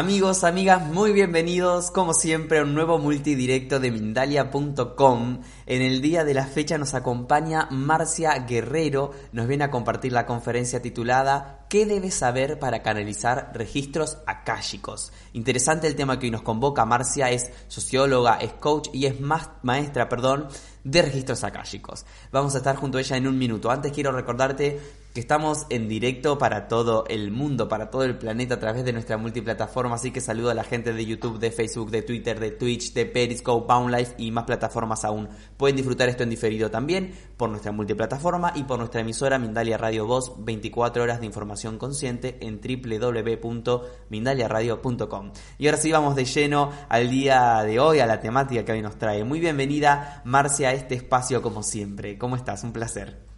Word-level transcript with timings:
Amigos, 0.00 0.44
amigas, 0.44 0.80
muy 0.80 1.12
bienvenidos 1.12 1.90
como 1.90 2.14
siempre 2.14 2.58
a 2.58 2.62
un 2.62 2.72
nuevo 2.72 2.98
multidirecto 2.98 3.80
de 3.80 3.90
Mindalia.com. 3.90 5.42
En 5.66 5.82
el 5.82 6.00
día 6.00 6.24
de 6.24 6.32
la 6.32 6.46
fecha 6.46 6.78
nos 6.78 6.94
acompaña 6.94 7.68
Marcia 7.70 8.32
Guerrero, 8.48 9.10
nos 9.32 9.46
viene 9.46 9.64
a 9.64 9.70
compartir 9.70 10.12
la 10.12 10.24
conferencia 10.24 10.80
titulada 10.80 11.66
¿Qué 11.68 11.84
debes 11.84 12.14
saber 12.14 12.58
para 12.58 12.82
canalizar 12.82 13.52
registros 13.52 14.16
akáshicos? 14.26 15.12
Interesante 15.34 15.86
el 15.86 15.96
tema 15.96 16.18
que 16.18 16.28
hoy 16.28 16.30
nos 16.30 16.40
convoca. 16.40 16.86
Marcia 16.86 17.30
es 17.30 17.50
socióloga, 17.68 18.36
es 18.36 18.54
coach 18.54 18.88
y 18.94 19.04
es 19.04 19.16
maestra, 19.20 20.08
perdón, 20.08 20.48
de 20.82 21.02
registros 21.02 21.44
akáshicos. 21.44 22.06
Vamos 22.32 22.54
a 22.54 22.58
estar 22.58 22.74
junto 22.74 22.96
a 22.96 23.02
ella 23.02 23.18
en 23.18 23.28
un 23.28 23.38
minuto. 23.38 23.70
Antes 23.70 23.92
quiero 23.92 24.12
recordarte 24.12 24.80
que 25.14 25.20
estamos 25.20 25.66
en 25.70 25.88
directo 25.88 26.36
para 26.38 26.68
todo 26.68 27.04
el 27.08 27.32
mundo, 27.32 27.68
para 27.68 27.90
todo 27.90 28.04
el 28.04 28.16
planeta 28.16 28.54
a 28.54 28.60
través 28.60 28.84
de 28.84 28.92
nuestra 28.92 29.16
multiplataforma, 29.16 29.96
así 29.96 30.12
que 30.12 30.20
saludo 30.20 30.50
a 30.50 30.54
la 30.54 30.62
gente 30.62 30.92
de 30.92 31.04
YouTube, 31.04 31.40
de 31.40 31.50
Facebook, 31.50 31.90
de 31.90 32.02
Twitter, 32.02 32.38
de 32.38 32.52
Twitch, 32.52 32.92
de 32.92 33.06
Periscope, 33.06 33.66
Boundlife 33.66 34.14
y 34.18 34.30
más 34.30 34.44
plataformas 34.44 35.04
aún. 35.04 35.28
Pueden 35.56 35.74
disfrutar 35.76 36.08
esto 36.08 36.22
en 36.22 36.30
diferido 36.30 36.70
también 36.70 37.12
por 37.36 37.50
nuestra 37.50 37.72
multiplataforma 37.72 38.52
y 38.54 38.62
por 38.64 38.78
nuestra 38.78 39.00
emisora 39.00 39.36
Mindalia 39.38 39.78
Radio 39.78 40.06
Voz, 40.06 40.34
24 40.38 41.02
horas 41.02 41.18
de 41.18 41.26
información 41.26 41.76
consciente 41.76 42.38
en 42.40 42.60
www.mindaliaradio.com. 42.60 45.32
Y 45.58 45.66
ahora 45.66 45.78
sí 45.78 45.90
vamos 45.90 46.14
de 46.14 46.24
lleno 46.24 46.70
al 46.88 47.10
día 47.10 47.64
de 47.64 47.80
hoy, 47.80 47.98
a 47.98 48.06
la 48.06 48.20
temática 48.20 48.64
que 48.64 48.70
hoy 48.72 48.82
nos 48.82 48.96
trae. 48.96 49.24
Muy 49.24 49.40
bienvenida 49.40 50.22
Marcia 50.24 50.68
a 50.68 50.72
este 50.72 50.94
espacio 50.94 51.42
como 51.42 51.64
siempre. 51.64 52.16
¿Cómo 52.16 52.36
estás? 52.36 52.62
Un 52.62 52.72
placer. 52.72 53.29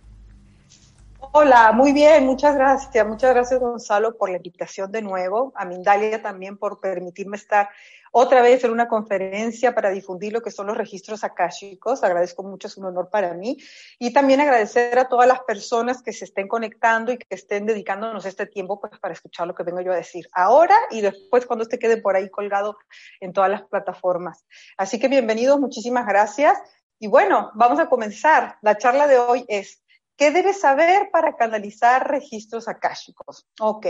Hola, 1.34 1.72
muy 1.72 1.94
bien, 1.94 2.27
muchas 2.27 2.55
gracias. 2.55 3.06
Muchas 3.06 3.33
gracias 3.33 3.58
Gonzalo 3.58 4.19
por 4.19 4.28
la 4.28 4.36
invitación 4.36 4.92
de 4.92 5.00
nuevo, 5.00 5.50
a 5.56 5.64
Mindalia 5.64 6.20
también 6.20 6.58
por 6.58 6.78
permitirme 6.78 7.38
estar 7.38 7.70
otra 8.12 8.42
vez 8.42 8.62
en 8.64 8.70
una 8.70 8.86
conferencia 8.86 9.75
para 9.75 9.88
difundir 9.88 10.34
lo 10.34 10.42
que 10.42 10.50
son 10.50 10.66
los 10.66 10.77
registros 10.77 11.25
akáshicos. 11.25 12.05
Agradezco 12.05 12.42
mucho, 12.42 12.69
es 12.69 12.77
un 12.77 12.84
honor 12.84 13.08
para 13.08 13.33
mí. 13.33 13.56
Y 13.98 14.12
también 14.12 14.42
agradecer 14.42 14.98
a 14.98 15.08
todas 15.08 15.27
las 15.27 15.41
personas 15.41 16.03
que 16.03 16.12
se 16.12 16.27
estén 16.27 16.48
conectando 16.48 17.10
y 17.12 17.16
que 17.16 17.34
estén 17.34 17.64
dedicándonos 17.64 18.27
este 18.27 18.44
tiempo 18.44 18.78
pues, 18.78 18.98
para 18.98 19.14
escuchar 19.14 19.47
lo 19.47 19.55
que 19.55 19.62
vengo 19.62 19.80
yo 19.80 19.91
a 19.91 19.97
decir 19.97 20.28
ahora 20.34 20.77
y 20.91 21.00
después 21.00 21.47
cuando 21.47 21.62
usted 21.62 21.78
quede 21.78 21.97
por 21.97 22.14
ahí 22.14 22.28
colgado 22.28 22.77
en 23.20 23.33
todas 23.33 23.48
las 23.48 23.62
plataformas. 23.62 24.44
Así 24.77 25.00
que 25.00 25.08
bienvenidos, 25.08 25.58
muchísimas 25.58 26.06
gracias. 26.06 26.58
Y 26.98 27.08
bueno, 27.08 27.50
vamos 27.55 27.80
a 27.80 27.88
comenzar. 27.88 28.58
La 28.62 28.77
charla 28.77 29.08
de 29.08 29.19
hoy 29.19 29.44
es 29.48 29.81
¿Qué 30.23 30.31
debes 30.31 30.61
saber 30.61 31.11
para 31.11 31.34
canalizar 31.34 32.09
registros 32.09 32.69
akáshicos? 32.69 33.45
Ok, 33.59 33.89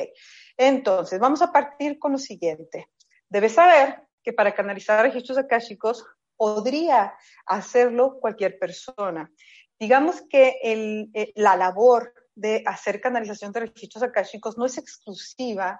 entonces 0.57 1.21
vamos 1.21 1.43
a 1.43 1.53
partir 1.53 1.99
con 1.99 2.13
lo 2.13 2.17
siguiente. 2.17 2.89
Debes 3.29 3.53
saber 3.53 4.03
que 4.23 4.33
para 4.33 4.55
canalizar 4.55 5.05
registros 5.05 5.37
akáshicos 5.37 6.07
podría 6.35 7.13
hacerlo 7.45 8.19
cualquier 8.19 8.59
persona. 8.59 9.31
Digamos 9.79 10.23
que 10.31 10.57
eh, 10.63 11.33
la 11.35 11.55
labor 11.55 12.15
de 12.35 12.63
hacer 12.65 13.03
canalización 13.03 13.53
de 13.53 13.61
registros 13.61 14.03
akáshicos 14.03 14.57
no 14.57 14.65
es 14.65 14.79
exclusiva 14.79 15.79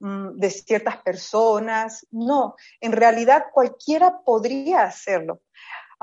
mm, 0.00 0.30
de 0.32 0.50
ciertas 0.50 0.96
personas, 0.96 2.08
no, 2.10 2.56
en 2.80 2.90
realidad 2.90 3.44
cualquiera 3.52 4.18
podría 4.24 4.82
hacerlo. 4.82 5.42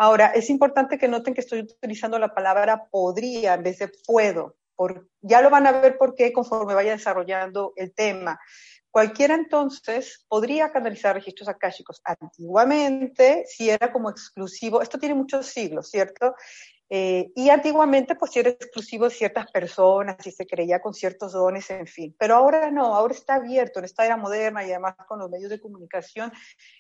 Ahora, 0.02 0.28
es 0.28 0.50
importante 0.50 0.98
que 0.98 1.10
noten 1.10 1.34
que 1.34 1.42
estoy 1.42 1.60
utilizando 1.60 2.18
la 2.20 2.34
palabra 2.34 2.88
podría 2.90 3.56
en 3.56 3.64
vez 3.64 3.80
de 3.80 3.92
puedo. 4.08 4.56
Ya 5.20 5.42
lo 5.42 5.50
van 5.50 5.68
a 5.68 5.74
ver 5.74 5.98
por 5.98 6.16
qué 6.16 6.32
conforme 6.32 6.74
vaya 6.74 6.92
desarrollando 6.92 7.74
el 7.76 7.94
tema. 7.94 8.40
Cualquiera 8.92 9.36
entonces 9.36 10.26
podría 10.30 10.72
canalizar 10.72 11.16
registros 11.16 11.50
akáshicos. 11.50 12.00
Antiguamente, 12.06 13.44
si 13.46 13.70
era 13.70 13.92
como 13.92 14.10
exclusivo, 14.10 14.82
esto 14.82 14.98
tiene 14.98 15.16
muchos 15.16 15.48
siglos, 15.48 15.90
¿cierto? 15.90 16.34
Eh, 16.92 17.32
y 17.36 17.50
antiguamente, 17.50 18.16
pues 18.16 18.36
era 18.36 18.50
exclusivo 18.50 19.06
de 19.06 19.12
ciertas 19.12 19.52
personas 19.52 20.26
y 20.26 20.32
se 20.32 20.48
creía 20.48 20.82
con 20.82 20.94
ciertos 20.94 21.34
dones, 21.34 21.70
en 21.70 21.86
fin. 21.86 22.16
Pero 22.18 22.36
ahora 22.36 22.72
no, 22.72 22.96
ahora 22.96 23.14
está 23.14 23.36
abierto 23.36 23.78
en 23.80 23.86
esta 23.86 24.06
era 24.06 24.18
moderna 24.18 24.66
y 24.66 24.72
además 24.72 24.96
con 25.08 25.20
los 25.20 25.30
medios 25.30 25.52
de 25.52 25.60
comunicación, 25.60 26.32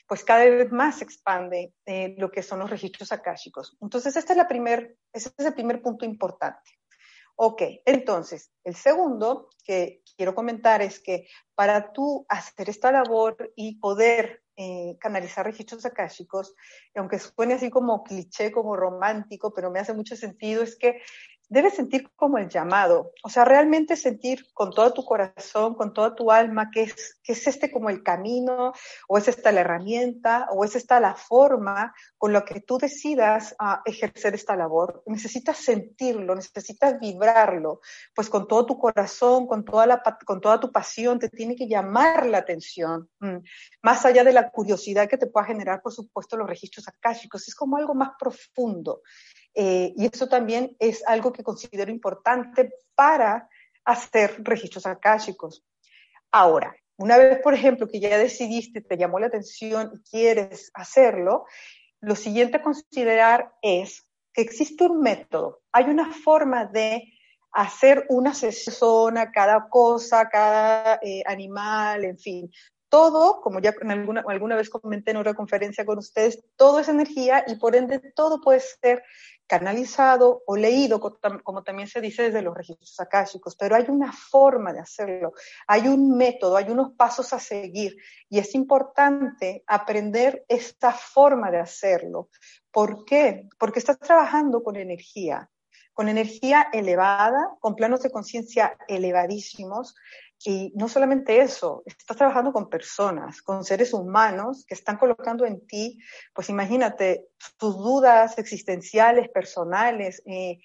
pues 0.07 0.23
cada 0.23 0.45
vez 0.45 0.71
más 0.71 0.97
se 0.97 1.03
expande 1.03 1.73
eh, 1.85 2.15
lo 2.17 2.31
que 2.31 2.41
son 2.41 2.59
los 2.59 2.69
registros 2.71 3.11
akáshicos. 3.11 3.77
Entonces, 3.81 4.15
este 4.15 4.33
es, 4.33 4.37
la 4.37 4.47
primer, 4.47 4.97
ese 5.13 5.29
es 5.37 5.45
el 5.45 5.53
primer 5.53 5.81
punto 5.81 6.05
importante. 6.05 6.71
Ok, 7.35 7.61
entonces, 7.85 8.51
el 8.65 8.75
segundo 8.75 9.47
que 9.63 10.01
quiero 10.17 10.35
comentar 10.35 10.81
es 10.81 10.99
que 10.99 11.27
para 11.55 11.93
tú 11.93 12.25
hacer 12.27 12.69
esta 12.69 12.91
labor 12.91 13.53
y 13.55 13.79
poder 13.79 14.43
eh, 14.61 14.97
canalizar 14.99 15.45
registros 15.45 15.85
akáshicos, 15.85 16.53
aunque 16.93 17.17
suene 17.17 17.53
así 17.53 17.69
como 17.69 18.03
cliché, 18.03 18.51
como 18.51 18.75
romántico, 18.75 19.53
pero 19.53 19.71
me 19.71 19.79
hace 19.79 19.93
mucho 19.93 20.17
sentido, 20.17 20.63
es 20.63 20.75
que 20.77 20.99
debes 21.49 21.73
sentir 21.73 22.09
como 22.15 22.37
el 22.37 22.47
llamado, 22.47 23.11
o 23.23 23.29
sea, 23.29 23.43
realmente 23.43 23.95
sentir 23.95 24.45
con 24.53 24.69
todo 24.69 24.93
tu 24.93 25.03
corazón, 25.03 25.73
con 25.73 25.93
toda 25.93 26.15
tu 26.15 26.31
alma, 26.31 26.69
que 26.71 26.83
es, 26.83 27.19
que 27.23 27.33
es 27.33 27.47
este 27.47 27.71
como 27.71 27.89
el 27.89 28.03
camino, 28.03 28.71
o 29.07 29.17
es 29.17 29.27
esta 29.27 29.51
la 29.51 29.61
herramienta, 29.61 30.47
o 30.51 30.63
es 30.63 30.75
esta 30.75 30.99
la 30.99 31.15
forma 31.15 31.93
con 32.17 32.33
la 32.33 32.45
que 32.45 32.61
tú 32.61 32.77
decidas 32.77 33.55
uh, 33.59 33.81
ejercer 33.83 34.35
esta 34.35 34.55
labor. 34.55 35.03
Necesitas 35.07 35.57
sentirlo, 35.57 36.35
necesitas 36.35 36.99
vibrarlo, 36.99 37.81
pues 38.13 38.29
con 38.29 38.47
todo 38.47 38.67
tu 38.67 38.77
corazón, 38.77 39.47
con 39.47 39.65
toda, 39.65 39.87
la, 39.87 40.03
con 40.25 40.39
toda 40.39 40.59
tu 40.59 40.71
pasión, 40.71 41.17
te 41.17 41.29
tiene 41.29 41.55
que 41.55 41.67
llamar 41.67 42.27
la 42.27 42.37
atención, 42.37 43.09
mm. 43.19 43.37
más 43.81 44.05
allá 44.05 44.23
de 44.23 44.33
la 44.33 44.51
curiosidad 44.51 45.09
que 45.09 45.17
te 45.17 45.27
pueda 45.27 45.47
generar, 45.47 45.81
por 45.81 45.93
supuesto, 45.93 46.37
los 46.37 46.47
registros 46.47 46.87
akáshicos, 46.87 47.47
es 47.47 47.55
como 47.55 47.77
algo 47.77 47.95
más 47.95 48.11
profundo. 48.19 49.01
Eh, 49.61 49.93
y 49.97 50.05
eso 50.05 50.29
también 50.29 50.77
es 50.79 51.03
algo 51.05 51.33
que 51.33 51.43
considero 51.43 51.91
importante 51.91 52.71
para 52.95 53.49
hacer 53.83 54.37
registros 54.39 54.85
akáshicos. 54.85 55.65
Ahora, 56.31 56.73
una 56.95 57.17
vez, 57.17 57.39
por 57.41 57.53
ejemplo, 57.53 57.85
que 57.89 57.99
ya 57.99 58.17
decidiste, 58.17 58.79
te 58.79 58.95
llamó 58.95 59.19
la 59.19 59.27
atención 59.27 59.91
y 59.93 60.09
quieres 60.09 60.71
hacerlo, 60.73 61.45
lo 61.99 62.15
siguiente 62.15 62.55
a 62.55 62.61
considerar 62.61 63.51
es 63.61 64.07
que 64.31 64.43
existe 64.43 64.85
un 64.85 65.01
método, 65.01 65.59
hay 65.73 65.89
una 65.89 66.13
forma 66.13 66.63
de 66.63 67.11
hacer 67.51 68.05
una 68.07 68.33
sesión 68.33 69.17
a 69.17 69.29
cada 69.29 69.67
cosa, 69.67 70.29
cada 70.29 71.01
eh, 71.03 71.21
animal, 71.25 72.05
en 72.05 72.17
fin. 72.17 72.51
Todo, 72.89 73.41
como 73.41 73.59
ya 73.59 73.73
alguna, 73.87 74.23
alguna 74.27 74.55
vez 74.55 74.69
comenté 74.69 75.11
en 75.11 75.17
otra 75.17 75.35
conferencia 75.35 75.85
con 75.85 75.99
ustedes, 75.99 76.43
todo 76.55 76.79
es 76.79 76.87
energía 76.87 77.45
y 77.47 77.55
por 77.55 77.75
ende 77.75 77.99
todo 77.99 78.41
puede 78.41 78.59
ser 78.59 79.03
canalizado 79.49 80.43
o 80.45 80.55
leído, 80.55 80.99
como 81.43 81.63
también 81.63 81.87
se 81.87 82.01
dice 82.01 82.23
desde 82.23 82.43
los 82.43 82.55
registros 82.55 82.99
akáshicos, 82.99 83.55
pero 83.55 83.75
hay 83.75 83.85
una 83.87 84.13
forma 84.13 84.71
de 84.71 84.79
hacerlo, 84.79 85.33
hay 85.65 85.87
un 85.87 86.15
método, 86.15 86.55
hay 86.55 86.69
unos 86.69 86.93
pasos 86.93 87.33
a 87.33 87.39
seguir 87.39 87.97
y 88.29 88.37
es 88.37 88.53
importante 88.53 89.63
aprender 89.65 90.45
esta 90.47 90.91
forma 90.91 91.49
de 91.49 91.57
hacerlo. 91.57 92.29
¿Por 92.71 93.05
qué? 93.05 93.49
Porque 93.57 93.79
estás 93.79 93.97
trabajando 93.97 94.61
con 94.61 94.75
energía, 94.75 95.49
con 95.99 96.07
energía 96.07 96.69
elevada, 96.71 97.57
con 97.59 97.75
planos 97.75 98.01
de 98.01 98.09
conciencia 98.09 98.77
elevadísimos, 98.87 99.97
y 100.45 100.71
no 100.73 100.87
solamente 100.87 101.41
eso, 101.41 101.83
estás 101.85 102.15
trabajando 102.15 102.53
con 102.53 102.69
personas, 102.69 103.41
con 103.41 103.65
seres 103.65 103.91
humanos 103.91 104.63
que 104.65 104.75
están 104.75 104.95
colocando 104.95 105.45
en 105.45 105.67
ti, 105.67 105.99
pues 106.33 106.49
imagínate, 106.49 107.27
tus 107.57 107.75
dudas 107.75 108.37
existenciales, 108.37 109.27
personales. 109.27 110.23
Eh, 110.25 110.59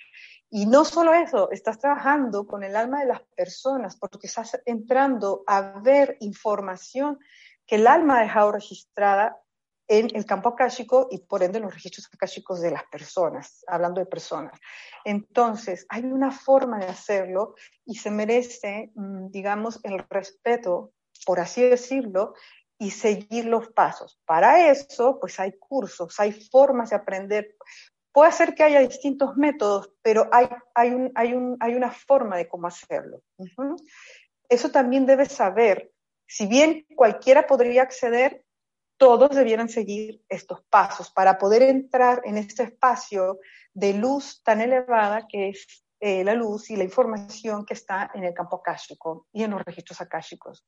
y 0.51 0.67
no 0.67 0.85
solo 0.85 1.13
eso, 1.13 1.51
estás 1.51 1.81
trabajando 1.81 2.47
con 2.47 2.63
el 2.63 2.77
alma 2.77 3.01
de 3.01 3.07
las 3.07 3.23
personas 3.35 3.97
porque 3.97 4.29
estás 4.29 4.57
entrando 4.67 5.43
a 5.49 5.81
ver 5.81 6.17
información 6.21 7.19
que 7.67 7.75
el 7.75 7.89
alma 7.89 8.19
ha 8.19 8.23
dejado 8.23 8.53
registrada 8.53 9.37
en 9.87 10.09
el 10.15 10.25
campo 10.25 10.51
akáshico 10.51 11.09
y 11.11 11.19
por 11.19 11.43
ende 11.43 11.59
en 11.59 11.65
los 11.65 11.75
registros 11.75 12.09
akáshicos 12.13 12.61
de 12.61 12.71
las 12.71 12.85
personas, 12.85 13.65
hablando 13.67 14.01
de 14.01 14.07
personas. 14.07 14.59
Entonces, 15.05 15.87
hay 15.89 16.05
una 16.05 16.31
forma 16.31 16.79
de 16.79 16.87
hacerlo 16.87 17.55
y 17.85 17.97
se 17.97 18.11
merece, 18.11 18.93
mm, 18.95 19.29
digamos, 19.31 19.81
el 19.85 19.99
respeto, 20.09 20.93
por 21.27 21.41
así 21.41 21.63
decirlo, 21.63 22.35
y 22.79 22.91
seguir 22.91 23.45
los 23.45 23.69
pasos. 23.69 24.21
Para 24.25 24.71
eso, 24.71 25.19
pues 25.21 25.39
hay 25.39 25.53
cursos, 25.59 26.19
hay 26.19 26.33
formas 26.33 26.91
de 26.91 26.97
aprender. 26.97 27.55
Puede 28.13 28.33
ser 28.33 28.55
que 28.55 28.63
haya 28.63 28.81
distintos 28.81 29.37
métodos, 29.37 29.91
pero 30.03 30.29
hay, 30.33 30.49
hay, 30.75 30.91
un, 30.91 31.13
hay, 31.15 31.35
un, 31.35 31.57
hay 31.61 31.75
una 31.75 31.91
forma 31.91 32.37
de 32.37 32.49
cómo 32.49 32.67
hacerlo. 32.67 33.23
Eso 34.49 34.71
también 34.71 35.07
debes 35.07 35.33
saber. 35.33 35.93
Si 36.27 36.47
bien 36.47 36.87
cualquiera 36.97 37.47
podría 37.47 37.83
acceder, 37.83 38.44
todos 38.96 39.31
debieran 39.31 39.69
seguir 39.69 40.23
estos 40.29 40.62
pasos 40.70 41.11
para 41.11 41.38
poder 41.38 41.62
entrar 41.62 42.23
en 42.25 42.37
este 42.37 42.62
espacio 42.64 43.41
de 43.73 43.94
luz 43.94 44.43
tan 44.43 44.61
elevada 44.61 45.26
que 45.29 45.49
es 45.50 45.85
eh, 46.00 46.23
la 46.23 46.35
luz 46.35 46.70
y 46.70 46.76
la 46.76 46.85
información 46.85 47.64
que 47.64 47.75
está 47.75 48.11
en 48.14 48.25
el 48.25 48.35
campo 48.35 48.56
akáshico 48.56 49.26
y 49.32 49.43
en 49.43 49.52
los 49.52 49.62
registros 49.64 50.00
akáshicos. 50.00 50.64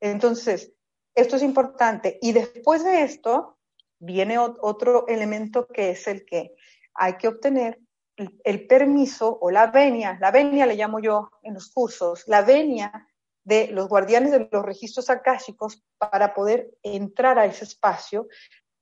Entonces, 0.00 0.72
Esto 1.14 1.36
es 1.36 1.42
importante. 1.42 2.18
Y 2.22 2.32
después 2.32 2.84
de 2.84 3.02
esto 3.02 3.58
viene 3.98 4.38
otro 4.38 5.06
elemento 5.08 5.66
que 5.66 5.90
es 5.90 6.06
el 6.06 6.24
que 6.24 6.54
hay 6.94 7.16
que 7.16 7.28
obtener 7.28 7.78
el 8.16 8.66
permiso 8.66 9.38
o 9.40 9.50
la 9.50 9.66
venia, 9.68 10.18
la 10.20 10.30
venia 10.30 10.66
le 10.66 10.76
llamo 10.76 11.00
yo 11.00 11.30
en 11.42 11.54
los 11.54 11.70
cursos, 11.70 12.24
la 12.26 12.42
venia 12.42 13.08
de 13.50 13.66
los 13.72 13.88
guardianes 13.88 14.30
de 14.30 14.48
los 14.50 14.64
registros 14.64 15.10
akáshicos 15.10 15.82
para 15.98 16.32
poder 16.34 16.70
entrar 16.84 17.36
a 17.36 17.46
ese 17.46 17.64
espacio, 17.64 18.28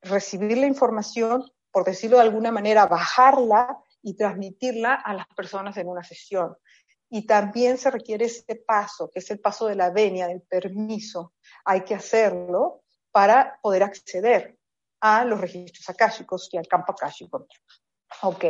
recibir 0.03 0.59
la 0.59 0.67
información, 0.67 1.51
por 1.73 1.85
decirlo 1.85 2.19
de 2.19 2.25
alguna 2.25 2.53
manera, 2.53 2.85
bajarla 2.85 3.79
y 4.03 4.15
transmitirla 4.15 4.93
a 4.93 5.15
las 5.15 5.27
personas 5.35 5.75
en 5.79 5.89
una 5.89 6.05
sesión. 6.05 6.55
Y 7.09 7.27
también 7.27 7.79
se 7.79 7.91
requiere 7.91 8.27
ese 8.27 8.57
paso, 8.57 9.11
que 9.11 9.21
es 9.21 9.31
el 9.31 9.41
paso 9.41 9.67
de 9.67 9.75
la 9.75 9.89
venia, 9.89 10.29
del 10.29 10.43
permiso. 10.43 11.33
Hay 11.65 11.81
que 11.81 11.95
hacerlo 11.95 12.83
para 13.11 13.59
poder 13.63 13.83
acceder 13.83 14.59
a 15.01 15.25
los 15.25 15.41
registros 15.41 15.89
akáshicos 15.89 16.51
y 16.53 16.59
al 16.59 16.69
campo 16.69 16.93
akáshico. 16.93 17.47
Ok. 18.23 18.45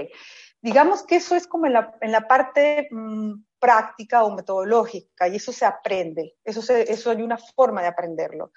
Digamos 0.60 1.04
que 1.04 1.16
eso 1.16 1.36
es 1.36 1.46
como 1.46 1.66
en 1.66 1.72
la, 1.72 2.28
parte 2.28 2.88
mm, 2.90 3.44
práctica 3.58 4.24
o 4.24 4.34
metodológica 4.34 5.28
y 5.28 5.36
eso 5.36 5.52
se 5.52 5.64
aprende, 5.64 6.36
eso, 6.44 6.60
eso 6.72 7.10
hay 7.10 7.22
una 7.22 7.38
forma 7.38 7.82
de 7.82 7.88
aprenderlo. 7.88 8.52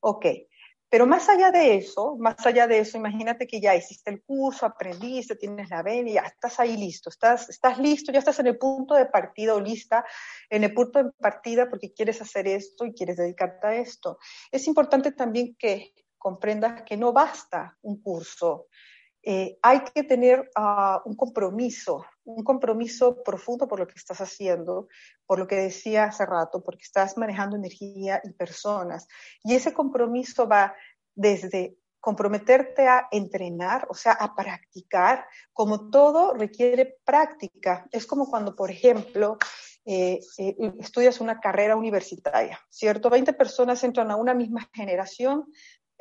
Ok, 0.00 0.26
pero 0.92 1.06
más 1.06 1.26
allá 1.30 1.50
de 1.50 1.76
eso, 1.76 2.16
más 2.18 2.44
allá 2.44 2.66
de 2.66 2.80
eso, 2.80 2.98
imagínate 2.98 3.46
que 3.46 3.62
ya 3.62 3.74
hiciste 3.74 4.10
el 4.10 4.22
curso, 4.22 4.66
aprendiste, 4.66 5.36
tienes 5.36 5.70
la 5.70 5.82
venia, 5.82 6.20
ya 6.20 6.28
estás 6.28 6.60
ahí 6.60 6.76
listo, 6.76 7.08
estás, 7.08 7.48
estás 7.48 7.78
listo, 7.78 8.12
ya 8.12 8.18
estás 8.18 8.38
en 8.40 8.48
el 8.48 8.58
punto 8.58 8.94
de 8.94 9.06
partida 9.06 9.54
o 9.54 9.60
lista, 9.60 10.04
en 10.50 10.64
el 10.64 10.74
punto 10.74 11.02
de 11.02 11.10
partida 11.12 11.70
porque 11.70 11.94
quieres 11.94 12.20
hacer 12.20 12.46
esto 12.46 12.84
y 12.84 12.92
quieres 12.92 13.16
dedicarte 13.16 13.66
a 13.66 13.74
esto. 13.76 14.18
Es 14.50 14.66
importante 14.66 15.12
también 15.12 15.56
que 15.58 15.94
comprendas 16.18 16.82
que 16.82 16.98
no 16.98 17.14
basta 17.14 17.78
un 17.80 18.02
curso, 18.02 18.66
eh, 19.22 19.58
hay 19.62 19.80
que 19.84 20.02
tener 20.02 20.50
ah, 20.56 21.00
un 21.04 21.14
compromiso, 21.14 22.04
un 22.24 22.42
compromiso 22.42 23.22
profundo 23.22 23.68
por 23.68 23.78
lo 23.78 23.86
que 23.86 23.94
estás 23.96 24.20
haciendo, 24.20 24.88
por 25.26 25.38
lo 25.38 25.46
que 25.46 25.56
decía 25.56 26.04
hace 26.04 26.26
rato, 26.26 26.62
porque 26.62 26.82
estás 26.82 27.16
manejando 27.16 27.56
energía 27.56 28.20
y 28.24 28.32
personas. 28.32 29.06
Y 29.44 29.54
ese 29.54 29.72
compromiso 29.72 30.48
va 30.48 30.74
desde 31.14 31.76
comprometerte 32.00 32.88
a 32.88 33.06
entrenar, 33.12 33.86
o 33.88 33.94
sea, 33.94 34.12
a 34.12 34.34
practicar, 34.34 35.24
como 35.52 35.88
todo 35.88 36.34
requiere 36.34 36.98
práctica. 37.04 37.86
Es 37.92 38.06
como 38.06 38.28
cuando, 38.28 38.56
por 38.56 38.72
ejemplo, 38.72 39.38
eh, 39.84 40.18
eh, 40.38 40.56
estudias 40.80 41.20
una 41.20 41.38
carrera 41.38 41.76
universitaria, 41.76 42.58
¿cierto? 42.68 43.08
20 43.08 43.32
personas 43.34 43.84
entran 43.84 44.10
a 44.10 44.16
una 44.16 44.34
misma 44.34 44.68
generación, 44.72 45.44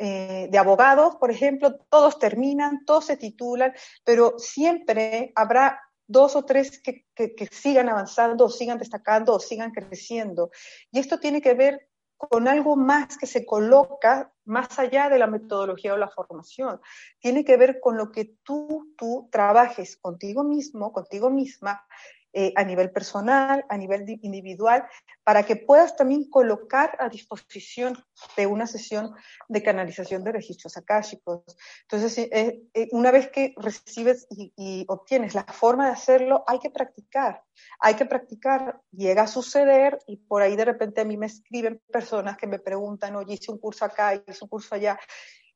eh, 0.03 0.47
de 0.49 0.57
abogados, 0.57 1.17
por 1.17 1.29
ejemplo, 1.29 1.75
todos 1.75 2.17
terminan, 2.17 2.85
todos 2.85 3.05
se 3.05 3.17
titulan, 3.17 3.71
pero 4.03 4.39
siempre 4.39 5.31
habrá 5.35 5.79
dos 6.07 6.35
o 6.35 6.43
tres 6.43 6.81
que, 6.81 7.05
sigan 7.51 7.87
avanzando, 7.87 8.45
o 8.45 8.49
sigan 8.49 8.79
destacando, 8.79 9.35
o 9.35 9.39
sigan 9.39 9.69
creciendo. 9.69 10.49
Y 10.91 10.97
esto 10.97 11.19
tiene 11.19 11.39
que 11.39 11.53
ver 11.53 11.87
con 12.17 12.47
algo 12.47 12.75
más 12.75 13.15
que 13.15 13.27
se 13.27 13.45
coloca 13.45 14.33
más 14.43 14.79
allá 14.79 15.07
de 15.07 15.19
la 15.19 15.27
metodología 15.27 15.93
o 15.93 15.97
la 15.97 16.09
formación. 16.09 16.81
Tiene 17.19 17.45
que 17.45 17.57
ver 17.57 17.79
con 17.79 17.95
lo 17.95 18.11
que 18.11 18.25
tú, 18.41 18.95
tú 18.97 19.29
trabajes 19.31 19.97
contigo 19.97 20.43
mismo, 20.43 20.91
contigo 20.91 21.29
misma, 21.29 21.85
eh, 22.33 22.53
a 22.55 22.63
nivel 22.63 22.91
personal, 22.91 23.65
a 23.67 23.77
nivel 23.77 24.05
individual, 24.21 24.85
para 25.23 25.43
que 25.43 25.57
puedas 25.57 25.97
también 25.97 26.29
colocar 26.29 26.95
a 26.99 27.09
disposición 27.09 27.97
de 28.37 28.47
una 28.47 28.67
sesión 28.67 29.13
de 29.49 29.61
canalización 29.61 30.23
de 30.23 30.31
registros 30.31 30.77
akáshicos. 30.77 31.43
Entonces, 31.81 32.17
eh, 32.17 32.61
eh, 32.73 32.87
una 32.91 33.11
vez 33.11 33.29
que 33.29 33.53
recibes 33.57 34.27
y, 34.29 34.85
obtienes 34.87 35.35
la 35.35 35.43
forma 35.43 35.87
de 35.87 35.91
hacerlo, 35.91 36.45
hay 36.47 36.59
que 36.59 36.69
practicar, 36.69 37.43
hay 37.79 37.95
que 37.95 38.05
practicar, 38.05 38.79
llega 38.91 39.23
a 39.23 39.27
suceder 39.27 39.99
y 40.07 40.15
por 40.15 40.41
ahí 40.41 40.55
de 40.55 40.65
repente 40.65 41.01
a 41.01 41.05
mí 41.05 41.17
me 41.17 41.25
escriben 41.25 41.81
personas 41.91 42.37
que 42.37 42.47
me 42.47 42.59
preguntan, 42.59 43.15
oye, 43.15 43.33
hice 43.33 43.51
un 43.51 43.57
curso 43.57 43.83
acá, 43.83 44.15
hice 44.15 44.43
un 44.43 44.49
curso 44.49 44.75
allá, 44.75 44.97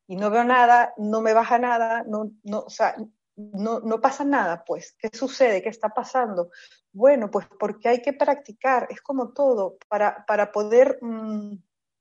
y 0.06 0.16
no 0.16 0.30
veo 0.30 0.44
nada, 0.44 0.92
no 0.98 1.20
me 1.20 1.32
baja 1.32 1.58
nada, 1.58 2.04
no, 2.06 2.30
no, 2.44 2.60
o 2.60 2.70
sea, 2.70 2.96
no, 3.36 3.80
no 3.80 4.00
pasa 4.00 4.24
nada, 4.24 4.64
pues. 4.64 4.96
¿Qué 4.98 5.10
sucede? 5.12 5.62
¿Qué 5.62 5.68
está 5.68 5.90
pasando? 5.90 6.50
Bueno, 6.92 7.30
pues 7.30 7.46
porque 7.58 7.88
hay 7.88 8.02
que 8.02 8.12
practicar, 8.12 8.86
es 8.90 9.00
como 9.02 9.32
todo, 9.32 9.76
para, 9.88 10.24
para 10.26 10.50
poder 10.50 10.98
mm, 11.02 11.56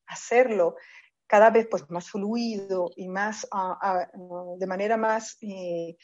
hacerlo 0.07 0.75
cada 1.27 1.49
vez 1.49 1.67
pues, 1.69 1.89
más 1.89 2.09
fluido 2.09 2.89
y 2.95 3.07
más, 3.07 3.47
ah, 3.51 3.77
ah, 3.81 4.07
de 4.57 4.67
manera 4.67 4.95
más 4.95 5.37
eh, 5.41 5.97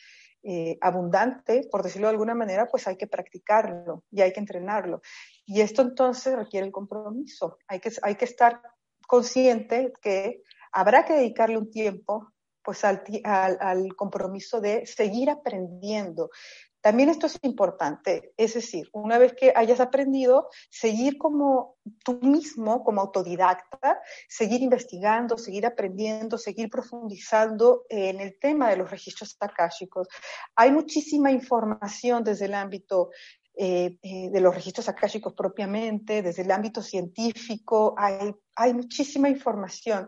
eh, 0.44 0.78
abundante, 0.82 1.68
por 1.72 1.84
decirlo 1.84 2.08
de 2.08 2.14
alguna 2.14 2.36
manera, 2.36 2.68
pues 2.68 2.88
hay 2.88 2.98
que 2.98 3.08
practicarlo 3.08 4.04
y 4.12 4.22
hay 4.22 4.34
que 4.34 4.40
entrenarlo. 4.40 5.02
Y 5.46 5.62
esto 5.62 5.82
entonces 5.82 6.36
requiere 6.36 6.66
el 6.66 6.72
compromiso. 6.72 7.60
Hay 7.68 7.80
que, 7.80 7.92
hay 8.02 8.16
que 8.16 8.26
estar 8.26 8.62
consciente 9.08 9.94
que 10.02 10.42
habrá 10.72 11.06
que 11.06 11.14
dedicarle 11.14 11.58
un 11.58 11.70
tiempo 11.70 12.32
pues 12.64 12.84
al, 12.84 13.04
al, 13.24 13.96
compromiso 13.96 14.62
de 14.62 14.86
seguir 14.86 15.30
aprendiendo. 15.30 16.30
También 16.82 17.10
esto 17.10 17.28
es 17.28 17.38
importante, 17.44 18.34
es 18.38 18.56
decir, 18.56 18.90
una 18.92 19.20
vez 19.20 19.34
que 19.34 19.54
hayas 19.56 19.80
aprendido, 19.80 20.50
seguir 20.72 21.20
como 21.20 21.76
tú 22.04 22.20
mismo, 22.24 22.84
como 22.84 23.02
autodidacta, 23.02 24.02
seguir 24.28 24.64
investigando, 24.64 25.38
seguir 25.38 25.68
aprendiendo, 25.68 26.40
seguir 26.40 26.72
profundizando 26.72 27.86
en 27.88 28.20
el 28.20 28.40
tema 28.40 28.72
de 28.72 28.78
los 28.78 28.90
registros 28.90 29.38
akáshicos. 29.40 30.08
Hay 30.56 30.72
muchísima 30.72 31.32
información 31.32 32.24
desde 32.24 32.46
el 32.46 32.56
ámbito 32.56 33.12
eh, 33.54 33.98
eh, 34.02 34.30
de 34.32 34.42
los 34.42 34.56
registros 34.56 34.90
akáshicos 34.90 35.34
propiamente, 35.34 36.24
desde 36.24 36.42
el 36.42 36.52
ámbito 36.52 36.82
científico, 36.82 37.94
hay, 37.98 38.34
hay 38.56 38.74
muchísima 38.74 39.30
información 39.30 40.08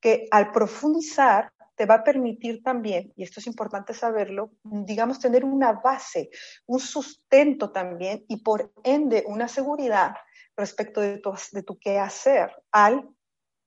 que 0.00 0.26
al 0.30 0.50
profundizar 0.52 1.52
te 1.78 1.86
va 1.86 1.94
a 1.94 2.04
permitir 2.04 2.60
también, 2.60 3.12
y 3.14 3.22
esto 3.22 3.38
es 3.38 3.46
importante 3.46 3.94
saberlo, 3.94 4.50
digamos, 4.64 5.20
tener 5.20 5.44
una 5.44 5.72
base, 5.72 6.28
un 6.66 6.80
sustento 6.80 7.70
también 7.70 8.24
y 8.28 8.38
por 8.38 8.72
ende 8.82 9.22
una 9.28 9.46
seguridad 9.46 10.16
respecto 10.56 11.00
de 11.00 11.18
tu, 11.18 11.32
de 11.52 11.62
tu 11.62 11.78
quehacer 11.78 12.50
al 12.72 13.08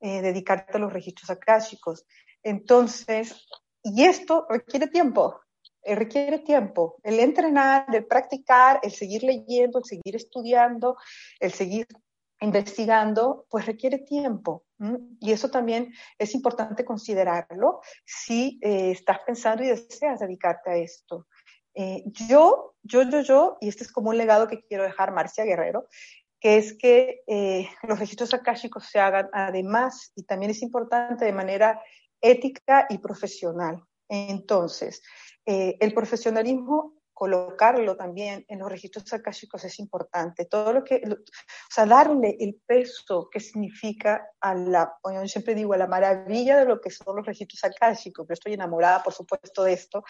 eh, 0.02 0.22
dedicarte 0.22 0.76
a 0.76 0.80
los 0.80 0.92
registros 0.92 1.30
akáshicos. 1.30 2.06
Entonces, 2.44 3.48
y 3.82 4.04
esto 4.04 4.46
requiere 4.50 4.88
tiempo, 4.88 5.40
eh, 5.82 5.96
requiere 5.96 6.40
tiempo. 6.40 6.98
El 7.04 7.18
entrenar, 7.18 7.86
el 7.94 8.06
practicar, 8.06 8.82
el 8.84 8.92
seguir 8.92 9.24
leyendo, 9.24 9.80
el 9.80 9.86
seguir 9.86 10.18
estudiando, 10.18 10.98
el 11.40 11.54
seguir 11.54 11.88
investigando, 12.42 13.46
pues 13.50 13.66
requiere 13.66 14.00
tiempo. 14.00 14.66
Y 15.20 15.32
eso 15.32 15.52
también 15.52 15.94
es 16.18 16.34
importante 16.34 16.84
considerarlo 16.84 17.82
si 18.04 18.60
eh, 18.64 18.92
estás 18.92 19.20
pensando 19.26 19.64
y 19.64 19.68
deseas 19.68 20.20
dedicarte 20.20 20.72
a 20.72 20.76
esto. 20.76 21.28
Eh, 21.76 22.04
yo, 22.08 22.74
yo, 22.82 23.04
yo, 23.04 23.22
yo, 23.22 23.58
y 23.62 23.70
este 23.70 23.84
es 23.84 23.92
como 23.92 24.10
un 24.10 24.18
legado 24.18 24.48
que 24.48 24.64
quiero 24.64 24.84
dejar 24.84 25.14
Marcia 25.14 25.46
Guerrero, 25.46 25.88
que 26.40 26.58
es 26.58 26.76
que 26.76 27.22
eh, 27.28 27.70
los 27.84 28.00
registros 28.00 28.34
akáshicos 28.34 28.88
se 28.88 29.00
hagan 29.00 29.30
además, 29.34 30.12
y 30.16 30.24
también 30.24 30.50
es 30.50 30.64
importante, 30.64 31.26
de 31.26 31.34
manera 31.34 31.80
ética 32.20 32.88
y 32.90 32.98
profesional. 32.98 33.84
Entonces, 34.10 35.02
el 35.46 35.94
profesionalismo 35.94 37.01
colocarlo 37.22 37.96
también 37.96 38.44
en 38.48 38.58
los 38.58 38.72
registros 38.72 39.14
akáshicos 39.14 39.64
es 39.64 39.78
importante. 39.78 40.46
Todo 40.46 40.74
lo 40.74 40.84
que, 40.84 41.04
o 41.08 41.18
sea, 41.70 41.86
darle 41.86 42.36
el 42.40 42.60
peso 42.66 43.30
que 43.32 43.40
significa 43.40 44.28
a 44.40 44.56
la, 44.56 44.98
yo 45.06 45.28
siempre 45.28 45.54
digo, 45.54 45.74
a 45.74 45.78
la 45.78 45.86
maravilla 45.86 46.58
de 46.58 46.66
lo 46.66 46.82
que 46.82 46.90
son 46.90 47.18
los 47.18 47.28
registros 47.28 47.64
akáshicos. 47.64 48.26
Yo 48.28 48.34
estoy 48.34 48.54
enamorada, 48.54 49.04
por 49.04 49.14
supuesto, 49.14 49.64
de 49.64 49.74
esto. 49.74 50.04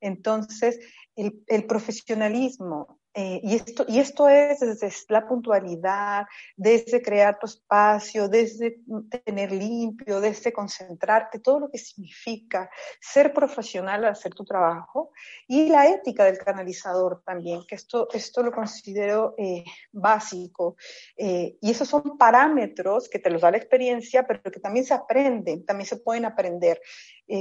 Entonces, 0.00 0.80
el 1.14 1.66
profesionalismo, 1.66 2.98
eh, 3.16 3.40
y, 3.44 3.54
esto, 3.54 3.84
y 3.86 4.00
esto 4.00 4.28
es 4.28 4.58
desde 4.58 4.90
la 5.08 5.26
puntualidad, 5.26 6.26
desde 6.56 7.00
crear 7.00 7.38
tu 7.38 7.46
espacio, 7.46 8.28
desde 8.28 8.80
tener 9.24 9.52
limpio, 9.52 10.20
desde 10.20 10.52
concentrarte, 10.52 11.38
todo 11.38 11.60
lo 11.60 11.70
que 11.70 11.78
significa 11.78 12.68
ser 13.00 13.32
profesional 13.32 14.04
al 14.04 14.12
hacer 14.12 14.34
tu 14.34 14.44
trabajo 14.44 15.12
y 15.46 15.68
la 15.68 15.86
ética 15.86 16.24
del 16.24 16.38
canalizador 16.38 17.22
también, 17.24 17.62
que 17.68 17.76
esto, 17.76 18.08
esto 18.12 18.42
lo 18.42 18.50
considero 18.50 19.34
eh, 19.38 19.62
básico. 19.92 20.76
Eh, 21.16 21.56
y 21.60 21.70
esos 21.70 21.88
son 21.88 22.18
parámetros 22.18 23.08
que 23.08 23.20
te 23.20 23.30
los 23.30 23.42
da 23.42 23.52
la 23.52 23.58
experiencia, 23.58 24.26
pero 24.26 24.42
que 24.42 24.60
también 24.60 24.84
se 24.84 24.94
aprenden, 24.94 25.64
también 25.64 25.86
se 25.86 25.98
pueden 25.98 26.24
aprender. 26.24 26.80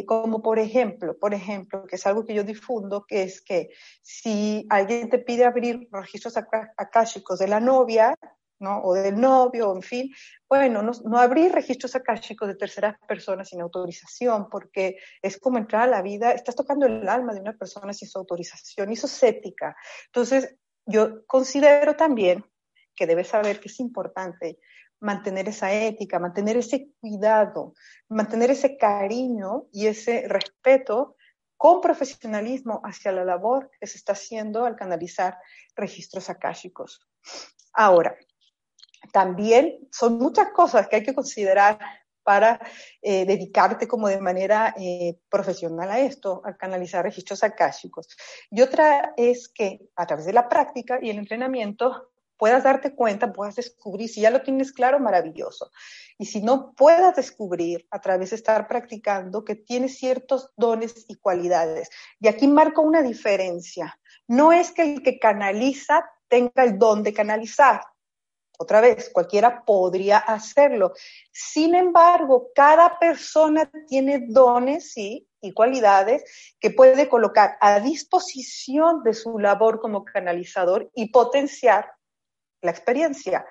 Como 0.06 0.42
por 0.42 0.60
ejemplo, 0.60 1.18
por 1.18 1.34
ejemplo, 1.34 1.86
que 1.86 1.98
es 1.98 2.06
algo 2.06 2.26
que 2.26 2.34
yo 2.34 2.44
difundo, 2.44 3.06
que 3.08 3.24
es 3.24 3.42
que 3.42 3.70
si 4.02 4.66
alguien 4.70 5.10
te 5.10 5.20
pide 5.20 5.46
abrir 5.46 5.88
registros 5.92 6.36
akáshicos 6.38 7.40
de 7.40 7.48
la 7.48 7.60
novia, 7.60 8.16
¿no? 8.60 8.82
O 8.82 8.94
del 8.94 9.20
novio, 9.20 9.76
en 9.76 9.82
fin. 9.82 10.12
Bueno, 10.48 10.82
no, 10.82 10.92
no 11.04 11.18
abrir 11.18 11.52
registros 11.52 11.96
akáshicos 11.96 12.48
de 12.48 12.56
terceras 12.56 12.98
personas 13.08 13.50
sin 13.50 13.62
autorización, 13.62 14.48
porque 14.50 14.98
es 15.22 15.38
como 15.38 15.58
entrar 15.58 15.84
a 15.84 15.88
la 15.88 16.02
vida, 16.02 16.32
estás 16.32 16.56
tocando 16.56 16.86
el 16.86 17.08
alma 17.08 17.34
de 17.34 17.42
una 17.42 17.58
persona 17.58 17.94
sin 17.94 18.08
su 18.08 18.18
autorización, 18.18 18.90
y 18.90 18.94
eso 18.94 19.08
es 19.08 19.24
ética. 19.24 19.76
Entonces, 20.06 20.56
yo 20.86 21.26
considero 21.28 21.96
también 21.96 22.46
que 22.96 23.08
debes 23.08 23.28
saber 23.28 23.60
que 23.60 23.68
es 23.68 23.80
importante 23.80 24.60
mantener 25.04 25.50
esa 25.50 25.72
ética, 25.74 26.18
mantener 26.18 26.56
ese 26.58 26.88
cuidado, 27.02 27.74
mantener 28.08 28.52
ese 28.52 28.78
cariño 28.78 29.68
y 29.72 29.88
ese 29.88 30.26
respeto 30.28 31.18
con 31.58 31.82
profesionalismo 31.82 32.82
hacia 32.84 33.12
la 33.12 33.26
labor 33.26 33.70
que 33.80 33.88
se 33.88 33.98
está 33.98 34.14
haciendo 34.14 34.66
al 34.66 34.78
canalizar 34.78 35.38
registros 35.76 36.30
akáshicos. 36.30 37.06
Ahora, 37.74 38.16
también 39.12 39.78
son 39.92 40.18
muchas 40.18 40.50
cosas 40.52 40.88
que 40.88 40.96
hay 40.96 41.04
que 41.04 41.14
considerar 41.14 41.80
para 42.24 42.62
eh, 43.02 43.26
dedicarte 43.26 43.90
como 43.90 44.08
de 44.08 44.22
manera 44.22 44.74
eh, 44.80 45.20
profesional 45.28 45.92
a 45.92 46.00
esto, 46.00 46.42
a 46.46 46.56
canalizar 46.56 47.04
registros 47.04 47.44
akáshicos. 47.44 48.08
Y 48.50 48.62
otra 48.62 49.14
es 49.18 49.50
que 49.50 49.82
a 49.98 50.06
través 50.08 50.26
de 50.26 50.32
la 50.32 50.48
práctica 50.48 51.00
y 51.02 51.10
el 51.10 51.18
entrenamiento 51.18 52.13
puedas 52.38 52.64
darte 52.64 52.96
cuenta, 52.96 53.32
puedas 53.32 53.56
descubrir, 53.56 54.10
si 54.10 54.22
ya 54.22 54.30
lo 54.30 54.42
tienes 54.42 54.72
claro, 54.72 55.00
maravilloso. 55.00 55.72
Y 56.18 56.26
si 56.26 56.42
no 56.42 56.74
puedas 56.74 57.16
descubrir 57.16 57.88
a 57.92 58.00
través 58.02 58.32
de 58.32 58.36
estar 58.38 58.68
practicando 58.68 59.44
que 59.44 59.56
tienes 59.56 59.98
ciertos 59.98 60.52
dones 60.58 61.06
y 61.08 61.16
cualidades. 61.16 61.90
Y 62.20 62.28
aquí 62.28 62.48
marco 62.48 62.82
una 62.82 63.02
diferencia. 63.02 64.00
No 64.28 64.52
es 64.54 64.72
que 64.72 64.84
el 64.84 65.04
que 65.04 65.20
canaliza 65.20 66.06
tenga 66.28 66.64
el 66.64 66.78
don 66.78 67.04
de 67.04 67.14
canalizar. 67.14 67.82
Otra 68.60 68.82
vez, 68.82 69.10
cualquiera 69.12 69.66
podría 69.66 70.20
hacerlo. 70.20 70.94
Sin 71.32 71.74
embargo, 71.74 72.50
cada 72.54 73.00
persona 73.00 73.70
tiene 73.88 74.26
dones, 74.28 74.94
y 75.44 75.52
cualidades 75.54 76.24
que 76.60 76.72
puede 76.72 77.10
colocar 77.10 77.58
a 77.60 77.80
disposición 77.82 79.04
de 79.04 79.14
su 79.14 79.38
labor 79.38 79.82
como 79.82 80.06
canalizador 80.06 80.90
y 80.96 81.12
potenciar 81.12 81.92
la 82.64 82.72
experiencia. 82.72 83.46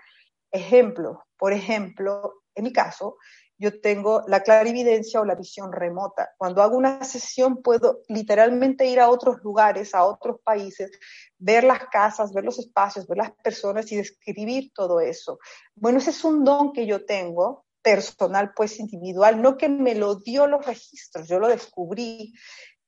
Ejemplo, 0.50 1.25
por 1.38 1.52
ejemplo, 1.52 2.42
en 2.54 2.64
mi 2.64 2.73
caso, 2.73 3.16
yo 3.59 3.81
tengo 3.81 4.25
la 4.26 4.42
clarividencia 4.42 5.21
o 5.21 5.25
la 5.25 5.37
visión 5.37 5.73
remota. 5.73 6.31
Cuando 6.37 6.62
hago 6.62 6.76
una 6.76 7.04
sesión 7.04 7.62
puedo 7.62 8.00
literalmente 8.09 8.87
ir 8.87 8.99
a 8.99 9.09
otros 9.09 9.37
lugares, 9.45 9.95
a 9.95 10.04
otros 10.04 10.40
países, 10.42 10.90
ver 11.38 11.62
las 11.62 11.87
casas, 11.88 12.33
ver 12.33 12.45
los 12.45 12.59
espacios, 12.59 13.07
ver 13.07 13.19
las 13.19 13.31
personas 13.31 13.92
y 13.92 13.97
describir 13.97 14.73
todo 14.75 15.00
eso. 15.00 15.38
Bueno, 15.76 15.99
ese 15.99 16.11
es 16.11 16.25
un 16.25 16.42
don 16.42 16.73
que 16.73 16.87
yo 16.87 17.04
tengo 17.04 17.64
personal, 17.83 18.52
pues 18.54 18.81
individual, 18.81 19.42
no 19.42 19.57
que 19.57 19.69
me 19.69 19.95
lo 19.95 20.16
dio 20.16 20.47
los 20.47 20.64
registros, 20.64 21.28
yo 21.28 21.38
lo 21.38 21.49
descubrí 21.49 22.33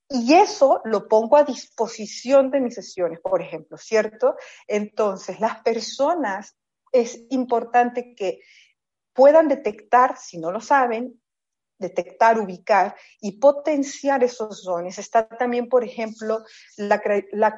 y 0.09 0.33
eso 0.33 0.81
lo 0.85 1.07
pongo 1.07 1.37
a 1.37 1.43
disposición 1.43 2.51
de 2.51 2.61
mis 2.61 2.75
sesiones, 2.75 3.19
por 3.19 3.41
ejemplo, 3.41 3.77
¿cierto? 3.77 4.35
Entonces, 4.67 5.39
las 5.39 5.61
personas 5.61 6.55
es 6.91 7.25
importante 7.29 8.13
que 8.15 8.39
puedan 9.13 9.47
detectar, 9.47 10.17
si 10.17 10.37
no 10.37 10.51
lo 10.51 10.61
saben, 10.61 11.21
detectar, 11.77 12.39
ubicar 12.39 12.95
y 13.19 13.39
potenciar 13.39 14.23
esos 14.23 14.63
dones. 14.63 14.97
Está 14.99 15.27
también, 15.27 15.67
por 15.67 15.83
ejemplo, 15.83 16.43
la, 16.77 17.01
la 17.31 17.55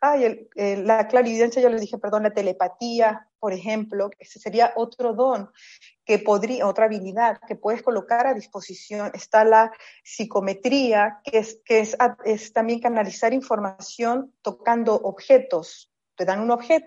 ay, 0.00 0.48
la 0.54 1.08
clarividencia, 1.08 1.62
yo 1.62 1.68
les 1.68 1.80
dije, 1.80 1.98
perdón, 1.98 2.24
la 2.24 2.34
telepatía, 2.34 3.28
por 3.38 3.52
ejemplo, 3.52 4.10
ese 4.18 4.38
sería 4.38 4.72
otro 4.76 5.14
don 5.14 5.50
que 6.04 6.18
podría, 6.18 6.66
otra 6.66 6.86
habilidad 6.86 7.38
que 7.46 7.56
puedes 7.56 7.82
colocar 7.82 8.26
a 8.26 8.34
disposición. 8.34 9.10
Está 9.14 9.44
la 9.44 9.72
psicometría, 10.04 11.20
que 11.24 11.38
es, 11.38 11.60
que 11.64 11.80
es, 11.80 11.96
es 12.24 12.52
también 12.52 12.80
canalizar 12.80 13.32
información 13.32 14.32
tocando 14.42 14.94
objetos, 14.94 15.90
te 16.16 16.24
dan 16.24 16.40
un 16.40 16.50
objeto 16.50 16.86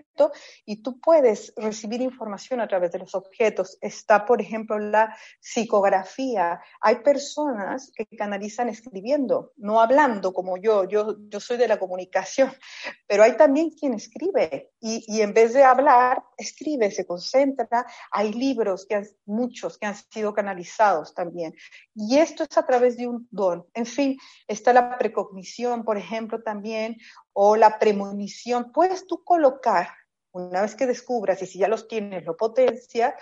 y 0.64 0.82
tú 0.82 1.00
puedes 1.00 1.52
recibir 1.56 2.00
información 2.00 2.60
a 2.60 2.68
través 2.68 2.92
de 2.92 2.98
los 2.98 3.14
objetos. 3.14 3.78
Está, 3.80 4.24
por 4.26 4.40
ejemplo, 4.40 4.78
la 4.78 5.16
psicografía. 5.40 6.60
Hay 6.80 6.96
personas 6.96 7.92
que 7.94 8.04
canalizan 8.16 8.68
escribiendo, 8.68 9.52
no 9.56 9.80
hablando 9.80 10.32
como 10.32 10.56
yo. 10.56 10.84
Yo, 10.84 11.16
yo 11.28 11.40
soy 11.40 11.56
de 11.56 11.68
la 11.68 11.78
comunicación, 11.78 12.52
pero 13.06 13.22
hay 13.22 13.36
también 13.36 13.70
quien 13.70 13.94
escribe 13.94 14.72
y, 14.80 15.04
y 15.06 15.22
en 15.22 15.32
vez 15.32 15.54
de 15.54 15.64
hablar, 15.64 16.22
escribe, 16.36 16.90
se 16.90 17.06
concentra. 17.06 17.86
Hay 18.10 18.32
libros, 18.32 18.86
que 18.86 19.02
muchos 19.24 19.78
que 19.78 19.86
han 19.86 19.94
sido 19.94 20.34
canalizados 20.34 21.14
también. 21.14 21.54
Y 21.94 22.18
esto 22.18 22.44
es 22.44 22.56
a 22.56 22.66
través 22.66 22.96
de 22.96 23.06
un 23.06 23.28
don. 23.30 23.66
En 23.74 23.86
fin, 23.86 24.18
está 24.46 24.72
la 24.72 24.98
precognición, 24.98 25.84
por 25.84 25.96
ejemplo, 25.96 26.42
también, 26.42 26.96
o 27.32 27.56
la 27.56 27.78
premonición, 27.78 28.72
puedes 28.72 29.06
tú 29.06 29.22
colocar, 29.24 29.88
una 30.32 30.62
vez 30.62 30.74
que 30.74 30.86
descubras 30.86 31.42
y 31.42 31.46
si 31.46 31.58
ya 31.58 31.68
los 31.68 31.88
tienes, 31.88 32.24
lo 32.24 32.36
potencia, 32.36 33.16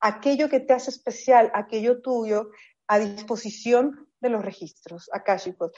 aquello 0.00 0.48
que 0.48 0.60
te 0.60 0.72
hace 0.72 0.90
especial, 0.90 1.50
aquello 1.54 2.00
tuyo, 2.00 2.50
a 2.86 2.98
disposición 2.98 4.08
de 4.20 4.30
los 4.30 4.44
registros 4.44 5.10
akáshicos. 5.12 5.72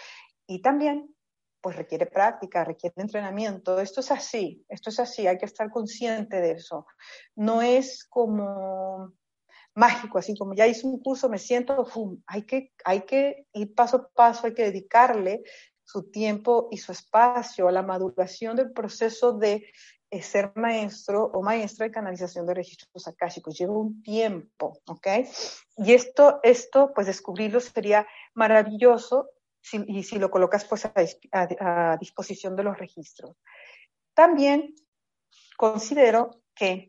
Y 0.46 0.62
también, 0.62 1.14
pues 1.60 1.76
requiere 1.76 2.06
práctica, 2.06 2.64
requiere 2.64 2.94
entrenamiento. 2.96 3.80
Esto 3.80 4.00
es 4.00 4.10
así, 4.10 4.64
esto 4.68 4.90
es 4.90 5.00
así, 5.00 5.26
hay 5.26 5.38
que 5.38 5.46
estar 5.46 5.70
consciente 5.70 6.40
de 6.40 6.52
eso. 6.52 6.86
No 7.34 7.62
es 7.62 8.04
como 8.08 9.12
mágico, 9.74 10.18
así 10.18 10.36
como 10.36 10.54
ya 10.54 10.66
hice 10.66 10.86
un 10.86 11.00
curso, 11.00 11.28
me 11.28 11.38
siento, 11.38 11.86
hay, 12.26 12.42
que, 12.42 12.72
hay 12.84 13.02
que 13.02 13.46
ir 13.52 13.74
paso 13.74 13.96
a 13.96 14.08
paso, 14.08 14.46
hay 14.46 14.54
que 14.54 14.64
dedicarle 14.64 15.42
su 15.84 16.10
tiempo 16.10 16.68
y 16.70 16.78
su 16.78 16.92
espacio 16.92 17.68
a 17.68 17.72
la 17.72 17.82
maduración 17.82 18.56
del 18.56 18.72
proceso 18.72 19.32
de 19.32 19.64
eh, 20.10 20.22
ser 20.22 20.52
maestro 20.56 21.24
o 21.24 21.42
maestra 21.42 21.86
de 21.86 21.92
canalización 21.92 22.46
de 22.46 22.54
registros 22.54 23.06
akáshicos. 23.06 23.58
Lleva 23.58 23.76
un 23.76 24.02
tiempo, 24.02 24.80
¿ok? 24.86 25.06
Y 25.76 25.92
esto, 25.92 26.40
esto 26.42 26.92
pues 26.94 27.06
descubrirlo 27.06 27.60
sería 27.60 28.06
maravilloso 28.34 29.30
y 29.72 30.02
si 30.02 30.18
lo 30.18 30.30
colocas 30.30 30.64
pues 30.64 30.86
a 31.32 31.96
disposición 32.00 32.56
de 32.56 32.62
los 32.62 32.78
registros. 32.78 33.36
También 34.14 34.74
considero 35.56 36.42
que 36.54 36.88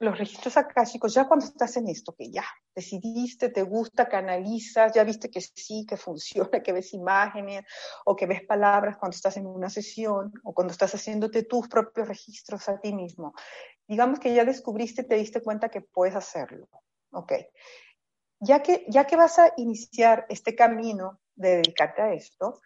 los 0.00 0.18
registros 0.18 0.56
akáshicos, 0.56 1.12
ya 1.12 1.28
cuando 1.28 1.44
estás 1.44 1.76
en 1.76 1.86
esto, 1.86 2.14
que 2.14 2.30
ya 2.30 2.44
decidiste, 2.74 3.50
te 3.50 3.62
gusta, 3.62 4.08
canalizas, 4.08 4.94
ya 4.94 5.04
viste 5.04 5.30
que 5.30 5.42
sí, 5.42 5.84
que 5.86 5.98
funciona, 5.98 6.62
que 6.62 6.72
ves 6.72 6.94
imágenes 6.94 7.66
o 8.06 8.16
que 8.16 8.24
ves 8.24 8.42
palabras 8.46 8.96
cuando 8.96 9.14
estás 9.14 9.36
en 9.36 9.46
una 9.46 9.68
sesión 9.68 10.32
o 10.42 10.54
cuando 10.54 10.72
estás 10.72 10.94
haciéndote 10.94 11.42
tus 11.42 11.68
propios 11.68 12.08
registros 12.08 12.66
a 12.70 12.80
ti 12.80 12.94
mismo. 12.94 13.34
Digamos 13.86 14.18
que 14.20 14.32
ya 14.32 14.46
descubriste, 14.46 15.04
te 15.04 15.16
diste 15.16 15.42
cuenta 15.42 15.68
que 15.68 15.82
puedes 15.82 16.16
hacerlo. 16.16 16.66
Ok. 17.12 17.32
Ya 18.40 18.62
que, 18.62 18.86
ya 18.88 19.06
que 19.06 19.16
vas 19.16 19.38
a 19.38 19.52
iniciar 19.58 20.24
este 20.30 20.54
camino 20.54 21.20
de 21.34 21.56
dedicarte 21.56 22.00
a 22.00 22.14
esto, 22.14 22.62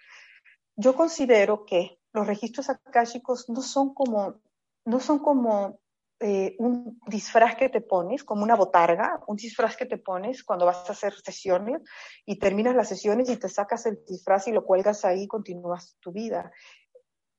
yo 0.76 0.95
considero 0.95 1.64
que 1.64 1.99
los 2.12 2.29
registros 2.29 2.71
akáshicos 2.71 3.49
no 3.49 3.61
son 3.61 3.93
como, 3.93 4.41
no 4.85 5.00
son 5.00 5.19
como 5.19 5.81
eh, 6.26 6.57
un 6.59 6.99
disfraz 7.07 7.54
que 7.54 7.69
te 7.69 7.83
pones, 7.83 8.25
como 8.25 8.45
una 8.45 8.57
botarga, 8.57 9.21
un 9.26 9.37
disfraz 9.37 9.76
que 9.76 9.85
te 9.85 9.99
pones 9.99 10.43
cuando 10.43 10.64
vas 10.64 10.88
a 10.88 10.93
hacer 10.93 11.12
sesiones 11.21 11.83
y 12.25 12.38
terminas 12.38 12.75
las 12.75 12.88
sesiones 12.88 13.28
y 13.28 13.37
te 13.37 13.50
sacas 13.50 13.85
el 13.85 14.02
disfraz 14.09 14.49
y 14.49 14.52
lo 14.52 14.64
cuelgas 14.64 15.04
ahí 15.04 15.25
y 15.25 15.28
continúas 15.28 15.99
tu 16.00 16.12
vida. 16.12 16.50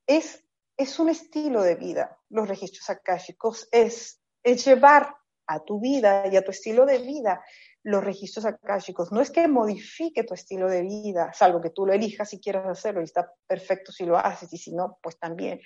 Es, 0.05 0.45
es 0.77 0.99
un 0.99 1.09
estilo 1.09 1.63
de 1.63 1.73
vida, 1.73 2.19
los 2.29 2.47
registros 2.47 2.87
akáshicos, 2.91 3.67
es, 3.71 4.21
llevar 4.43 5.15
a 5.47 5.63
tu 5.63 5.79
vida 5.79 6.27
y 6.31 6.35
a 6.35 6.43
tu 6.43 6.51
estilo 6.51 6.85
de 6.85 6.99
vida 6.99 7.43
los 7.81 8.03
registros 8.03 8.45
akáshicos. 8.45 9.11
No 9.11 9.19
es 9.19 9.31
que 9.31 9.47
modifique 9.47 10.23
tu 10.23 10.35
estilo 10.35 10.69
de 10.69 10.83
vida, 10.83 11.33
salvo 11.33 11.59
que 11.59 11.71
tú 11.71 11.87
lo 11.87 11.93
elijas 11.93 12.29
si 12.29 12.39
quieres 12.39 12.67
hacerlo 12.67 13.01
y 13.01 13.05
está 13.05 13.33
perfecto 13.47 13.91
si 13.91 14.05
lo 14.05 14.15
haces 14.15 14.53
y 14.53 14.59
si 14.59 14.75
no, 14.75 14.99
pues 15.01 15.17
también. 15.17 15.59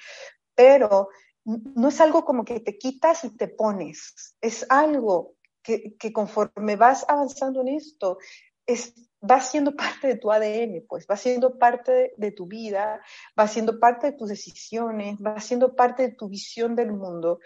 Pero 0.55 1.09
no 1.45 1.87
es 1.87 2.01
algo 2.01 2.25
como 2.25 2.45
que 2.45 2.59
te 2.59 2.77
quitas 2.77 3.23
y 3.23 3.35
te 3.35 3.47
pones, 3.47 4.35
es 4.41 4.65
algo 4.69 5.35
que, 5.63 6.13
conforme 6.13 6.75
vas 6.75 7.05
avanzando 7.07 7.61
en 7.61 7.69
esto, 7.69 8.17
es, 8.65 8.93
va 9.21 9.41
siendo 9.41 9.75
parte 9.75 10.07
de 10.07 10.15
tu 10.17 10.31
ADN, 10.31 10.85
pues 10.87 11.05
va 11.09 11.17
siendo 11.17 11.57
parte 11.57 12.13
de, 12.15 12.31
tu 12.31 12.47
vida, 12.47 13.01
va 13.37 13.47
siendo 13.47 13.79
parte 13.79 14.11
de 14.11 14.17
tus 14.17 14.29
decisiones, 14.29 15.17
va 15.17 15.39
siendo 15.39 15.75
parte 15.75 16.03
de 16.03 16.15
tu 16.15 16.29
visión 16.29 16.75
del 16.75 16.91
mundo, 16.91 17.39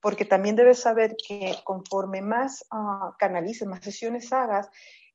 porque 0.00 0.24
también 0.24 0.56
debes 0.56 0.80
saber 0.80 1.16
que 1.16 1.54
conforme 1.64 2.22
más 2.22 2.64
uh, 2.70 3.16
canalices, 3.18 3.66
más 3.66 3.82
sesiones 3.82 4.32
hagas, 4.32 4.68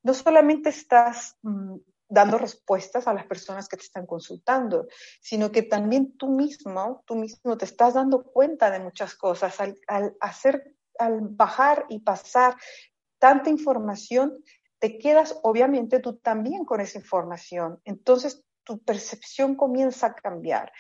no 0.04 0.14
solamente 0.14 0.70
estás 0.70 1.38
mm, 1.44 1.76
dando 2.12 2.38
respuestas 2.38 3.08
a 3.08 3.14
las 3.14 3.26
personas 3.26 3.70
que 3.70 3.78
te 3.78 3.84
están 3.84 4.06
consultando, 4.06 4.88
sino 5.22 5.50
que 5.52 5.64
también 5.64 6.18
tú 6.18 6.30
mismo, 6.30 7.04
tú 7.08 7.16
mismo 7.16 7.58
te 7.58 7.66
estás 7.66 7.94
dando 7.94 8.24
cuenta 8.24 8.70
de 8.70 8.82
muchas 8.82 9.16
cosas 9.16 9.60
al, 9.62 9.80
al 9.88 10.16
hacer, 10.20 10.76
al 11.00 11.22
bajar 11.22 11.86
y 11.88 12.00
pasar 12.00 12.58
tanta 13.18 13.50
información, 13.50 14.44
te 14.80 14.98
quedas 14.98 15.40
obviamente 15.44 16.00
tú 16.00 16.18
también 16.18 16.66
con 16.66 16.82
esa 16.82 17.00
información. 17.00 17.80
Entonces 17.86 18.44
tu 18.64 18.80
percepción 18.84 19.56
comienza 19.56 20.08
a 20.08 20.16
cambiar. 20.16 20.74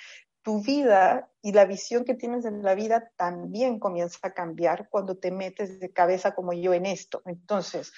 Tu 0.44 0.62
vida 0.62 1.30
y 1.42 1.54
la 1.54 1.66
visión 1.66 2.04
que 2.04 2.16
tienes 2.16 2.44
de 2.44 2.52
la 2.52 2.76
vida 2.76 3.10
también 3.16 3.80
comienza 3.80 4.18
a 4.24 4.34
cambiar 4.34 4.90
cuando 4.90 5.18
te 5.18 5.32
metes 5.32 5.80
de 5.80 5.94
cabeza 5.94 6.36
como 6.36 6.52
yo 6.52 6.74
en 6.74 6.88
esto. 6.88 7.22
Entonces, 7.26 7.94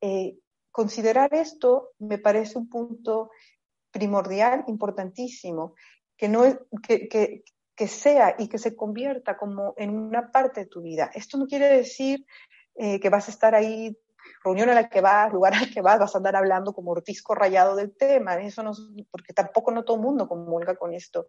eh, 0.00 0.38
considerar 0.70 1.34
esto 1.34 1.90
me 1.98 2.18
parece 2.18 2.58
un 2.58 2.68
punto 2.68 3.30
primordial, 3.90 4.64
importantísimo, 4.68 5.74
que, 6.16 6.28
no 6.28 6.42
que, 6.82 7.08
que, 7.08 7.88
sea 7.88 8.36
y 8.38 8.48
que 8.48 8.58
se 8.58 8.76
convierta 8.76 9.36
como 9.36 9.74
en 9.76 9.90
una 9.90 10.30
parte 10.30 10.60
de 10.60 10.66
tu 10.66 10.82
vida. 10.82 11.10
Esto 11.14 11.38
no 11.38 11.46
quiere 11.46 11.68
decir 11.68 12.26
eh, 12.74 13.00
que 13.00 13.08
vas 13.08 13.28
a 13.28 13.30
estar 13.30 13.54
ahí, 13.54 13.96
reunión 14.44 14.68
a 14.68 14.74
la 14.74 14.88
que 14.88 15.00
vas, 15.00 15.32
lugar 15.32 15.54
al 15.54 15.70
que 15.70 15.80
vas, 15.80 15.98
vas 15.98 16.14
a 16.14 16.18
andar 16.18 16.36
hablando 16.36 16.72
como 16.72 16.92
ortisco 16.92 17.34
rayado 17.34 17.74
del 17.74 17.96
tema, 17.96 18.36
eso 18.36 18.62
no, 18.62 18.72
porque 19.10 19.32
tampoco 19.32 19.70
no 19.70 19.84
todo 19.84 19.96
mundo 19.96 20.28
comulga 20.28 20.76
con 20.76 20.94
esto, 20.94 21.26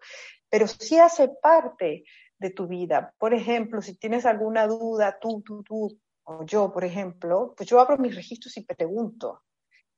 pero 0.50 0.68
sí 0.68 1.00
hace 1.00 1.30
parte 1.42 2.04
de 2.38 2.50
tu 2.50 2.68
vida. 2.68 3.14
Por 3.18 3.34
ejemplo, 3.34 3.82
si 3.82 3.96
tienes 3.96 4.26
alguna 4.26 4.68
duda, 4.68 5.18
tú, 5.22 5.42
tú, 5.46 5.64
tú, 5.64 6.00
o 6.24 6.46
yo, 6.46 6.72
por 6.72 6.84
ejemplo, 6.84 7.54
pues 7.56 7.70
yo 7.70 7.80
abro 7.80 7.98
mis 7.98 8.16
registros 8.16 8.56
y 8.58 8.66
pregunto 8.66 9.42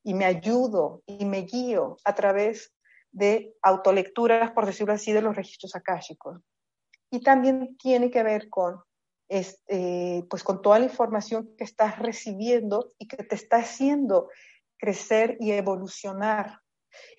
y 0.03 0.13
me 0.13 0.25
ayudo 0.25 1.01
y 1.05 1.25
me 1.25 1.41
guío 1.41 1.97
a 2.03 2.13
través 2.13 2.73
de 3.11 3.55
autolecturas, 3.61 4.51
por 4.51 4.65
decirlo 4.65 4.93
así, 4.93 5.11
de 5.11 5.21
los 5.21 5.35
registros 5.35 5.75
akáshicos. 5.75 6.41
Y 7.09 7.21
también 7.21 7.77
tiene 7.77 8.09
que 8.09 8.23
ver 8.23 8.49
con, 8.49 8.81
este, 9.29 10.25
pues 10.29 10.43
con 10.43 10.61
toda 10.61 10.79
la 10.79 10.85
información 10.85 11.55
que 11.57 11.63
estás 11.63 11.99
recibiendo 11.99 12.91
y 12.97 13.07
que 13.07 13.17
te 13.17 13.35
está 13.35 13.57
haciendo 13.57 14.29
crecer 14.77 15.37
y 15.39 15.51
evolucionar. 15.51 16.59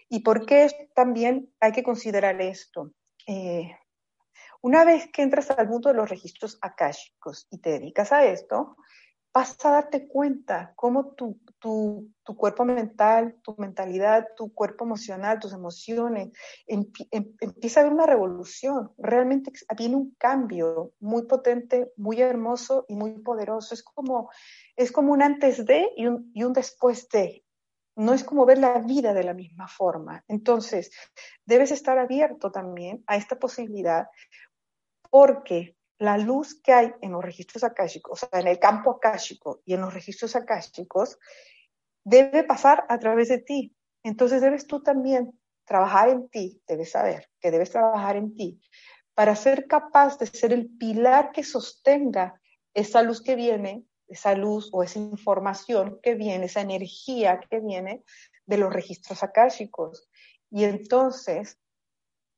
¿Y 0.08 0.20
por 0.20 0.44
qué 0.46 0.68
también 0.94 1.52
hay 1.61 1.73
que 1.73 1.82
considerar 1.82 2.40
esto? 2.40 2.90
Eh, 3.26 3.70
una 4.64 4.83
vez 4.83 5.11
que 5.12 5.21
entras 5.21 5.50
al 5.50 5.68
mundo 5.68 5.90
de 5.90 5.94
los 5.94 6.09
registros 6.09 6.56
akáshicos 6.62 7.47
y 7.50 7.59
te 7.59 7.73
dedicas 7.73 8.12
a 8.12 8.25
esto, 8.25 8.78
vas 9.30 9.62
a 9.62 9.71
darte 9.71 10.09
cuenta 10.09 10.73
cómo 10.75 11.12
tu, 11.12 11.38
tu, 11.59 12.09
tu 12.23 12.35
cuerpo 12.35 12.64
mental, 12.64 13.37
tu 13.42 13.54
mentalidad, 13.59 14.26
tu 14.35 14.54
cuerpo 14.54 14.87
emocional, 14.87 15.38
tus 15.38 15.52
emociones, 15.52 16.33
em, 16.66 16.87
empieza 17.11 17.80
a 17.80 17.83
haber 17.83 17.92
una 17.92 18.06
revolución. 18.06 18.90
Realmente 18.97 19.52
viene 19.76 19.97
un 19.97 20.14
cambio 20.16 20.94
muy 20.99 21.26
potente, 21.26 21.92
muy 21.99 22.23
hermoso 22.23 22.87
y 22.88 22.94
muy 22.94 23.18
poderoso. 23.18 23.75
Es 23.75 23.83
como, 23.83 24.30
es 24.76 24.90
como 24.90 25.12
un 25.12 25.21
antes 25.21 25.66
de 25.66 25.90
y 25.94 26.06
un, 26.06 26.30
y 26.33 26.42
un 26.42 26.54
después 26.54 27.06
de. 27.11 27.44
No 27.97 28.14
es 28.14 28.25
como 28.25 28.47
ver 28.47 28.59
la 28.59 28.78
vida 28.78 29.12
de 29.12 29.23
la 29.25 29.35
misma 29.35 29.68
forma. 29.68 30.25
Entonces, 30.26 30.90
debes 31.44 31.71
estar 31.71 31.99
abierto 31.99 32.50
también 32.50 33.04
a 33.06 33.16
esta 33.16 33.38
posibilidad 33.38 34.09
porque 35.14 35.76
la 36.00 36.18
luz 36.18 36.61
que 36.61 36.73
hay 36.73 36.92
en 37.00 37.12
los 37.12 37.25
registros 37.25 37.62
akáshicos, 37.62 38.21
o 38.21 38.26
sea, 38.26 38.40
en 38.40 38.49
el 38.49 38.59
campo 38.59 38.90
akáshico 38.90 39.62
y 39.64 39.75
en 39.75 39.83
los 39.83 39.94
registros 39.94 40.35
akáshicos, 40.35 41.21
debe 42.02 42.42
pasar 42.42 42.85
a 42.88 42.99
través 42.99 43.28
de 43.28 43.38
ti. 43.38 43.76
Entonces 44.02 44.40
debes 44.40 44.66
tú 44.66 44.83
también 44.83 45.38
trabajar 45.64 46.09
en 46.09 46.28
ti, 46.30 46.61
debes 46.66 46.90
saber 46.90 47.30
que 47.39 47.52
debes 47.52 47.71
trabajar 47.71 48.17
en 48.17 48.34
ti 48.34 48.60
para 49.15 49.36
ser 49.36 49.69
capaz 49.69 50.19
de 50.19 50.26
ser 50.26 50.52
el 50.52 50.69
pilar 50.78 51.30
que 51.30 51.45
sostenga 51.45 52.41
esa 52.75 53.02
luz 53.02 53.23
que 53.23 53.36
viene, 53.36 53.84
esa 54.08 54.34
luz 54.34 54.69
o 54.73 54.82
esa 54.82 54.99
información 54.99 56.00
que 56.02 56.17
viene, 56.17 56.47
esa 56.47 56.60
energía 56.60 57.39
que 57.39 57.60
viene 57.60 58.02
de 58.47 58.58
los 58.58 58.73
registros 58.73 59.23
akáshicos. 59.23 60.08
Y 60.50 60.65
entonces 60.65 61.60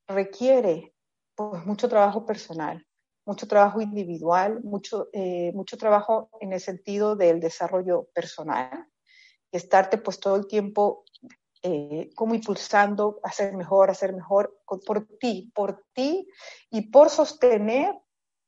requiere 0.07 0.93
pues, 1.37 1.65
mucho 1.67 1.89
trabajo 1.89 2.25
personal, 2.25 2.85
mucho 3.27 3.47
trabajo 3.47 3.81
individual, 3.81 4.63
mucho, 4.65 5.09
eh, 5.13 5.53
mucho 5.55 5.77
trabajo 5.77 6.31
en 6.41 6.53
el 6.53 6.61
sentido 6.61 7.15
del 7.15 7.41
desarrollo 7.41 8.09
personal, 8.15 8.89
estarte 9.53 9.99
pues 9.99 10.19
todo 10.19 10.37
el 10.37 10.47
tiempo 10.47 11.05
eh, 11.63 12.11
como 12.15 12.35
impulsando 12.35 13.19
a 13.23 13.33
ser 13.33 13.55
mejor, 13.55 13.91
a 13.91 13.95
ser 13.95 14.13
mejor 14.13 14.57
por 14.65 15.07
ti, 15.19 15.51
por 15.55 15.85
ti 15.93 16.29
y 16.71 16.91
por 16.91 17.11
sostener 17.11 17.95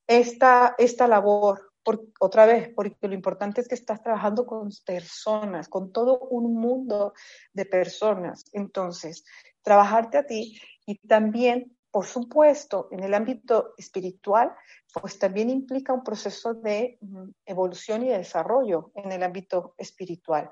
esta, 0.07 0.75
esta 0.79 1.09
labor. 1.09 1.73
Por, 1.83 2.05
otra 2.21 2.45
vez, 2.45 2.71
porque 2.75 2.97
lo 3.09 3.15
importante 3.15 3.63
es 3.63 3.69
que 3.69 3.75
estás 3.75 4.03
trabajando 4.03 4.45
con 4.45 4.69
personas, 4.85 5.69
con 5.69 5.91
todo 5.91 6.19
un 6.19 6.55
mundo 6.55 7.15
de 7.55 7.65
personas. 7.65 8.45
Entonces, 8.53 9.25
trabajarte 9.63 10.19
a 10.19 10.27
ti 10.27 10.61
y 10.85 10.99
también 10.99 11.78
por 11.91 12.07
supuesto, 12.07 12.89
en 12.91 13.03
el 13.03 13.15
ámbito 13.15 13.75
espiritual, 13.77 14.53
pues 14.93 15.19
también 15.19 15.51
implica 15.51 15.93
un 15.93 16.05
proceso 16.05 16.55
de 16.55 16.99
mm, 17.01 17.31
evolución 17.47 18.05
y 18.05 18.09
de 18.09 18.19
desarrollo 18.19 18.93
en 18.95 19.13
el 19.13 19.23
ámbito 19.23 19.75
espiritual. 19.79 20.51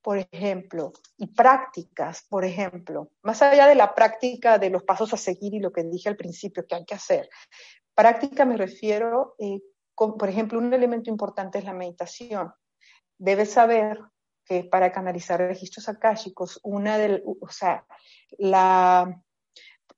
Por 0.00 0.18
ejemplo, 0.30 0.92
y 1.16 1.26
prácticas, 1.34 2.24
por 2.28 2.44
ejemplo, 2.44 3.10
más 3.22 3.42
allá 3.42 3.66
de 3.66 3.74
la 3.74 3.94
práctica 3.94 4.58
de 4.58 4.70
los 4.70 4.84
pasos 4.84 5.12
a 5.12 5.16
seguir 5.16 5.54
y 5.54 5.60
lo 5.60 5.72
que 5.72 5.82
dije 5.82 6.08
al 6.08 6.16
principio 6.16 6.64
que 6.66 6.76
hay 6.76 6.84
que 6.84 6.94
hacer, 6.94 7.28
práctica 7.94 8.44
me 8.44 8.56
refiero, 8.56 9.34
eh, 9.38 9.60
por 9.94 10.28
ejemplo, 10.28 10.58
un 10.58 10.72
elemento 10.72 11.10
importante 11.10 11.58
es 11.58 11.64
la 11.64 11.72
meditación. 11.72 12.52
Debes 13.18 13.52
saber 13.52 13.98
que 14.44 14.64
para 14.64 14.92
canalizar 14.92 15.40
registros 15.40 15.88
akáshicos, 15.88 16.60
una 16.62 16.96
de, 16.96 17.22
o 17.24 17.48
sea, 17.48 17.84
la 18.38 19.20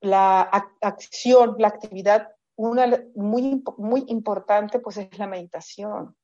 la 0.01 0.43
acción, 0.81 1.57
la 1.59 1.69
actividad, 1.69 2.29
una 2.57 3.03
muy, 3.15 3.63
muy 3.79 4.05
importante 4.09 4.81
pues 4.81 4.97
es 4.97 5.19
la 5.19 5.27
meditación. 5.27 6.17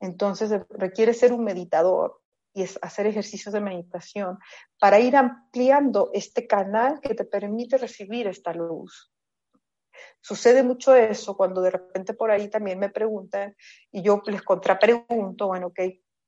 Entonces 0.00 0.50
requiere 0.70 1.14
ser 1.14 1.32
un 1.32 1.44
meditador 1.44 2.20
y 2.52 2.62
es 2.62 2.78
hacer 2.82 3.06
ejercicios 3.06 3.52
de 3.52 3.60
meditación 3.60 4.38
para 4.78 4.98
ir 4.98 5.16
ampliando 5.16 6.10
este 6.12 6.46
canal 6.46 7.00
que 7.00 7.14
te 7.14 7.24
permite 7.24 7.78
recibir 7.78 8.26
esta 8.26 8.52
luz. 8.52 9.12
Sucede 10.22 10.62
mucho 10.62 10.94
eso 10.94 11.36
cuando 11.36 11.62
de 11.62 11.70
repente 11.70 12.14
por 12.14 12.30
ahí 12.30 12.48
también 12.48 12.78
me 12.78 12.88
preguntan 12.88 13.56
y 13.90 14.02
yo 14.02 14.22
les 14.26 14.42
contrapregunto, 14.42 15.46
bueno, 15.46 15.68
ok, 15.68 15.80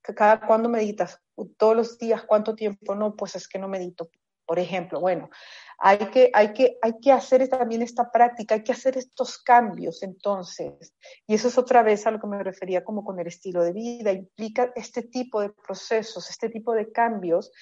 ¿cada 0.02 0.40
cuándo 0.46 0.68
meditas? 0.68 1.20
¿Todos 1.56 1.76
los 1.76 1.98
días? 1.98 2.22
¿Cuánto 2.24 2.54
tiempo? 2.54 2.94
No, 2.94 3.16
pues 3.16 3.36
es 3.36 3.48
que 3.48 3.58
no 3.58 3.68
medito. 3.68 4.10
Por 4.46 4.58
ejemplo, 4.58 5.00
bueno, 5.00 5.30
hay 5.78 5.98
que, 6.10 6.30
hay, 6.32 6.52
que, 6.52 6.78
hay 6.82 6.98
que 7.00 7.12
hacer 7.12 7.48
también 7.48 7.82
esta 7.82 8.10
práctica, 8.10 8.54
hay 8.54 8.62
que 8.62 8.72
hacer 8.72 8.96
estos 8.98 9.38
cambios 9.38 10.02
entonces. 10.02 10.94
Y 11.26 11.34
eso 11.34 11.48
es 11.48 11.58
otra 11.58 11.82
vez 11.82 12.06
a 12.06 12.10
lo 12.10 12.20
que 12.20 12.26
me 12.26 12.42
refería 12.42 12.84
como 12.84 13.04
con 13.04 13.18
el 13.18 13.26
estilo 13.26 13.62
de 13.62 13.72
vida, 13.72 14.12
implica 14.12 14.72
este 14.74 15.02
tipo 15.02 15.40
de 15.40 15.50
procesos, 15.50 16.28
este 16.28 16.48
tipo 16.48 16.72
de 16.74 16.90
cambios, 16.92 17.52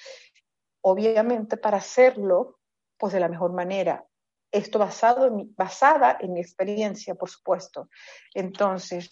obviamente 0.81 1.57
para 1.57 1.77
hacerlo 1.77 2.59
pues 2.97 3.13
de 3.13 3.19
la 3.19 3.29
mejor 3.29 3.53
manera. 3.53 4.05
Esto 4.51 4.79
basado 4.79 5.27
en, 5.27 5.55
basada 5.55 6.17
en 6.19 6.33
mi 6.33 6.41
experiencia, 6.41 7.15
por 7.15 7.29
supuesto. 7.29 7.89
Entonces, 8.33 9.09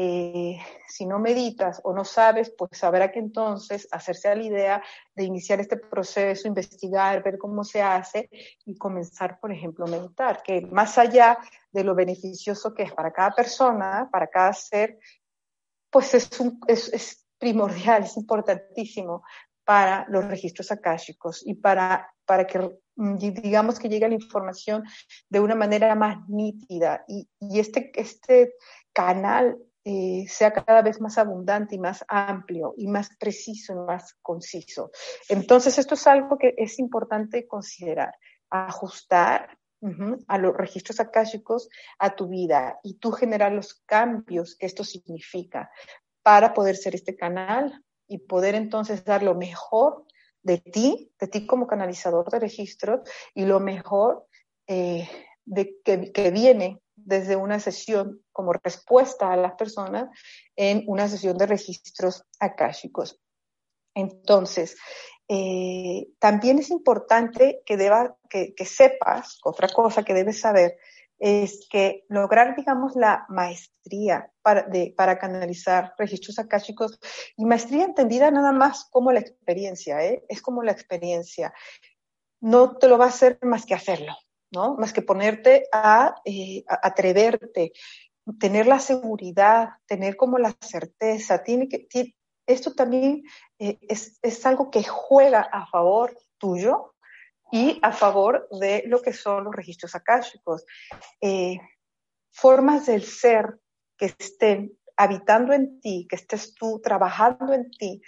eh, 0.00 0.60
si 0.86 1.06
no 1.06 1.18
meditas 1.18 1.80
o 1.82 1.92
no 1.92 2.04
sabes, 2.04 2.54
pues 2.56 2.84
habrá 2.84 3.10
que 3.10 3.18
entonces 3.18 3.88
hacerse 3.90 4.28
a 4.28 4.36
la 4.36 4.44
idea 4.44 4.82
de 5.16 5.24
iniciar 5.24 5.58
este 5.58 5.76
proceso, 5.76 6.46
investigar, 6.46 7.20
ver 7.24 7.36
cómo 7.36 7.64
se 7.64 7.82
hace 7.82 8.30
y 8.64 8.76
comenzar, 8.78 9.40
por 9.40 9.50
ejemplo, 9.50 9.86
a 9.86 9.90
meditar, 9.90 10.40
que 10.44 10.60
más 10.60 10.98
allá 10.98 11.36
de 11.72 11.82
lo 11.82 11.96
beneficioso 11.96 12.72
que 12.74 12.84
es 12.84 12.92
para 12.92 13.12
cada 13.12 13.32
persona, 13.32 14.08
para 14.12 14.28
cada 14.28 14.52
ser, 14.52 15.00
pues 15.90 16.14
es, 16.14 16.30
es, 16.68 16.92
es 16.92 17.26
primordial, 17.36 18.04
es 18.04 18.16
importantísimo 18.16 19.24
para 19.64 20.06
los 20.08 20.24
registros 20.26 20.70
akáshicos 20.70 21.44
y 21.44 21.54
para, 21.54 22.08
para 22.24 22.46
que 22.46 22.60
mm, 22.94 23.16
digamos 23.16 23.80
que 23.80 23.88
llegue 23.88 24.08
la 24.08 24.14
información 24.14 24.84
de 25.28 25.40
una 25.40 25.56
manera 25.56 25.96
más 25.96 26.18
nítida. 26.28 27.04
Y, 27.08 27.28
y 27.40 27.58
este, 27.58 27.90
este 28.00 28.54
canal 28.92 29.58
eh, 29.84 30.26
sea 30.28 30.52
cada 30.52 30.82
vez 30.82 31.00
más 31.00 31.18
abundante 31.18 31.76
y 31.76 31.78
más 31.78 32.04
amplio 32.08 32.74
y 32.76 32.88
más 32.88 33.10
preciso 33.18 33.72
y 33.72 33.76
más 33.76 34.14
conciso. 34.22 34.90
Entonces, 35.28 35.78
esto 35.78 35.94
es 35.94 36.06
algo 36.06 36.36
que 36.36 36.54
es 36.56 36.78
importante 36.78 37.46
considerar, 37.46 38.14
ajustar 38.50 39.58
a 40.26 40.38
los 40.38 40.56
registros 40.56 40.98
akáshicos 40.98 41.68
a 42.00 42.16
tu 42.16 42.28
vida 42.28 42.80
y 42.82 42.94
tú 42.94 43.12
generar 43.12 43.52
los 43.52 43.74
cambios 43.86 44.56
que 44.56 44.66
esto 44.66 44.82
significa 44.82 45.70
para 46.22 46.52
poder 46.52 46.76
ser 46.76 46.96
este 46.96 47.14
canal 47.14 47.84
y 48.08 48.18
poder 48.18 48.56
entonces 48.56 49.04
dar 49.04 49.22
lo 49.22 49.36
mejor 49.36 50.04
de 50.42 50.58
ti, 50.58 51.12
de 51.20 51.28
ti 51.28 51.46
como 51.46 51.66
canalizador 51.66 52.28
de 52.30 52.40
registros 52.40 53.00
y 53.34 53.44
lo 53.44 53.60
mejor 53.60 54.26
eh, 54.66 55.08
de 55.44 55.76
que, 55.84 56.10
que, 56.12 56.30
viene 56.30 56.80
desde 57.04 57.36
una 57.36 57.60
sesión 57.60 58.22
como 58.32 58.52
respuesta 58.52 59.32
a 59.32 59.36
las 59.36 59.54
personas 59.54 60.08
en 60.56 60.84
una 60.86 61.08
sesión 61.08 61.36
de 61.38 61.46
registros 61.46 62.24
akáshicos. 62.38 63.20
Entonces, 63.94 64.76
eh, 65.28 66.08
también 66.18 66.58
es 66.58 66.70
importante 66.70 67.62
que, 67.66 67.76
deba, 67.76 68.16
que, 68.30 68.54
que 68.54 68.64
sepas, 68.64 69.38
otra 69.44 69.68
cosa 69.68 70.02
que 70.02 70.14
debes 70.14 70.40
saber, 70.40 70.78
es 71.18 71.66
que 71.68 72.04
lograr, 72.08 72.54
digamos, 72.56 72.94
la 72.94 73.26
maestría 73.28 74.30
para, 74.42 74.62
de, 74.62 74.94
para 74.96 75.18
canalizar 75.18 75.92
registros 75.98 76.38
akáshicos 76.38 76.98
y 77.36 77.44
maestría 77.44 77.84
entendida 77.84 78.30
nada 78.30 78.52
más 78.52 78.86
como 78.90 79.10
la 79.12 79.20
experiencia, 79.20 80.04
¿eh? 80.04 80.24
es 80.28 80.40
como 80.40 80.62
la 80.62 80.72
experiencia. 80.72 81.52
No 82.40 82.76
te 82.76 82.88
lo 82.88 82.98
va 82.98 83.06
a 83.06 83.08
hacer 83.08 83.38
más 83.42 83.66
que 83.66 83.74
hacerlo, 83.74 84.14
¿no? 84.50 84.76
Más 84.76 84.92
que 84.92 85.02
ponerte 85.02 85.66
a, 85.72 86.14
eh, 86.24 86.64
a 86.68 86.86
atreverte, 86.88 87.72
tener 88.38 88.66
la 88.66 88.78
seguridad, 88.78 89.70
tener 89.86 90.16
como 90.16 90.38
la 90.38 90.54
certeza. 90.60 91.42
Que, 91.42 92.14
esto 92.46 92.74
también 92.74 93.24
eh, 93.58 93.78
es, 93.82 94.18
es 94.22 94.46
algo 94.46 94.70
que 94.70 94.82
juega 94.82 95.40
a 95.40 95.66
favor 95.66 96.16
tuyo 96.38 96.94
y 97.50 97.78
a 97.82 97.92
favor 97.92 98.48
de 98.60 98.84
lo 98.86 99.02
que 99.02 99.12
son 99.12 99.44
los 99.44 99.54
registros 99.54 99.94
akáshicos. 99.94 100.64
Eh, 101.20 101.58
formas 102.30 102.86
del 102.86 103.02
ser 103.02 103.58
que 103.96 104.14
estén 104.18 104.78
habitando 104.96 105.52
en 105.52 105.80
ti, 105.80 106.06
que 106.08 106.16
estés 106.16 106.54
tú 106.54 106.80
trabajando 106.82 107.52
en 107.52 107.70
ti 107.70 108.00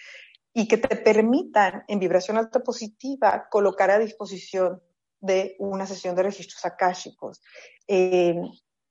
y 0.52 0.66
que 0.66 0.78
te 0.78 0.96
permitan 0.96 1.84
en 1.86 1.98
vibración 1.98 2.36
alta 2.36 2.60
positiva 2.60 3.48
colocar 3.50 3.90
a 3.90 3.98
disposición 3.98 4.82
de 5.20 5.56
una 5.58 5.86
sesión 5.86 6.16
de 6.16 6.22
registros 6.22 6.64
akáshicos. 6.64 7.42
Eh, 7.86 8.34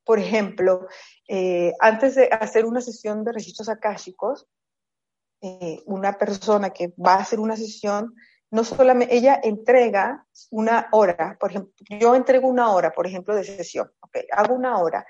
por 0.03 0.19
ejemplo, 0.19 0.87
eh, 1.27 1.73
antes 1.79 2.15
de 2.15 2.29
hacer 2.31 2.65
una 2.65 2.81
sesión 2.81 3.23
de 3.23 3.31
registros 3.31 3.69
akáshicos, 3.69 4.47
una 5.85 6.17
persona 6.17 6.71
que 6.71 6.93
va 6.97 7.13
a 7.13 7.21
hacer 7.21 7.39
una 7.39 7.55
sesión 7.55 8.13
no 8.51 8.63
solamente, 8.63 9.15
ella 9.15 9.39
entrega 9.43 10.25
una 10.49 10.87
hora, 10.91 11.37
por 11.39 11.51
ejemplo, 11.51 11.71
yo 11.87 12.15
entrego 12.15 12.47
una 12.47 12.71
hora, 12.71 12.91
por 12.91 13.05
ejemplo, 13.05 13.35
de 13.35 13.43
sesión, 13.43 13.91
okay, 14.01 14.23
hago 14.31 14.55
una 14.55 14.79
hora, 14.79 15.05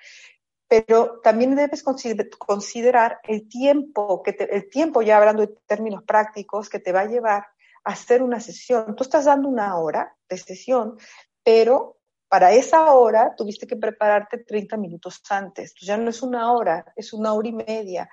pero 0.67 1.19
también 1.23 1.55
debes 1.55 1.83
considerar 1.83 3.19
el 3.23 3.47
tiempo, 3.47 4.21
que 4.21 4.31
el 4.51 4.69
tiempo 4.69 5.01
ya 5.01 5.17
hablando 5.17 5.41
de 5.41 5.55
términos 5.65 6.03
prácticos, 6.03 6.69
que 6.69 6.79
te 6.79 6.91
va 6.91 7.01
a 7.01 7.05
llevar 7.05 7.47
hacer 7.83 8.21
una 8.21 8.39
sesión. 8.39 8.95
Tú 8.95 9.03
estás 9.03 9.25
dando 9.25 9.49
una 9.49 9.77
hora 9.77 10.15
de 10.27 10.37
sesión, 10.37 10.97
pero 11.43 11.97
para 12.27 12.51
esa 12.53 12.93
hora 12.93 13.33
tuviste 13.35 13.65
que 13.65 13.75
prepararte 13.75 14.37
30 14.39 14.77
minutos 14.77 15.21
antes. 15.29 15.73
Ya 15.81 15.97
no 15.97 16.09
es 16.09 16.21
una 16.21 16.53
hora, 16.53 16.93
es 16.95 17.11
una 17.11 17.33
hora 17.33 17.47
y 17.47 17.53
media. 17.53 18.09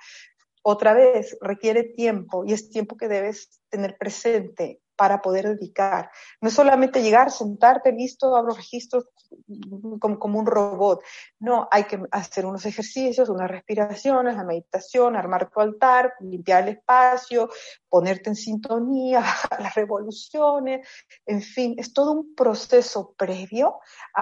Otra 0.63 0.95
vez, 0.95 1.37
requiere 1.41 1.85
tiempo 1.85 2.45
y 2.45 2.53
es 2.53 2.71
tiempo 2.71 2.97
que 2.97 3.09
debes 3.09 3.61
tener 3.69 3.97
presente 3.99 4.81
para 4.97 5.21
poder 5.21 5.49
dedicar. 5.57 6.11
No 6.41 6.49
es 6.49 6.55
solamente 6.55 7.03
llegar, 7.03 7.31
sentarte, 7.31 7.93
listo, 7.93 8.35
abro 8.35 8.55
registros 8.55 9.07
como, 10.01 10.19
como, 10.19 10.39
un 10.39 10.47
robot. 10.47 11.03
No, 11.39 11.69
hay 11.71 11.85
que 11.85 12.01
hacer 12.11 12.47
unos 12.47 12.65
ejercicios, 12.67 13.29
unas 13.29 13.51
respiraciones, 13.51 14.37
la 14.37 14.45
meditación, 14.45 15.17
armar 15.17 15.51
tu 15.51 15.61
altar, 15.61 16.15
limpiar 16.21 16.65
el 16.65 16.77
espacio, 16.77 17.51
ponerte 17.89 18.31
en 18.31 18.37
sintonía, 18.37 19.21
las 19.61 19.75
revoluciones, 19.75 20.87
en 21.27 21.43
fin, 21.43 21.75
es 21.79 21.93
todo 21.93 22.13
un 22.13 22.35
proceso 22.35 23.15
previo 23.17 23.81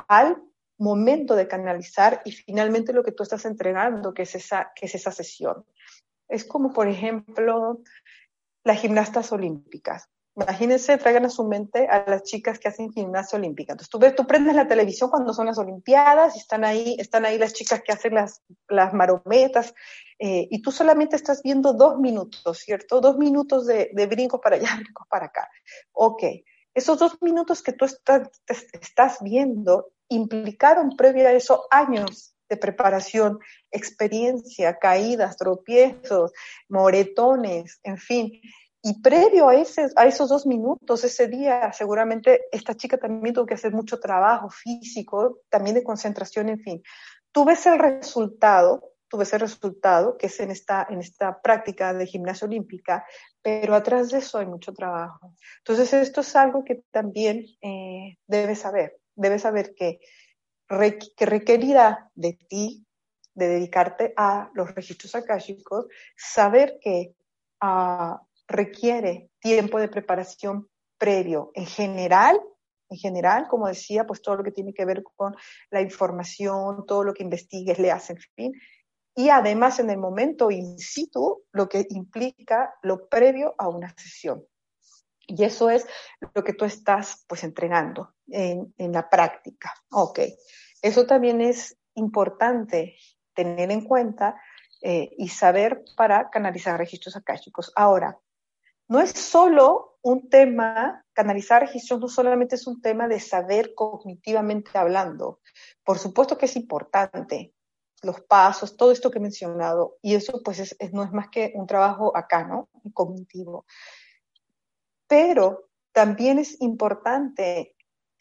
al 0.09 0.43
momento 0.79 1.37
de 1.37 1.47
canalizar 1.49 2.21
y 2.25 2.33
finalmente 2.33 2.93
lo 2.93 3.05
que 3.05 3.13
tú 3.13 3.23
estás 3.23 3.45
entregando, 3.45 4.13
que 4.13 4.23
es 4.23 4.35
esa, 4.35 4.73
que 4.75 4.87
es 4.87 4.95
esa 4.95 5.13
sesión. 5.13 5.65
Es 6.29 6.45
como, 6.45 6.73
por 6.73 6.89
ejemplo, 6.89 7.81
las 8.65 8.81
gimnastas 8.81 9.31
olímpicas. 9.33 10.09
Imagínense, 10.37 10.99
traigan 10.99 11.27
a 11.27 11.31
su 11.31 11.45
mente 11.45 11.87
a 11.87 12.05
las 12.11 12.25
chicas 12.25 12.59
que 12.59 12.67
hacen 12.67 12.93
gimnasia 12.93 13.39
olímpica. 13.39 13.73
Entonces 13.73 13.91
tú, 13.91 14.01
ves, 14.01 14.17
tú 14.17 14.27
prendes 14.27 14.57
la 14.57 14.67
televisión 14.67 15.09
cuando 15.09 15.33
son 15.33 15.47
las 15.47 15.59
Olimpiadas 15.59 16.35
y 16.35 16.41
están 16.41 16.65
ahí, 16.65 16.97
están 16.99 17.25
ahí 17.25 17.39
las 17.39 17.53
chicas 17.53 17.83
que 17.83 17.93
hacen 17.93 18.15
las, 18.15 18.43
las 18.69 18.93
marometas 18.93 19.75
eh, 20.19 20.49
y 20.51 20.61
tú 20.61 20.73
solamente 20.73 21.15
estás 21.15 21.43
viendo 21.43 21.73
dos 21.73 21.99
minutos, 22.01 22.59
¿cierto? 22.59 23.01
Dos 23.01 23.17
minutos 23.17 23.67
de, 23.67 23.91
de 23.93 24.07
brincos 24.07 24.41
para 24.43 24.57
allá, 24.57 24.75
brincos 24.81 25.07
para 25.09 25.27
acá. 25.27 25.49
Ok, 25.93 26.25
esos 26.75 26.99
dos 26.99 27.23
minutos 27.23 27.63
que 27.63 27.73
tú 27.73 27.85
estás, 27.85 28.29
estás 28.49 29.19
viendo 29.21 29.93
implicaron 30.09 30.97
previo 30.97 31.29
a 31.29 31.33
eso 31.33 31.67
años 31.71 32.35
de 32.49 32.57
preparación, 32.57 33.39
experiencia, 33.71 34.79
caídas, 34.79 35.37
tropiezos, 35.37 36.33
moretones, 36.69 37.81
en 37.85 37.99
fin. 37.99 38.41
Y 38.87 39.01
previo 39.01 39.49
a, 39.49 39.55
ese, 39.55 39.89
a 39.97 40.05
esos 40.05 40.29
dos 40.29 40.45
minutos, 40.45 41.05
ese 41.05 41.27
día, 41.27 41.73
seguramente 41.73 42.43
esta 42.53 42.75
chica 42.75 42.99
también 42.99 43.35
tuvo 43.35 43.47
que 43.47 43.55
hacer 43.55 43.73
mucho 43.73 43.99
trabajo 43.99 44.51
físico, 44.51 45.41
también 45.49 45.75
de 45.75 45.83
concentración, 45.83 46.51
en 46.51 46.61
fin. 46.61 46.83
Tú 47.33 47.47
ves 47.47 47.65
el 47.65 47.79
resultado, 47.79 48.93
tú 49.09 49.17
ves 49.17 49.33
el 49.33 49.41
resultado, 49.41 50.19
que 50.19 50.27
es 50.27 50.39
en 50.39 50.51
esta, 50.51 50.87
en 50.91 51.01
esta 51.01 51.41
práctica 51.41 51.95
de 51.95 52.05
gimnasia 52.05 52.47
olímpica, 52.47 53.07
pero 53.41 53.75
atrás 53.75 54.11
de 54.11 54.19
eso 54.19 54.37
hay 54.37 54.45
mucho 54.45 54.75
trabajo. 54.75 55.33
Entonces, 55.61 55.95
esto 55.95 56.21
es 56.21 56.37
algo 56.37 56.63
que 56.63 56.85
también 56.91 57.47
eh, 57.63 58.19
debes 58.27 58.59
saber. 58.59 58.99
Debes 59.15 59.41
saber 59.41 59.75
que, 59.75 59.99
que 61.17 61.25
requerirá 61.25 62.11
de 62.15 62.35
ti, 62.35 62.85
de 63.33 63.49
dedicarte 63.49 64.13
a 64.15 64.51
los 64.53 64.75
registros 64.75 65.15
akáshicos, 65.15 65.87
saber 66.15 66.79
que 66.83 67.15
uh, 67.63 68.19
requiere 68.49 69.31
tiempo 69.41 69.79
de 69.79 69.89
preparación 69.89 70.69
previo. 70.99 71.51
En 71.55 71.67
general, 71.67 72.41
en 72.89 72.99
general, 72.99 73.47
como 73.49 73.69
decía, 73.69 74.07
pues 74.07 74.23
todo 74.23 74.37
lo 74.37 74.45
que 74.45 74.53
tiene 74.53 74.75
que 74.75 74.85
ver 74.85 75.03
con 75.17 75.35
la 75.71 75.81
información, 75.81 76.87
todo 76.87 77.05
lo 77.05 77.15
que 77.15 77.23
investigues, 77.23 77.79
leas, 77.79 78.11
en 78.11 78.19
fin. 78.35 78.53
Y 79.17 79.29
además 79.29 79.79
en 79.79 79.91
el 79.91 79.99
momento 79.99 80.51
in 80.51 80.79
situ, 80.79 81.45
lo 81.53 81.69
que 81.69 81.87
implica 81.91 82.75
lo 82.83 83.09
previo 83.09 83.55
a 83.59 83.69
una 83.69 83.95
sesión. 83.97 84.45
Y 85.27 85.45
eso 85.45 85.71
es 85.71 85.87
lo 86.35 86.45
que 86.45 86.53
tú 86.53 86.65
estás 86.65 87.25
pues 87.27 87.45
entregando 87.45 88.15
en, 88.27 88.75
en 88.77 88.93
la 88.93 89.09
práctica. 89.09 89.73
Ok. 89.91 90.21
Eso 90.83 91.07
también 91.07 91.41
es 91.41 91.79
importante 91.95 92.97
tener 93.35 93.71
en 93.71 93.83
cuenta 93.83 94.37
eh, 94.83 95.11
y 95.17 95.29
saber 95.29 95.83
para 95.97 96.29
canalizar 96.29 96.79
registros 96.79 97.17
akáshicos. 97.17 97.73
Ahora, 97.75 98.19
no 98.89 99.01
es 99.01 99.11
solo 99.11 99.99
un 100.03 100.29
tema, 100.29 101.05
canalizar 101.15 101.63
registros 101.63 102.01
no 102.01 102.09
solamente 102.09 102.57
es 102.57 102.67
un 102.67 102.81
tema 102.83 103.09
de 103.09 103.21
saber 103.21 103.75
cognitivamente 103.75 104.77
hablando. 104.77 105.41
Por 105.83 105.99
supuesto 105.99 106.37
que 106.37 106.47
es 106.47 106.57
importante, 106.57 107.55
los 108.03 108.21
pasos, 108.21 108.77
todo 108.77 108.93
esto 108.93 109.11
que 109.11 109.19
he 109.19 109.23
mencionado, 109.23 109.97
y 110.03 110.15
eso 110.15 110.43
pues 110.45 110.77
no 110.93 111.05
es 111.05 111.13
más 111.13 111.29
que 111.31 111.53
un 111.55 111.67
trabajo 111.67 112.15
acá, 112.15 112.45
¿no? 112.45 112.69
Cognitivo. 112.93 113.65
Pero 115.07 115.71
también 115.93 116.39
es 116.39 116.61
importante 116.61 117.74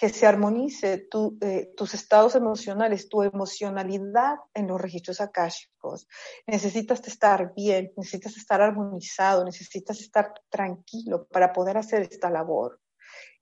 que 0.04 0.10
se 0.10 0.28
armonice 0.28 1.08
eh, 1.40 1.72
tus 1.78 1.94
estados 1.94 2.36
emocionales, 2.36 3.08
tu 3.08 3.24
emocionalidad 3.24 4.36
en 4.54 4.68
los 4.68 4.82
registros 4.82 5.22
akáshicos. 5.22 6.10
Necesitas 6.46 7.08
estar 7.08 7.54
bien, 7.56 7.94
necesitas 7.96 8.36
estar 8.36 8.62
armonizado, 8.62 9.46
necesitas 9.46 10.02
estar 10.02 10.34
tranquilo 10.50 11.26
para 11.32 11.54
poder 11.54 11.78
hacer 11.78 12.02
esta 12.02 12.30
labor. 12.30 12.82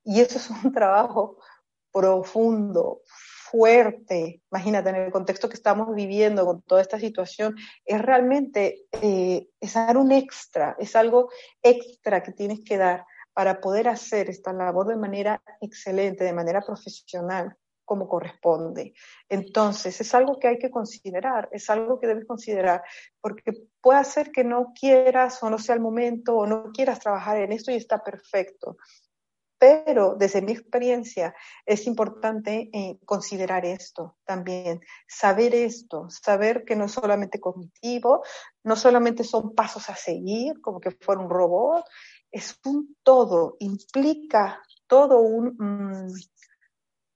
Y 0.03 0.19
eso 0.19 0.37
es 0.37 0.51
un 0.51 0.71
trabajo 0.71 1.39
profundo, 1.91 3.01
fuerte. 3.49 4.43
Imagínate, 4.51 4.89
en 4.91 4.97
el 4.97 5.11
contexto 5.11 5.49
que 5.49 5.55
estamos 5.55 5.95
viviendo 5.95 6.45
con 6.45 6.61
toda 6.61 6.83
esta 6.83 6.99
situación, 6.99 7.55
es 7.83 7.99
realmente, 7.99 8.85
eh, 9.01 9.47
es 9.59 9.73
dar 9.73 9.97
un 9.97 10.11
extra, 10.11 10.75
es 10.77 10.95
algo 10.95 11.31
extra 11.63 12.21
que 12.21 12.33
tienes 12.33 12.59
que 12.63 12.77
dar 12.77 13.03
para 13.41 13.59
poder 13.59 13.87
hacer 13.87 14.29
esta 14.29 14.53
labor 14.53 14.85
de 14.85 14.95
manera 14.95 15.41
excelente, 15.61 16.23
de 16.23 16.31
manera 16.31 16.61
profesional, 16.61 17.57
como 17.83 18.07
corresponde. 18.07 18.93
Entonces, 19.27 19.99
es 19.99 20.13
algo 20.13 20.37
que 20.37 20.47
hay 20.47 20.59
que 20.59 20.69
considerar, 20.69 21.49
es 21.51 21.67
algo 21.71 21.99
que 21.99 22.05
debes 22.05 22.27
considerar, 22.27 22.83
porque 23.19 23.51
puede 23.81 24.03
ser 24.03 24.31
que 24.31 24.43
no 24.43 24.73
quieras 24.79 25.41
o 25.41 25.49
no 25.49 25.57
sea 25.57 25.73
el 25.73 25.81
momento 25.81 26.35
o 26.35 26.45
no 26.45 26.71
quieras 26.71 26.99
trabajar 26.99 27.37
en 27.37 27.51
esto 27.51 27.71
y 27.71 27.77
está 27.77 28.03
perfecto. 28.03 28.77
Pero 29.57 30.13
desde 30.15 30.43
mi 30.43 30.51
experiencia 30.51 31.33
es 31.65 31.87
importante 31.87 32.69
eh, 32.71 32.99
considerar 33.05 33.65
esto 33.65 34.17
también, 34.23 34.81
saber 35.07 35.55
esto, 35.55 36.07
saber 36.11 36.63
que 36.63 36.75
no 36.75 36.85
es 36.85 36.91
solamente 36.91 37.39
cognitivo, 37.39 38.23
no 38.63 38.75
solamente 38.75 39.23
son 39.23 39.55
pasos 39.55 39.89
a 39.89 39.95
seguir, 39.95 40.61
como 40.61 40.79
que 40.79 40.91
fuera 40.91 41.21
un 41.21 41.29
robot, 41.29 41.85
es 42.31 42.59
un 42.65 42.95
todo, 43.03 43.57
implica 43.59 44.61
todo 44.87 45.19
un, 45.19 45.55
mm, 45.57 46.13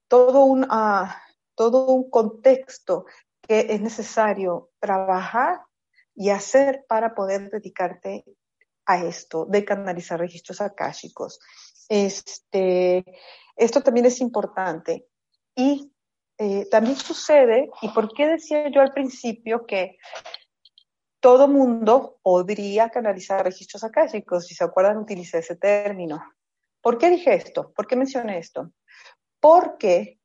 todo 0.08 0.44
un, 0.44 0.66
ah, 0.70 1.20
todo 1.54 1.86
un 1.86 2.10
contexto 2.10 3.06
que 3.40 3.66
es 3.70 3.80
necesario 3.80 4.70
trabajar 4.78 5.60
y 6.14 6.30
hacer 6.30 6.84
para 6.88 7.14
poder 7.14 7.50
dedicarte 7.50 8.24
a 8.86 9.04
esto 9.04 9.46
de 9.46 9.64
canalizar 9.64 10.18
registros 10.20 10.60
akáshicos. 10.60 11.38
Este, 11.88 13.04
esto 13.56 13.82
también 13.82 14.06
es 14.06 14.20
importante. 14.20 15.06
Y 15.54 15.92
eh, 16.38 16.66
también 16.70 16.96
sucede, 16.96 17.70
y 17.80 17.88
por 17.88 18.12
qué 18.12 18.26
decía 18.26 18.68
yo 18.70 18.82
al 18.82 18.92
principio 18.92 19.64
que 19.66 19.98
todo 21.26 21.48
mundo 21.48 22.20
podría 22.22 22.88
canalizar 22.88 23.44
registros 23.44 23.82
akáshicos, 23.82 24.46
si 24.46 24.54
se 24.54 24.62
acuerdan, 24.62 24.98
utilicé 24.98 25.38
ese 25.38 25.56
término. 25.56 26.22
¿Por 26.80 26.98
qué 26.98 27.10
dije 27.10 27.34
esto? 27.34 27.72
¿Por 27.72 27.88
qué 27.88 27.96
mencioné 27.96 28.38
esto? 28.38 28.70
Porque 29.40 30.20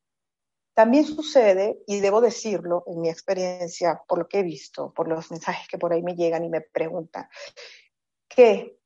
también 0.75 1.05
sucede, 1.05 1.79
y 1.87 2.01
debo 2.01 2.21
decirlo 2.21 2.83
en 2.85 3.01
mi 3.01 3.09
experiencia, 3.09 3.99
por 4.07 4.19
lo 4.19 4.27
que 4.27 4.41
he 4.41 4.43
visto, 4.43 4.93
por 4.93 5.07
los 5.07 5.31
mensajes 5.31 5.67
que 5.67 5.79
por 5.79 5.91
ahí 5.91 6.03
me 6.03 6.13
llegan 6.13 6.45
y 6.45 6.49
me 6.49 6.61
preguntan, 6.61 7.27
que 8.27 8.77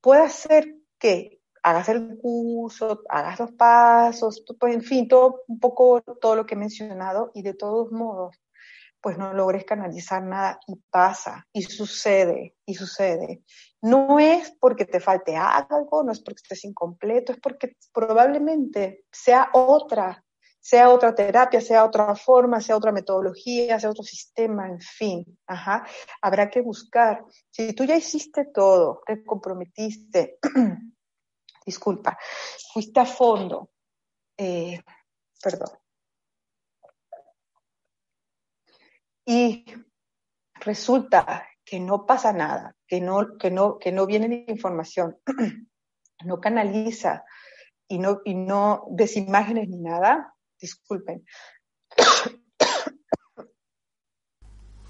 puede 0.00 0.28
ser 0.30 0.74
que 0.98 1.40
hagas 1.62 1.88
el 1.88 2.18
curso, 2.18 3.02
hagas 3.08 3.38
los 3.38 3.52
pasos, 3.52 4.44
en 4.62 4.82
fin, 4.82 5.06
todo 5.06 5.44
un 5.46 5.60
poco 5.60 6.02
todo 6.20 6.34
lo 6.34 6.46
que 6.46 6.54
he 6.54 6.58
mencionado 6.58 7.30
y 7.32 7.42
de 7.42 7.54
todos 7.54 7.92
modos, 7.92 8.43
pues 9.04 9.18
no 9.18 9.34
logres 9.34 9.66
canalizar 9.66 10.22
nada 10.22 10.58
y 10.66 10.76
pasa 10.90 11.46
y 11.52 11.60
sucede 11.60 12.56
y 12.64 12.74
sucede. 12.74 13.42
No 13.82 14.18
es 14.18 14.56
porque 14.58 14.86
te 14.86 14.98
falte 14.98 15.36
algo, 15.36 16.02
no 16.02 16.10
es 16.10 16.22
porque 16.22 16.40
estés 16.42 16.64
incompleto, 16.64 17.32
es 17.32 17.38
porque 17.38 17.76
probablemente 17.92 19.04
sea 19.12 19.50
otra 19.52 20.24
sea 20.58 20.88
otra 20.88 21.14
terapia, 21.14 21.60
sea 21.60 21.84
otra 21.84 22.16
forma, 22.16 22.62
sea 22.62 22.78
otra 22.78 22.92
metodología, 22.92 23.78
sea 23.78 23.90
otro 23.90 24.04
sistema, 24.04 24.66
en 24.66 24.80
fin, 24.80 25.38
ajá, 25.46 25.86
habrá 26.22 26.48
que 26.48 26.62
buscar. 26.62 27.22
Si 27.50 27.74
tú 27.74 27.84
ya 27.84 27.96
hiciste 27.96 28.46
todo, 28.46 29.02
te 29.04 29.22
comprometiste, 29.22 30.38
disculpa, 31.66 32.16
fuiste 32.72 33.00
a 33.00 33.04
fondo, 33.04 33.68
eh, 34.38 34.80
perdón, 35.42 35.68
y 39.24 39.64
resulta 40.54 41.46
que 41.64 41.80
no 41.80 42.06
pasa 42.06 42.32
nada, 42.32 42.76
que 42.86 43.00
no, 43.00 43.38
que 43.38 43.50
no, 43.50 43.78
que 43.78 43.92
no 43.92 44.06
viene 44.06 44.44
información, 44.48 45.18
no 46.24 46.40
canaliza 46.40 47.24
y 47.88 47.98
no, 47.98 48.20
y 48.24 48.34
no 48.34 48.84
des 48.90 49.16
imágenes 49.16 49.68
ni 49.68 49.78
nada, 49.78 50.34
disculpen. 50.60 51.24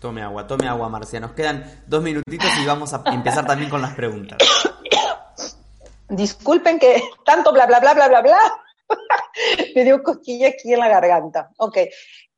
Tome 0.01 0.21
agua, 0.21 0.47
tome 0.47 0.69
agua, 0.69 0.91
Marcia. 0.91 1.19
Nos 1.19 1.33
quedan 1.33 1.65
dos 1.87 2.03
minutitos 2.03 2.51
y 2.61 2.67
vamos 2.67 2.93
a 2.93 3.03
empezar 3.07 3.47
también 3.47 3.71
con 3.71 3.81
las 3.81 3.95
preguntas. 3.95 4.37
Disculpen 6.11 6.79
que 6.79 7.03
tanto 7.25 7.55
bla, 7.55 7.65
bla, 7.65 7.81
bla, 7.81 7.95
bla, 7.95 8.09
bla, 8.09 8.21
bla. 8.21 8.39
Me 9.75 9.83
dio 9.83 10.03
cosquilla 10.03 10.49
aquí 10.49 10.75
en 10.75 10.81
la 10.81 10.89
garganta. 10.89 11.51
Ok. 11.57 11.79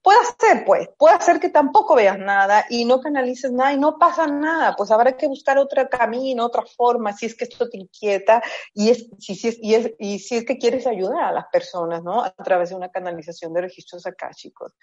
Puede 0.06 0.20
ser, 0.38 0.64
pues, 0.64 0.88
puede 0.96 1.20
ser 1.20 1.40
que 1.40 1.48
tampoco 1.48 1.96
veas 1.96 2.16
nada 2.16 2.64
y 2.70 2.84
no 2.84 3.00
canalices 3.00 3.50
nada 3.50 3.72
y 3.72 3.76
no 3.76 3.98
pasa 3.98 4.28
nada, 4.28 4.76
pues 4.76 4.92
habrá 4.92 5.16
que 5.16 5.26
buscar 5.26 5.58
otro 5.58 5.88
camino, 5.88 6.46
otra 6.46 6.62
forma, 6.62 7.12
si 7.12 7.26
es 7.26 7.34
que 7.34 7.42
esto 7.42 7.68
te 7.68 7.78
inquieta 7.78 8.40
y, 8.72 8.90
es, 8.90 9.08
si, 9.18 9.34
si 9.34 9.48
es, 9.48 9.58
y, 9.60 9.74
es, 9.74 9.90
y 9.98 10.20
si 10.20 10.36
es 10.36 10.44
que 10.44 10.58
quieres 10.58 10.86
ayudar 10.86 11.24
a 11.24 11.32
las 11.32 11.46
personas, 11.48 12.04
¿no? 12.04 12.22
A 12.22 12.30
través 12.30 12.68
de 12.68 12.76
una 12.76 12.88
canalización 12.88 13.52
de 13.52 13.62
registros 13.62 14.06
akáshicos. 14.06 14.74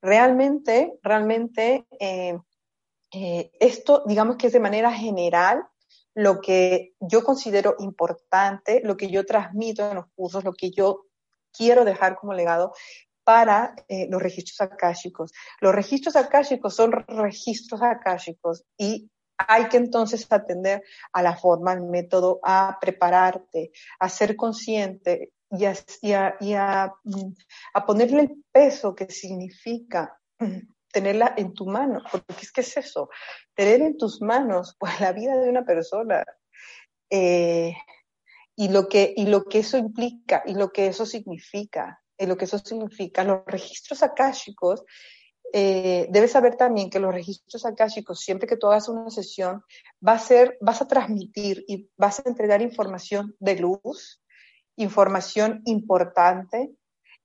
Realmente, 0.00 0.98
realmente, 1.02 1.86
eh, 1.98 2.38
eh, 3.12 3.50
esto, 3.60 4.02
digamos 4.06 4.36
que 4.36 4.46
es 4.46 4.54
de 4.54 4.60
manera 4.60 4.90
general, 4.90 5.62
lo 6.14 6.40
que 6.40 6.94
yo 7.00 7.22
considero 7.22 7.76
importante, 7.80 8.80
lo 8.82 8.96
que 8.96 9.10
yo 9.10 9.26
transmito 9.26 9.90
en 9.90 9.96
los 9.96 10.06
cursos, 10.16 10.42
lo 10.42 10.54
que 10.54 10.70
yo 10.70 11.04
quiero 11.52 11.84
dejar 11.84 12.16
como 12.16 12.32
legado, 12.32 12.72
para 13.30 13.76
eh, 13.86 14.08
los 14.10 14.20
registros 14.20 14.60
akáshicos. 14.60 15.30
Los 15.60 15.72
registros 15.72 16.16
akáshicos 16.16 16.74
son 16.74 16.90
registros 17.06 17.80
akáshicos 17.80 18.64
y 18.76 19.08
hay 19.38 19.68
que 19.68 19.76
entonces 19.76 20.26
atender 20.30 20.82
a 21.12 21.22
la 21.22 21.36
forma, 21.36 21.70
al 21.70 21.82
método, 21.82 22.40
a 22.42 22.76
prepararte, 22.80 23.70
a 24.00 24.08
ser 24.08 24.34
consciente 24.34 25.32
y 25.48 25.64
a, 26.12 26.92
mm, 27.04 27.86
ponerle 27.86 28.22
el 28.22 28.44
peso 28.50 28.96
que 28.96 29.08
significa 29.08 30.18
tenerla 30.92 31.32
en 31.36 31.54
tu 31.54 31.66
mano, 31.66 32.02
porque 32.10 32.34
es 32.42 32.50
que 32.50 32.62
es 32.62 32.76
eso, 32.78 33.10
tener 33.54 33.80
en 33.80 33.96
tus 33.96 34.20
manos 34.20 34.74
pues, 34.80 35.00
la 35.00 35.12
vida 35.12 35.36
de 35.36 35.48
una 35.48 35.64
persona 35.64 36.24
eh, 37.08 37.76
y, 38.56 38.70
lo 38.70 38.88
que, 38.88 39.14
y 39.16 39.26
lo 39.26 39.44
que 39.44 39.60
eso 39.60 39.78
implica 39.78 40.42
y 40.44 40.54
lo 40.54 40.72
que 40.72 40.88
eso 40.88 41.06
significa 41.06 42.00
lo 42.28 42.36
que 42.36 42.44
eso 42.44 42.58
significa. 42.58 43.24
Los 43.24 43.44
registros 43.46 44.02
akáshicos, 44.02 44.84
eh, 45.52 46.06
debes 46.10 46.32
saber 46.32 46.56
también 46.56 46.90
que 46.90 47.00
los 47.00 47.12
registros 47.12 47.66
akáshicos, 47.66 48.20
siempre 48.20 48.46
que 48.46 48.56
tú 48.56 48.68
hagas 48.68 48.88
una 48.88 49.10
sesión, 49.10 49.64
va 50.06 50.12
a 50.12 50.18
ser, 50.18 50.56
vas 50.60 50.80
a 50.80 50.88
transmitir 50.88 51.64
y 51.66 51.88
vas 51.96 52.20
a 52.20 52.28
entregar 52.28 52.62
información 52.62 53.34
de 53.40 53.56
luz, 53.56 54.22
información 54.76 55.62
importante, 55.64 56.70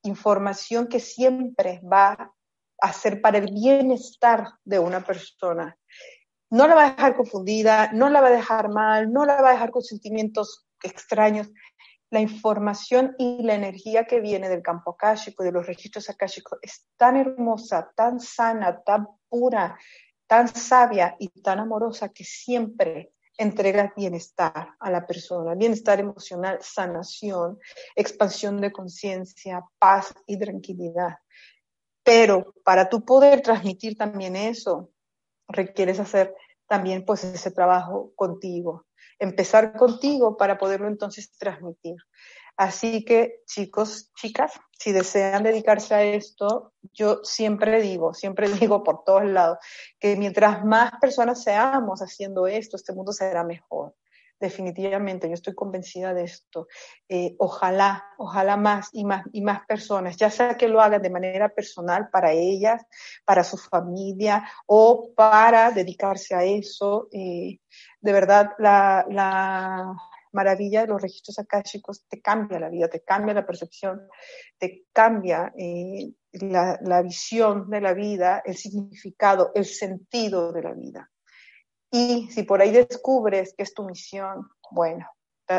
información 0.02 0.88
que 0.88 1.00
siempre 1.00 1.82
va 1.82 2.34
a 2.82 2.94
ser 2.94 3.22
para 3.22 3.38
el 3.38 3.52
bienestar 3.54 4.48
de 4.64 4.80
una 4.80 5.04
persona. 5.04 5.78
No 6.50 6.68
la 6.68 6.76
va 6.76 6.86
a 6.86 6.92
dejar 6.92 7.16
confundida, 7.16 7.92
no 7.94 8.10
la 8.10 8.22
va 8.22 8.28
a 8.28 8.32
dejar 8.32 8.70
mal, 8.70 9.12
no 9.12 9.26
la 9.26 9.42
va 9.42 9.50
a 9.50 9.54
dejar 9.54 9.72
con 9.72 9.84
sentimientos 9.84 10.66
extraños 10.84 11.50
la 12.16 12.22
información 12.22 13.14
y 13.18 13.44
la 13.44 13.56
energía 13.56 14.06
que 14.06 14.22
viene 14.22 14.48
del 14.48 14.62
campo 14.62 14.92
akáshico, 14.92 15.44
de 15.44 15.52
los 15.52 15.68
registros 15.68 16.10
akáshicos, 16.10 16.58
es 16.62 16.88
tan 16.96 17.18
hermosa, 17.18 17.92
tan 17.94 18.22
sana, 18.22 18.82
tan 18.84 19.06
pura, 19.28 19.78
tan 20.26 20.48
sabia 20.48 21.18
y 21.20 21.28
tan 21.42 21.60
amorosa 21.60 22.08
que 22.08 22.24
siempre 22.24 23.12
entrega 23.38 23.94
bienestar 23.98 24.70
a 24.80 24.90
la 24.90 25.06
persona, 25.06 25.56
bienestar 25.56 26.00
emocional, 26.00 26.60
sanación, 26.62 27.60
expansión 27.98 28.62
de 28.62 28.72
conciencia, 28.72 29.62
paz 29.78 30.14
y 30.26 30.40
tranquilidad. 30.40 31.18
Pero 32.02 32.54
para 32.64 32.88
tú 32.88 33.04
poder 33.04 33.42
transmitir 33.42 33.98
también 33.98 34.38
eso, 34.38 34.90
requieres 35.50 36.00
hacer 36.00 36.34
también 36.66 37.04
pues 37.04 37.26
ese 37.26 37.52
trabajo 37.52 38.14
contigo, 38.16 38.86
empezar 39.20 39.74
contigo 39.74 40.38
para 40.38 40.58
poderlo 40.58 40.88
entonces 40.88 41.32
transmitir. 41.38 41.96
Así 42.58 43.04
que 43.04 43.42
chicos, 43.46 44.12
chicas, 44.16 44.54
si 44.80 44.94
desean 44.94 45.44
dedicarse 45.44 45.94
a 45.94 46.04
esto, 46.04 46.74
yo 46.94 47.20
siempre 47.24 47.82
digo, 47.82 48.14
siempre 48.14 48.48
digo 48.70 48.84
por 48.84 49.04
todos 49.04 49.26
lados, 49.26 49.58
que 50.00 50.16
mientras 50.16 50.64
más 50.64 50.92
personas 51.02 51.44
seamos 51.44 52.02
haciendo 52.02 52.48
esto, 52.48 52.78
este 52.78 52.94
mundo 52.94 53.12
será 53.12 53.44
mejor 53.44 53.94
definitivamente, 54.40 55.28
yo 55.28 55.34
estoy 55.34 55.56
convencida 55.56 56.14
de 56.14 56.24
esto. 56.24 56.68
Eh, 57.08 57.36
ojalá, 57.40 58.04
ojalá 58.18 58.58
más 58.58 58.90
y 58.94 59.06
más 59.06 59.26
y 59.32 59.42
más 59.42 59.66
personas, 59.66 60.18
ya 60.18 60.30
sea 60.30 60.56
que 60.58 60.68
lo 60.68 60.82
hagan 60.82 61.02
de 61.02 61.10
manera 61.10 61.50
personal 61.50 62.10
para 62.12 62.32
ellas, 62.32 62.86
para 63.26 63.44
su 63.44 63.58
familia 63.58 64.48
o 64.66 65.12
para 65.16 65.72
dedicarse 65.72 66.36
a 66.36 66.44
eso. 66.44 67.08
Eh, 67.12 67.60
de 68.02 68.14
verdad, 68.14 68.52
la, 68.60 69.06
la 69.10 69.94
maravilla 70.32 70.82
de 70.82 70.88
los 70.88 71.02
registros 71.02 71.40
akáshicos 71.40 72.06
te 72.08 72.22
cambia 72.22 72.60
la 72.60 72.70
vida, 72.70 72.90
te 72.90 73.02
cambia 73.04 73.34
la 73.34 73.46
percepción, 73.46 74.08
te 74.58 74.86
cambia 74.92 75.54
eh, 75.58 76.12
la 76.34 77.02
visión 77.02 77.70
de 77.70 77.82
la 77.82 77.94
vida, 77.94 78.44
el 78.46 78.58
significado, 78.58 79.52
el 79.56 79.66
sentido 79.66 80.52
de 80.52 80.62
la 80.62 80.74
vida. 80.74 81.10
Y 81.96 82.30
si 82.30 82.44
por 82.44 82.62
ahí 82.62 82.72
descubres 82.72 83.54
que 83.56 83.64
es 83.64 83.74
tu 83.74 83.86
misión, 83.86 84.50
bueno, 84.70 85.10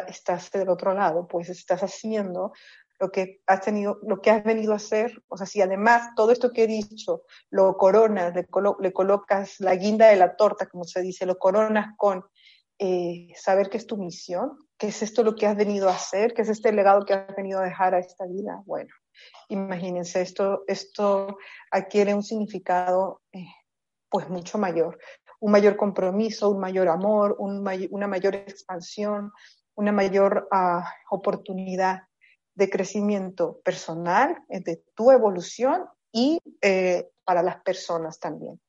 estás 0.06 0.50
del 0.50 0.68
otro 0.68 0.92
lado, 0.92 1.26
pues 1.26 1.48
estás 1.48 1.80
haciendo 1.82 2.52
lo 3.00 3.10
que 3.10 3.40
has 3.46 3.62
tenido, 3.62 4.00
lo 4.02 4.20
que 4.20 4.28
has 4.28 4.44
venido 4.44 4.74
a 4.74 4.76
hacer. 4.76 5.22
O 5.28 5.38
sea, 5.38 5.46
si 5.46 5.62
además 5.62 6.10
todo 6.14 6.32
esto 6.32 6.52
que 6.52 6.64
he 6.64 6.66
dicho 6.66 7.22
lo 7.48 7.78
coronas, 7.78 8.34
le, 8.34 8.92
colocas 8.92 9.60
la 9.60 9.76
guinda 9.76 10.08
de 10.08 10.16
la 10.16 10.36
torta, 10.36 10.66
como 10.66 10.84
se 10.84 11.00
dice, 11.00 11.24
lo 11.24 11.38
coronas 11.38 11.94
con 11.96 12.22
eh, 12.78 13.28
saber 13.34 13.70
que 13.70 13.78
es 13.78 13.86
tu 13.86 13.96
misión, 13.96 14.58
que 14.76 14.88
es 14.88 15.00
esto 15.00 15.22
lo 15.22 15.36
que 15.36 15.46
has 15.46 15.56
venido 15.56 15.88
a 15.88 15.94
hacer, 15.94 16.34
que 16.34 16.42
es 16.42 16.50
este 16.50 16.70
legado 16.70 17.06
que 17.06 17.14
has 17.14 17.34
venido 17.34 17.60
a 17.60 17.64
dejar 17.64 17.94
a 17.94 17.98
esta 17.98 18.26
vida. 18.26 18.62
Bueno, 18.66 18.90
imagínense, 19.48 20.20
esto, 20.20 20.64
esto 20.66 21.38
adquiere 21.70 22.12
un 22.12 22.22
significado 22.22 23.22
eh, 23.32 23.46
pues 24.10 24.28
mucho 24.28 24.58
mayor 24.58 24.98
un 25.40 25.52
mayor 25.52 25.76
compromiso, 25.76 26.50
un 26.50 26.60
mayor 26.60 26.88
amor, 26.88 27.36
una 27.38 28.06
mayor 28.06 28.34
expansión, 28.34 29.32
una 29.74 29.92
mayor 29.92 30.48
ah, 30.50 30.90
oportunidad 31.10 32.02
de 32.54 32.70
crecimiento 32.70 33.60
personal, 33.62 34.38
de 34.48 34.82
tu 34.94 35.10
evolución 35.10 35.84
y 36.10 36.40
eh, 36.62 37.10
para 37.24 37.42
las 37.42 37.60
personas 37.60 38.18
también. 38.18 38.60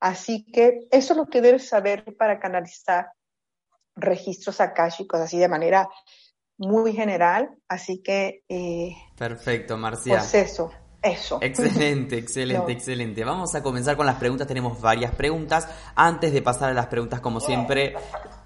Así 0.00 0.44
que 0.50 0.88
eso 0.90 1.12
es 1.12 1.16
lo 1.16 1.26
que 1.26 1.40
debes 1.40 1.68
saber 1.68 2.16
para 2.16 2.40
canalizar 2.40 3.12
registros 3.94 4.60
akáshicos 4.60 5.20
así 5.20 5.38
de 5.38 5.48
manera 5.48 5.88
muy 6.56 6.92
general. 6.92 7.56
Así 7.68 8.02
que... 8.02 8.42
Eh, 8.48 8.96
Perfecto, 9.16 9.76
Marcia. 9.76 10.18
Pues 10.18 10.34
eso. 10.34 10.70
Eso. 11.00 11.38
Excelente, 11.40 12.18
excelente, 12.18 12.72
excelente. 12.72 13.24
Vamos 13.24 13.54
a 13.54 13.62
comenzar 13.62 13.96
con 13.96 14.04
las 14.04 14.16
preguntas. 14.16 14.48
Tenemos 14.48 14.80
varias 14.80 15.14
preguntas. 15.14 15.68
Antes 15.94 16.32
de 16.32 16.42
pasar 16.42 16.70
a 16.70 16.74
las 16.74 16.86
preguntas, 16.86 17.20
como 17.20 17.38
siempre, 17.38 17.94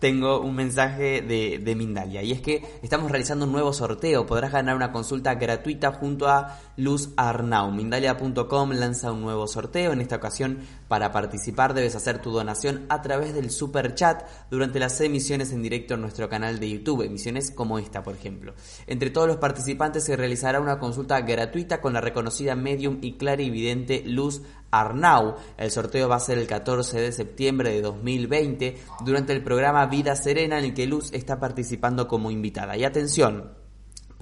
tengo 0.00 0.38
un 0.40 0.54
mensaje 0.54 1.22
de, 1.22 1.60
de, 1.64 1.74
Mindalia. 1.74 2.22
Y 2.22 2.32
es 2.32 2.42
que 2.42 2.62
estamos 2.82 3.10
realizando 3.10 3.46
un 3.46 3.52
nuevo 3.52 3.72
sorteo. 3.72 4.26
Podrás 4.26 4.52
ganar 4.52 4.76
una 4.76 4.92
consulta 4.92 5.34
gratuita 5.36 5.92
junto 5.92 6.28
a 6.28 6.58
Luz 6.76 7.10
Arnau. 7.16 7.70
Mindalia.com 7.70 8.72
lanza 8.72 9.12
un 9.12 9.22
nuevo 9.22 9.46
sorteo. 9.46 9.92
En 9.92 10.02
esta 10.02 10.16
ocasión, 10.16 10.58
para 10.88 11.10
participar, 11.10 11.72
debes 11.72 11.96
hacer 11.96 12.20
tu 12.20 12.32
donación 12.32 12.84
a 12.90 13.00
través 13.00 13.32
del 13.32 13.50
super 13.50 13.94
chat 13.94 14.24
durante 14.50 14.78
las 14.78 15.00
emisiones 15.00 15.52
en 15.52 15.62
directo 15.62 15.94
en 15.94 16.02
nuestro 16.02 16.28
canal 16.28 16.60
de 16.60 16.68
YouTube. 16.68 17.00
Emisiones 17.00 17.50
como 17.50 17.78
esta, 17.78 18.02
por 18.02 18.14
ejemplo. 18.14 18.52
Entre 18.86 19.08
todos 19.08 19.26
los 19.26 19.38
participantes 19.38 20.04
se 20.04 20.16
realizará 20.16 20.60
una 20.60 20.78
consulta 20.78 21.18
gratuita 21.22 21.80
con 21.80 21.94
la 21.94 22.02
reconocida 22.02 22.41
medium 22.56 22.98
y 23.00 23.12
clarividente 23.12 24.02
Luz 24.06 24.42
Arnau. 24.70 25.36
El 25.56 25.70
sorteo 25.70 26.08
va 26.08 26.16
a 26.16 26.20
ser 26.20 26.38
el 26.38 26.46
14 26.46 27.00
de 27.00 27.12
septiembre 27.12 27.70
de 27.70 27.82
2020 27.82 28.76
durante 29.04 29.32
el 29.32 29.42
programa 29.42 29.86
Vida 29.86 30.16
Serena 30.16 30.58
en 30.58 30.64
el 30.64 30.74
que 30.74 30.86
Luz 30.86 31.12
está 31.12 31.38
participando 31.38 32.08
como 32.08 32.30
invitada. 32.30 32.76
Y 32.76 32.84
atención, 32.84 33.61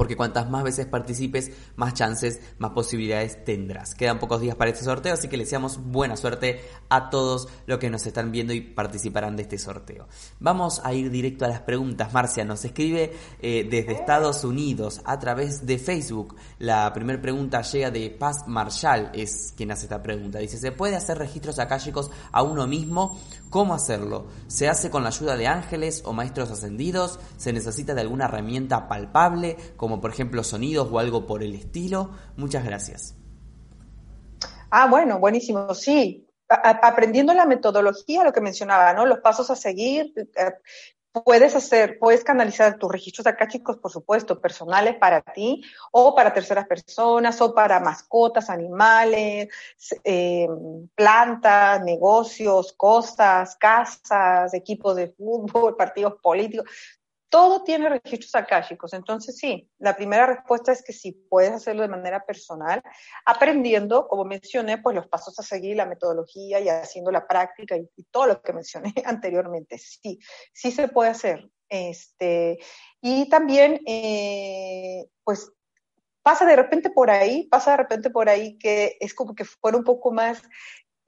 porque 0.01 0.17
cuantas 0.17 0.49
más 0.49 0.65
veces 0.65 0.87
participes, 0.87 1.53
más 1.77 1.93
chances, 1.93 2.41
más 2.57 2.71
posibilidades 2.71 3.45
tendrás. 3.45 3.95
Quedan 3.95 4.19
pocos 4.19 4.41
días 4.41 4.57
para 4.57 4.71
este 4.71 4.83
sorteo, 4.83 5.13
así 5.13 5.29
que 5.29 5.37
les 5.37 5.49
deseamos 5.49 5.77
buena 5.77 6.17
suerte 6.17 6.63
a 6.89 7.11
todos 7.11 7.49
los 7.67 7.79
que 7.79 7.91
nos 7.91 8.07
están 8.07 8.33
viendo 8.33 8.55
y 8.55 8.63
participarán 8.63 9.37
de 9.37 9.43
este 9.43 9.59
sorteo. 9.59 10.09
Vamos 10.39 10.81
a 10.85 10.95
ir 10.95 11.11
directo 11.11 11.45
a 11.45 11.49
las 11.49 11.61
preguntas. 11.61 12.15
Marcia 12.15 12.47
nos 12.47 12.65
escribe 12.65 13.13
eh, 13.43 13.69
desde 13.71 13.93
Estados 13.93 14.43
Unidos 14.43 15.03
a 15.05 15.19
través 15.19 15.67
de 15.67 15.77
Facebook. 15.77 16.35
La 16.59 16.91
primera 16.95 17.21
pregunta 17.21 17.61
llega 17.61 17.91
de 17.91 18.09
Paz 18.09 18.49
Marshall, 18.49 19.11
es 19.13 19.53
quien 19.55 19.71
hace 19.71 19.83
esta 19.83 20.03
pregunta. 20.03 20.39
Dice, 20.39 20.57
¿se 20.57 20.73
puede 20.73 20.97
hacer 20.97 21.19
registros 21.19 21.59
akáshicos 21.59 22.11
a 22.33 22.43
uno 22.43 22.67
mismo? 22.67 23.21
¿Cómo 23.51 23.75
hacerlo? 23.75 24.29
¿Se 24.47 24.69
hace 24.69 24.91
con 24.91 25.03
la 25.03 25.09
ayuda 25.09 25.37
de 25.37 25.49
ángeles 25.49 26.03
o 26.07 26.13
maestros 26.13 26.53
ascendidos? 26.53 27.19
¿Se 27.37 27.53
necesita 27.53 27.95
de 27.95 28.01
alguna 28.01 28.27
herramienta 28.27 28.87
palpable? 28.87 29.57
como 29.77 30.01
por 30.01 30.13
ejemplo 30.13 30.45
sonidos 30.45 30.89
o 30.91 31.01
algo 31.01 31.27
por 31.27 31.43
el 31.43 31.57
estilo? 31.57 32.13
Muchas 32.37 32.65
gracias. 32.65 33.17
Ah, 34.71 34.87
bueno, 34.89 35.19
buenísimo, 35.19 35.75
sí. 35.75 36.29
aprendiendo 36.49 37.35
la 37.35 37.45
metodología, 37.45 38.23
lo 38.23 38.33
que 38.33 38.41
mencionaba, 38.41 38.93
¿no? 38.93 39.05
Los 39.05 39.19
pasos 39.19 39.51
a 39.51 39.57
seguir, 39.57 40.13
eh, 40.17 40.53
puedes 41.13 41.57
hacer, 41.57 41.99
puedes 41.99 42.25
canalizar 42.25 42.79
tus 42.79 42.91
registros 42.91 43.27
chicos, 43.49 43.77
por 43.79 43.91
supuesto, 43.91 44.41
personales 44.41 44.97
para 44.97 45.23
ti 45.23 45.63
o 45.91 46.15
para 46.15 46.33
terceras 46.33 46.67
personas 46.67 47.41
o 47.41 47.55
para 47.55 47.81
mascotas, 47.81 48.49
animales, 48.49 49.49
eh, 50.05 50.47
plantas, 50.95 51.83
negocios, 51.83 52.73
costas, 52.73 53.57
casas, 53.57 54.55
equipos 54.55 54.97
de 54.97 55.09
fútbol, 55.09 55.77
partidos 55.79 56.15
políticos 56.23 56.71
todo 57.31 57.63
tiene 57.63 57.89
registros 57.89 58.35
akáshicos. 58.35 58.93
Entonces, 58.93 59.39
sí, 59.39 59.71
la 59.79 59.97
primera 59.97 60.27
respuesta 60.27 60.73
es 60.73 60.83
que 60.83 60.93
sí, 60.93 61.13
puedes 61.31 61.53
hacerlo 61.53 61.83
de 61.83 61.89
manera 61.89 62.27
personal, 62.27 62.83
aprendiendo, 63.25 64.09
como 64.09 64.25
mencioné, 64.25 64.79
pues 64.79 64.97
los 64.97 65.07
pasos 65.07 65.39
a 65.39 65.43
seguir, 65.43 65.77
la 65.77 65.87
metodología 65.87 66.61
y 66.61 66.69
haciendo 66.69 67.11
la 67.11 67.27
práctica 67.27 67.77
y, 67.77 67.89
todo 68.11 68.27
lo 68.27 68.43
que 68.43 68.53
mencioné 68.53 68.93
anteriormente. 69.07 69.79
Sí, 69.79 70.19
sí 70.53 70.73
se 70.73 70.89
puede 70.89 71.11
hacer. 71.11 71.49
Este, 71.69 72.59
y 73.01 73.29
también, 73.29 73.81
eh, 73.87 75.07
pues, 75.23 75.53
pasa 76.23 76.45
de 76.45 76.57
repente 76.57 76.91
por 76.91 77.11
ahí, 77.11 77.47
pasa 77.49 77.71
de 77.71 77.77
repente 77.79 78.11
por 78.11 78.29
ahí 78.29 78.59
que 78.59 78.97
es 79.01 79.15
como 79.15 79.35
que 79.35 79.45
fuera 79.45 79.79
un 79.79 79.85
poco 79.85 80.13
más 80.13 80.43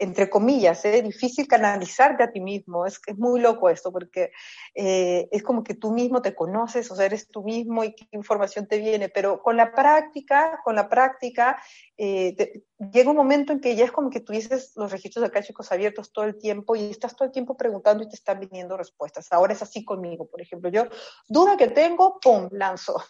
entre 0.03 0.29
comillas, 0.29 0.85
es 0.85 0.97
¿eh? 0.97 1.03
difícil 1.03 1.47
canalizarte 1.47 2.25
a 2.25 2.33
ti 2.33 2.41
mismo. 2.41 2.87
Es, 2.87 3.01
es 3.07 3.17
muy 3.17 3.41
loco 3.41 3.71
esto, 3.71 3.93
porque 3.93 4.33
eh, 4.75 5.29
es 5.31 5.43
como 5.43 5.63
que 5.63 5.75
tú 5.75 5.93
mismo 5.93 6.21
te 6.21 6.35
conoces, 6.35 6.91
o 6.91 6.97
sea, 6.97 7.07
eres 7.07 7.29
tú 7.29 7.45
mismo 7.45 7.85
y 7.85 7.95
qué 7.95 8.07
información 8.13 8.67
te 8.67 8.79
viene. 8.79 9.09
Pero 9.09 9.41
con 9.43 9.57
la 9.57 9.73
práctica, 9.73 10.61
con 10.65 10.75
la 10.75 10.89
práctica, 10.89 11.63
eh, 11.97 12.65
llega 12.93 13.11
un 13.11 13.17
momento 13.17 13.53
en 13.53 13.61
que 13.61 13.77
ya 13.77 13.85
es 13.85 13.93
como 13.93 14.11
que 14.11 14.21
tuvieses 14.21 14.73
los 14.77 14.91
registros 14.91 15.31
chicos 15.45 15.71
abiertos 15.71 16.13
todo 16.13 16.25
el 16.25 16.37
tiempo 16.37 16.75
y 16.75 16.91
estás 16.91 17.15
todo 17.15 17.27
el 17.27 17.33
tiempo 17.33 17.57
preguntando 17.57 18.03
y 18.03 18.09
te 18.09 18.17
están 18.17 18.41
viniendo 18.41 18.77
respuestas. 18.77 19.33
Ahora 19.33 19.53
es 19.53 19.63
así 19.63 19.85
conmigo, 19.85 20.27
por 20.27 20.41
ejemplo. 20.41 20.69
Yo, 20.69 20.87
duda 21.29 21.57
que 21.57 21.69
tengo, 21.69 22.19
¡pum!, 22.21 22.49
lanzo 22.51 23.03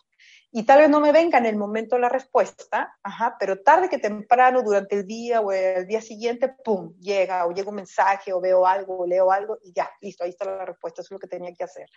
y 0.54 0.64
tal 0.64 0.80
vez 0.80 0.90
no 0.90 1.00
me 1.00 1.12
venga 1.12 1.38
en 1.38 1.46
el 1.46 1.56
momento 1.56 1.98
la 1.98 2.10
respuesta, 2.10 2.98
ajá, 3.02 3.36
pero 3.40 3.60
tarde 3.60 3.88
que 3.88 3.98
temprano, 3.98 4.62
durante 4.62 4.96
el 4.96 5.06
día 5.06 5.40
o 5.40 5.50
el 5.50 5.86
día 5.86 6.02
siguiente, 6.02 6.54
pum, 6.62 6.92
llega 7.00 7.46
o 7.46 7.52
llega 7.52 7.70
un 7.70 7.76
mensaje 7.76 8.34
o 8.34 8.40
veo 8.40 8.66
algo 8.66 8.98
o 8.98 9.06
leo 9.06 9.32
algo 9.32 9.58
y 9.62 9.72
ya, 9.72 9.90
listo, 10.02 10.24
ahí 10.24 10.30
está 10.30 10.44
la 10.44 10.66
respuesta, 10.66 11.00
eso 11.00 11.06
es 11.06 11.12
lo 11.12 11.18
que 11.18 11.26
tenía 11.26 11.54
que 11.54 11.64
hacer. 11.64 11.88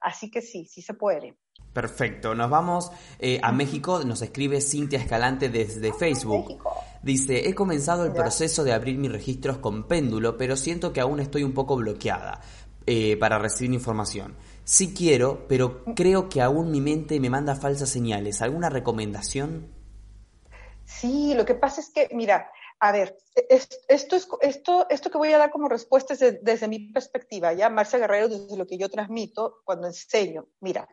Así 0.00 0.30
que 0.30 0.40
sí, 0.40 0.66
sí 0.66 0.82
se 0.82 0.94
puede. 0.94 1.34
Perfecto, 1.72 2.34
nos 2.34 2.48
vamos 2.48 2.92
eh, 3.18 3.40
a 3.42 3.50
México, 3.50 4.02
nos 4.04 4.22
escribe 4.22 4.60
Cintia 4.60 5.00
Escalante 5.00 5.48
desde 5.48 5.92
Facebook. 5.92 6.62
Dice, 7.02 7.48
he 7.48 7.54
comenzado 7.54 8.04
el 8.04 8.12
proceso 8.12 8.62
de 8.62 8.72
abrir 8.72 8.98
mis 8.98 9.10
registros 9.10 9.58
con 9.58 9.88
péndulo, 9.88 10.36
pero 10.36 10.56
siento 10.56 10.92
que 10.92 11.00
aún 11.00 11.18
estoy 11.18 11.42
un 11.42 11.54
poco 11.54 11.76
bloqueada 11.76 12.40
eh, 12.86 13.16
para 13.16 13.38
recibir 13.38 13.74
información. 13.74 14.36
Sí 14.66 14.92
quiero, 14.92 15.46
pero 15.46 15.84
creo 15.94 16.28
que 16.28 16.42
aún 16.42 16.72
mi 16.72 16.80
mente 16.80 17.20
me 17.20 17.30
manda 17.30 17.54
falsas 17.54 17.88
señales. 17.88 18.42
¿Alguna 18.42 18.68
recomendación? 18.68 19.72
Sí, 20.84 21.34
lo 21.34 21.44
que 21.44 21.54
pasa 21.54 21.80
es 21.80 21.90
que, 21.90 22.08
mira, 22.12 22.50
a 22.80 22.90
ver, 22.90 23.16
esto, 23.48 23.76
es, 23.86 24.08
esto, 24.40 24.86
esto 24.90 25.10
que 25.10 25.18
voy 25.18 25.32
a 25.32 25.38
dar 25.38 25.50
como 25.52 25.68
respuesta 25.68 26.14
es 26.14 26.42
desde 26.42 26.66
mi 26.66 26.80
perspectiva, 26.92 27.52
ya, 27.52 27.70
Marcia 27.70 28.00
Guerrero, 28.00 28.28
desde 28.28 28.56
lo 28.56 28.66
que 28.66 28.76
yo 28.76 28.88
transmito 28.88 29.60
cuando 29.64 29.86
enseño. 29.86 30.48
Mira, 30.58 30.88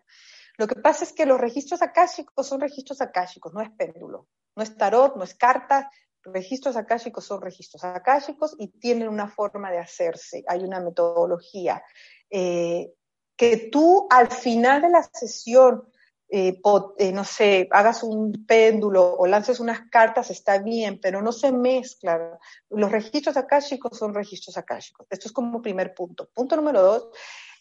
lo 0.59 0.67
que 0.67 0.75
pasa 0.75 1.03
es 1.03 1.11
que 1.11 1.25
los 1.25 1.41
registros 1.41 1.81
akáshicos 1.81 2.47
son 2.47 2.61
registros 2.61 3.01
akáshicos, 3.01 3.55
no 3.55 3.61
es 3.61 3.71
péndulo, 3.71 4.27
no 4.55 4.61
es 4.61 4.77
tarot, 4.77 5.15
no 5.15 5.23
es 5.23 5.33
carta. 5.33 5.89
Registros 6.21 6.75
akáshicos 6.75 7.25
son 7.25 7.41
registros 7.41 7.83
akáshicos 7.83 8.55
y 8.59 8.67
tienen 8.67 9.09
una 9.09 9.27
forma 9.27 9.71
de 9.71 9.79
hacerse, 9.79 10.43
hay 10.47 10.63
una 10.63 10.79
metodología. 10.79 11.83
Eh, 12.29 12.93
que 13.35 13.69
tú 13.71 14.07
al 14.09 14.29
final 14.29 14.81
de 14.81 14.89
la 14.89 15.03
sesión, 15.03 15.89
eh, 16.29 16.59
eh, 16.97 17.11
no 17.11 17.23
sé, 17.23 17.67
hagas 17.71 18.03
un 18.03 18.45
péndulo 18.45 19.15
o 19.15 19.27
lances 19.27 19.59
unas 19.59 19.89
cartas, 19.89 20.29
está 20.31 20.59
bien, 20.59 20.99
pero 21.01 21.21
no 21.21 21.31
se 21.31 21.51
mezclan. 21.51 22.37
Los 22.69 22.91
registros 22.91 23.37
akáshicos 23.37 23.97
son 23.97 24.13
registros 24.13 24.57
akáshicos. 24.57 25.07
Esto 25.09 25.27
es 25.27 25.31
como 25.31 25.61
primer 25.61 25.93
punto. 25.93 26.29
Punto 26.33 26.55
número 26.55 26.81
dos, 26.81 27.09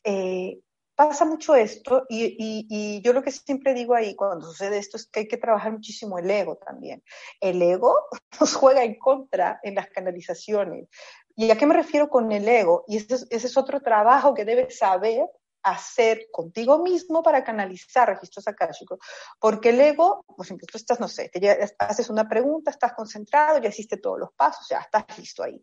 eh, 0.05 0.61
pasa 0.95 1.25
mucho 1.25 1.55
esto 1.55 2.05
y, 2.09 3.01
yo 3.03 3.13
lo 3.13 3.23
que 3.23 3.31
siempre 3.31 3.75
digo 3.75 3.95
ahí 3.95 4.15
cuando 4.15 4.47
sucede 4.47 4.79
esto 4.79 4.97
es 4.97 5.07
que 5.07 5.21
hay 5.21 5.29
que 5.29 5.37
trabajar 5.37 5.73
muchísimo 5.73 6.19
el 6.19 6.31
ego 6.31 6.57
también. 6.57 7.03
El 7.41 7.61
ego 7.63 7.95
nos 8.41 8.55
juega 8.55 8.85
en 8.85 8.99
contra 8.99 9.61
en 9.63 9.75
las 9.75 9.89
canalizaciones. 9.89 10.89
¿Y 11.35 11.51
a 11.51 11.57
qué 11.57 11.67
me 11.67 11.75
refiero 11.75 12.09
con 12.09 12.31
el 12.31 12.47
ego? 12.47 12.85
Y 12.87 12.99
ese 12.99 13.27
es 13.31 13.57
otro 13.57 13.81
trabajo 13.81 14.35
que 14.35 14.45
debes 14.45 14.79
saber 14.79 15.27
hacer 15.63 16.27
contigo 16.33 16.83
mismo 16.83 17.23
para 17.23 17.45
canalizar 17.45 18.09
registros 18.09 18.49
akáshicos. 18.49 18.99
Porque 19.39 19.71
el 19.71 19.81
ego, 19.81 20.25
por 20.27 20.45
ejemplo, 20.45 20.67
tú 20.71 20.79
estás, 20.79 21.01
no 21.01 21.09
sé, 21.09 21.29
te 21.29 21.75
haces 21.79 22.11
una 22.11 22.29
pregunta, 22.29 22.71
estás 22.71 22.93
concentrado, 22.95 23.59
ya 23.59 23.69
hiciste 23.69 23.97
todos 23.97 24.19
los 24.19 24.33
pasos, 24.33 24.67
ya 24.69 24.79
estás 24.79 25.05
listo 25.19 25.43
ahí. 25.43 25.61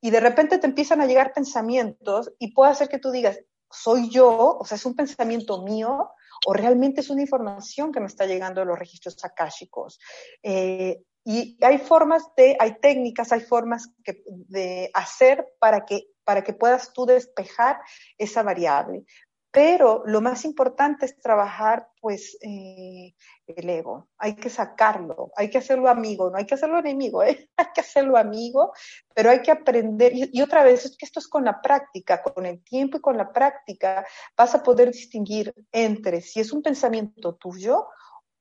Y 0.00 0.10
de 0.10 0.20
repente 0.20 0.58
te 0.58 0.66
empiezan 0.66 1.00
a 1.00 1.06
llegar 1.06 1.32
pensamientos 1.32 2.32
y 2.38 2.52
puede 2.52 2.72
hacer 2.72 2.88
que 2.88 2.98
tú 2.98 3.10
digas, 3.10 3.38
soy 3.70 4.08
yo, 4.10 4.58
o 4.58 4.64
sea, 4.64 4.76
es 4.76 4.86
un 4.86 4.94
pensamiento 4.94 5.62
mío, 5.62 6.10
o 6.46 6.52
realmente 6.52 7.00
es 7.00 7.10
una 7.10 7.22
información 7.22 7.90
que 7.90 8.00
me 8.00 8.06
está 8.06 8.26
llegando 8.26 8.60
de 8.60 8.66
los 8.66 8.78
registros 8.78 9.16
akáshicos. 9.24 9.98
Eh, 10.42 11.02
y 11.24 11.56
hay 11.64 11.78
formas 11.78 12.22
de, 12.36 12.56
hay 12.60 12.78
técnicas, 12.80 13.32
hay 13.32 13.40
formas 13.40 13.90
de 14.26 14.90
hacer 14.92 15.48
para 15.58 15.86
que, 15.86 16.08
para 16.22 16.44
que 16.44 16.52
puedas 16.52 16.92
tú 16.92 17.06
despejar 17.06 17.80
esa 18.18 18.42
variable. 18.42 19.04
pero 19.50 20.02
lo 20.04 20.20
más 20.20 20.44
importante 20.44 21.06
es 21.06 21.20
trabajar, 21.20 21.88
pues, 22.00 22.36
eh, 22.42 23.14
el 23.46 23.70
ego. 23.70 24.08
Hay 24.18 24.34
que 24.34 24.50
sacarlo, 24.50 25.30
hay 25.36 25.48
que 25.48 25.58
hacerlo 25.58 25.88
amigo, 25.88 26.28
no 26.28 26.38
hay 26.38 26.44
que 26.44 26.54
hacerlo 26.54 26.80
enemigo, 26.80 27.22
¿eh? 27.22 27.48
hay 27.56 27.66
que 27.72 27.80
hacerlo 27.80 28.16
amigo, 28.16 28.72
pero 29.14 29.30
hay 29.30 29.42
que 29.42 29.52
aprender. 29.52 30.12
Y, 30.12 30.28
y, 30.32 30.42
otra 30.42 30.64
vez, 30.64 30.84
es 30.84 30.96
que 30.96 31.06
esto 31.06 31.20
es 31.20 31.28
con 31.28 31.44
la 31.44 31.60
práctica, 31.62 32.20
con 32.20 32.46
el 32.46 32.64
tiempo 32.64 32.98
y 32.98 33.00
con 33.00 33.16
la 33.16 33.32
práctica 33.32 34.04
vas 34.36 34.54
a 34.56 34.62
poder 34.62 34.90
distinguir 34.90 35.54
entre 35.70 36.20
si 36.20 36.40
es 36.40 36.52
un 36.52 36.60
pensamiento 36.60 37.36
tuyo 37.36 37.86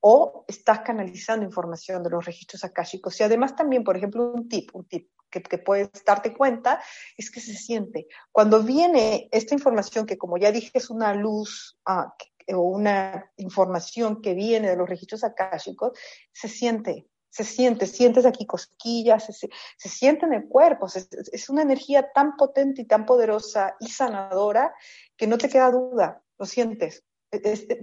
o 0.06 0.43
estás 0.49 0.82
canalizando 0.82 1.45
información 1.45 2.04
de 2.04 2.10
los 2.10 2.26
registros 2.26 2.66
akáshicos. 2.66 3.18
Y 3.18 3.24
además 3.24 3.56
también, 3.56 3.86
por 3.86 3.95
ejemplo, 3.95 4.34
un 4.34 4.49
tip, 4.49 4.70
un 4.76 4.86
tip 4.86 5.10
que, 5.30 5.58
puedes 5.58 5.89
darte 6.06 6.34
cuenta, 6.34 6.82
es 7.18 7.32
que 7.32 7.39
se 7.39 7.54
siente. 7.54 8.08
Cuando 8.34 8.62
viene 8.62 9.30
esta 9.32 9.54
información, 9.54 10.06
que 10.06 10.18
como 10.18 10.38
ya 10.38 10.51
dije 10.51 10.72
es 10.74 10.89
una 10.89 11.14
luz 11.14 11.80
ah, 11.86 12.14
o 12.49 12.60
una 12.60 13.32
información 13.38 14.22
que 14.22 14.34
viene 14.34 14.70
de 14.70 14.76
los 14.76 14.89
registros 14.89 15.24
akáshicos, 15.24 15.97
se 16.34 16.49
siente, 16.49 17.08
se 17.30 17.45
siente, 17.45 17.88
sientes 17.88 18.26
aquí 18.26 18.45
cosquillas, 18.45 19.26
se, 19.26 19.49
se 19.78 19.89
siente 19.89 20.26
en 20.26 20.34
el 20.34 20.49
cuerpo, 20.49 20.88
es 20.88 21.49
una 21.49 21.62
energía 21.62 22.12
tan 22.12 22.36
potente 22.36 22.82
y 22.82 22.86
tan 22.86 23.06
poderosa 23.06 23.78
y 23.80 23.88
sanadora 23.88 24.76
que 25.16 25.28
no 25.28 25.38
te 25.38 25.47
queda 25.47 25.72
duda, 25.72 26.22
lo 26.38 26.45
sientes. 26.45 27.06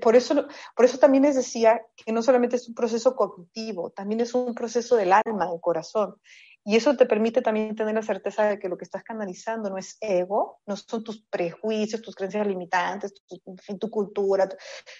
Por, 0.01 0.17
eso, 0.17 0.47
por 0.77 0.85
eso 0.85 0.99
también 0.99 1.25
les 1.25 1.37
decía 1.37 1.81
que 1.97 2.13
no 2.13 2.23
solamente 2.23 2.57
es 2.57 2.69
un 2.69 2.75
proceso 2.75 3.17
cognitivo, 3.17 3.91
también 3.91 4.21
es 4.21 4.35
un 4.35 4.55
proceso 4.55 4.97
del 4.97 5.13
alma, 5.13 5.51
del 5.51 5.61
corazón. 5.61 6.17
Y 6.65 6.77
eso 6.77 6.95
te 6.97 7.07
permite 7.07 7.41
también 7.41 7.75
tener 7.75 7.95
la 7.95 8.03
certeza 8.03 8.45
de 8.45 8.59
que 8.59 8.69
lo 8.69 8.77
que 8.77 8.85
estás 8.85 9.03
canalizando 9.03 9.71
no 9.71 9.79
es 9.79 9.97
ego, 10.01 10.61
no 10.67 10.77
son 10.77 11.03
tus 11.03 11.23
prejuicios, 11.23 12.03
tus 12.03 12.15
creencias 12.15 12.47
limitantes, 12.47 13.15
tu, 13.27 13.41
tu 13.79 13.91
cultura, 13.91 14.49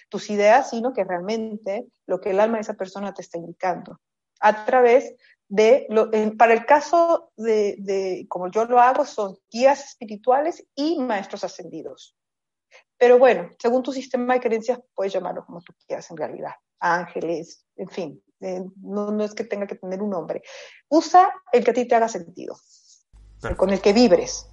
tus 0.09 0.29
ideas, 0.31 0.71
sino 0.71 0.91
que 0.91 1.03
realmente 1.03 1.87
lo 2.07 2.19
que 2.19 2.31
el 2.31 2.39
alma 2.39 2.57
de 2.57 2.61
esa 2.61 2.73
persona 2.73 3.13
te 3.13 3.21
está 3.21 3.37
indicando. 3.37 3.99
A 4.39 4.65
través 4.65 5.15
de, 5.47 5.87
para 6.37 6.53
el 6.53 6.65
caso 6.65 7.31
de, 7.37 7.75
de, 7.77 8.25
como 8.27 8.49
yo 8.49 8.65
lo 8.65 8.79
hago, 8.79 9.05
son 9.05 9.37
guías 9.51 9.85
espirituales 9.85 10.65
y 10.75 10.97
maestros 10.97 11.43
ascendidos. 11.43 12.15
Pero 13.01 13.17
bueno, 13.17 13.49
según 13.57 13.81
tu 13.81 13.91
sistema 13.91 14.35
de 14.35 14.39
creencias, 14.39 14.79
puedes 14.93 15.11
llamarlo 15.11 15.43
como 15.43 15.59
tú 15.61 15.73
quieras 15.87 16.11
en 16.11 16.17
realidad. 16.17 16.51
Ángeles, 16.79 17.65
en 17.75 17.89
fin, 17.89 18.23
no, 18.83 19.09
no, 19.09 19.23
es 19.23 19.33
que 19.33 19.43
tenga 19.43 19.65
que 19.65 19.73
tener 19.73 20.03
un 20.03 20.11
nombre. 20.11 20.43
Usa 20.87 21.33
el 21.51 21.63
que 21.63 21.71
a 21.71 21.73
ti 21.73 21.87
te 21.87 21.95
haga 21.95 22.07
sentido, 22.07 22.55
con 23.57 23.71
el 23.71 23.81
que 23.81 23.91
vibres. 23.91 24.45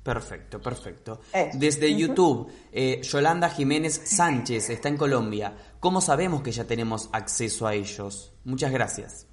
Perfecto, 0.00 0.62
perfecto. 0.62 1.22
Desde 1.54 1.92
YouTube, 1.92 2.52
eh, 2.70 3.02
Yolanda 3.02 3.50
Jiménez 3.50 4.00
Sánchez 4.04 4.70
está 4.70 4.88
en 4.88 4.96
Colombia. 4.96 5.52
¿Cómo 5.80 6.00
sabemos 6.00 6.40
que 6.40 6.52
ya 6.52 6.64
tenemos 6.64 7.10
acceso 7.12 7.66
a 7.66 7.74
ellos? 7.74 8.32
Muchas 8.44 8.70
gracias. 8.70 9.26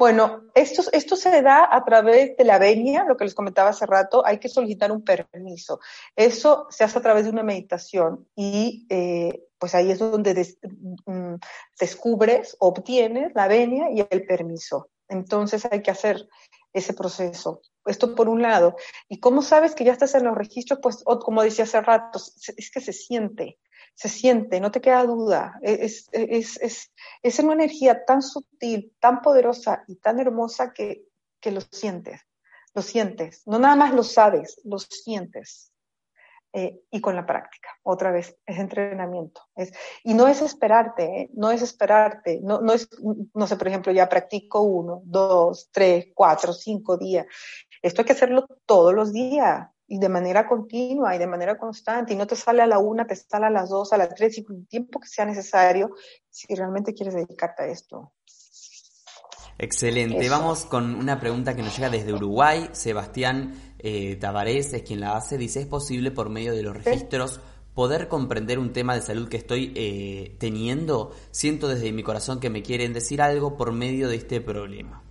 Bueno, 0.00 0.44
esto, 0.54 0.82
esto 0.92 1.14
se 1.14 1.42
da 1.42 1.68
a 1.70 1.84
través 1.84 2.34
de 2.34 2.44
la 2.44 2.58
venia, 2.58 3.04
lo 3.04 3.18
que 3.18 3.24
les 3.24 3.34
comentaba 3.34 3.68
hace 3.68 3.84
rato, 3.84 4.24
hay 4.24 4.38
que 4.38 4.48
solicitar 4.48 4.90
un 4.90 5.04
permiso. 5.04 5.78
Eso 6.16 6.68
se 6.70 6.84
hace 6.84 6.98
a 6.98 7.02
través 7.02 7.24
de 7.24 7.30
una 7.30 7.42
meditación 7.42 8.26
y 8.34 8.86
eh, 8.88 9.44
pues 9.58 9.74
ahí 9.74 9.90
es 9.90 9.98
donde 9.98 10.56
mm, 11.04 11.34
descubres, 11.78 12.56
obtienes 12.60 13.32
la 13.34 13.46
venia 13.46 13.90
y 13.90 14.00
el 14.08 14.24
permiso. 14.24 14.88
Entonces 15.06 15.68
hay 15.70 15.82
que 15.82 15.90
hacer 15.90 16.26
ese 16.72 16.94
proceso. 16.94 17.60
Esto 17.84 18.14
por 18.14 18.30
un 18.30 18.40
lado. 18.40 18.76
¿Y 19.06 19.20
cómo 19.20 19.42
sabes 19.42 19.74
que 19.74 19.84
ya 19.84 19.92
estás 19.92 20.14
en 20.14 20.24
los 20.24 20.34
registros? 20.34 20.78
Pues, 20.82 21.04
como 21.04 21.42
decía 21.42 21.64
hace 21.64 21.82
rato, 21.82 22.18
es 22.56 22.70
que 22.70 22.80
se 22.80 22.94
siente 22.94 23.58
se 24.00 24.08
siente, 24.08 24.60
no 24.60 24.70
te 24.70 24.80
queda 24.80 25.04
duda. 25.04 25.58
Es, 25.60 26.08
es, 26.12 26.56
es, 26.62 26.90
es 27.22 27.38
una 27.38 27.52
energía 27.52 28.06
tan 28.06 28.22
sutil, 28.22 28.96
tan 28.98 29.20
poderosa 29.20 29.84
y 29.88 29.96
tan 29.96 30.18
hermosa 30.18 30.72
que, 30.72 31.04
que 31.38 31.50
lo 31.50 31.60
sientes, 31.60 32.22
lo 32.72 32.80
sientes. 32.80 33.42
No 33.46 33.58
nada 33.58 33.76
más 33.76 33.92
lo 33.92 34.02
sabes, 34.02 34.58
lo 34.64 34.78
sientes. 34.78 35.70
Eh, 36.54 36.80
y 36.90 37.00
con 37.02 37.14
la 37.14 37.26
práctica, 37.26 37.68
otra 37.82 38.10
vez, 38.10 38.38
es 38.46 38.58
entrenamiento. 38.58 39.42
Es, 39.54 39.70
y 40.02 40.14
no 40.14 40.28
es 40.28 40.40
esperarte, 40.40 41.04
¿eh? 41.04 41.30
no 41.34 41.50
es 41.50 41.60
esperarte, 41.60 42.40
no, 42.42 42.62
no 42.62 42.72
es, 42.72 42.88
no 43.34 43.46
sé, 43.46 43.56
por 43.56 43.68
ejemplo, 43.68 43.92
ya 43.92 44.08
practico 44.08 44.62
uno, 44.62 45.02
dos, 45.04 45.68
tres, 45.70 46.06
cuatro, 46.14 46.54
cinco 46.54 46.96
días. 46.96 47.26
Esto 47.82 48.00
hay 48.00 48.06
que 48.06 48.14
hacerlo 48.14 48.46
todos 48.64 48.94
los 48.94 49.12
días 49.12 49.68
y 49.92 49.98
de 49.98 50.08
manera 50.08 50.46
continua 50.46 51.16
y 51.16 51.18
de 51.18 51.26
manera 51.26 51.58
constante, 51.58 52.14
y 52.14 52.16
no 52.16 52.24
te 52.24 52.36
sale 52.36 52.62
a 52.62 52.66
la 52.66 52.78
una, 52.78 53.08
te 53.08 53.16
sale 53.16 53.46
a 53.46 53.50
las 53.50 53.68
dos, 53.68 53.92
a 53.92 53.98
las 53.98 54.14
tres, 54.14 54.38
y 54.38 54.44
con 54.44 54.58
el 54.58 54.68
tiempo 54.68 55.00
que 55.00 55.08
sea 55.08 55.24
necesario, 55.26 55.96
si 56.30 56.54
realmente 56.54 56.94
quieres 56.94 57.12
dedicarte 57.12 57.64
a 57.64 57.66
esto. 57.66 58.12
Excelente. 59.58 60.28
Vamos 60.28 60.64
con 60.64 60.94
una 60.94 61.18
pregunta 61.18 61.56
que 61.56 61.62
nos 61.62 61.76
llega 61.76 61.90
desde 61.90 62.12
Uruguay. 62.12 62.70
Sebastián 62.70 63.74
eh, 63.80 64.14
Tavares 64.14 64.72
es 64.72 64.82
quien 64.82 65.00
la 65.00 65.16
hace. 65.16 65.36
Dice, 65.36 65.60
¿es 65.60 65.66
posible 65.66 66.12
por 66.12 66.30
medio 66.30 66.54
de 66.54 66.62
los 66.62 66.72
registros 66.72 67.40
poder 67.74 68.06
comprender 68.06 68.60
un 68.60 68.72
tema 68.72 68.94
de 68.94 69.02
salud 69.02 69.28
que 69.28 69.38
estoy 69.38 69.72
eh, 69.74 70.36
teniendo? 70.38 71.10
Siento 71.32 71.66
desde 71.66 71.90
mi 71.90 72.04
corazón 72.04 72.38
que 72.38 72.48
me 72.48 72.62
quieren 72.62 72.92
decir 72.92 73.20
algo 73.20 73.56
por 73.56 73.72
medio 73.72 74.08
de 74.08 74.14
este 74.16 74.40
problema. 74.40 75.02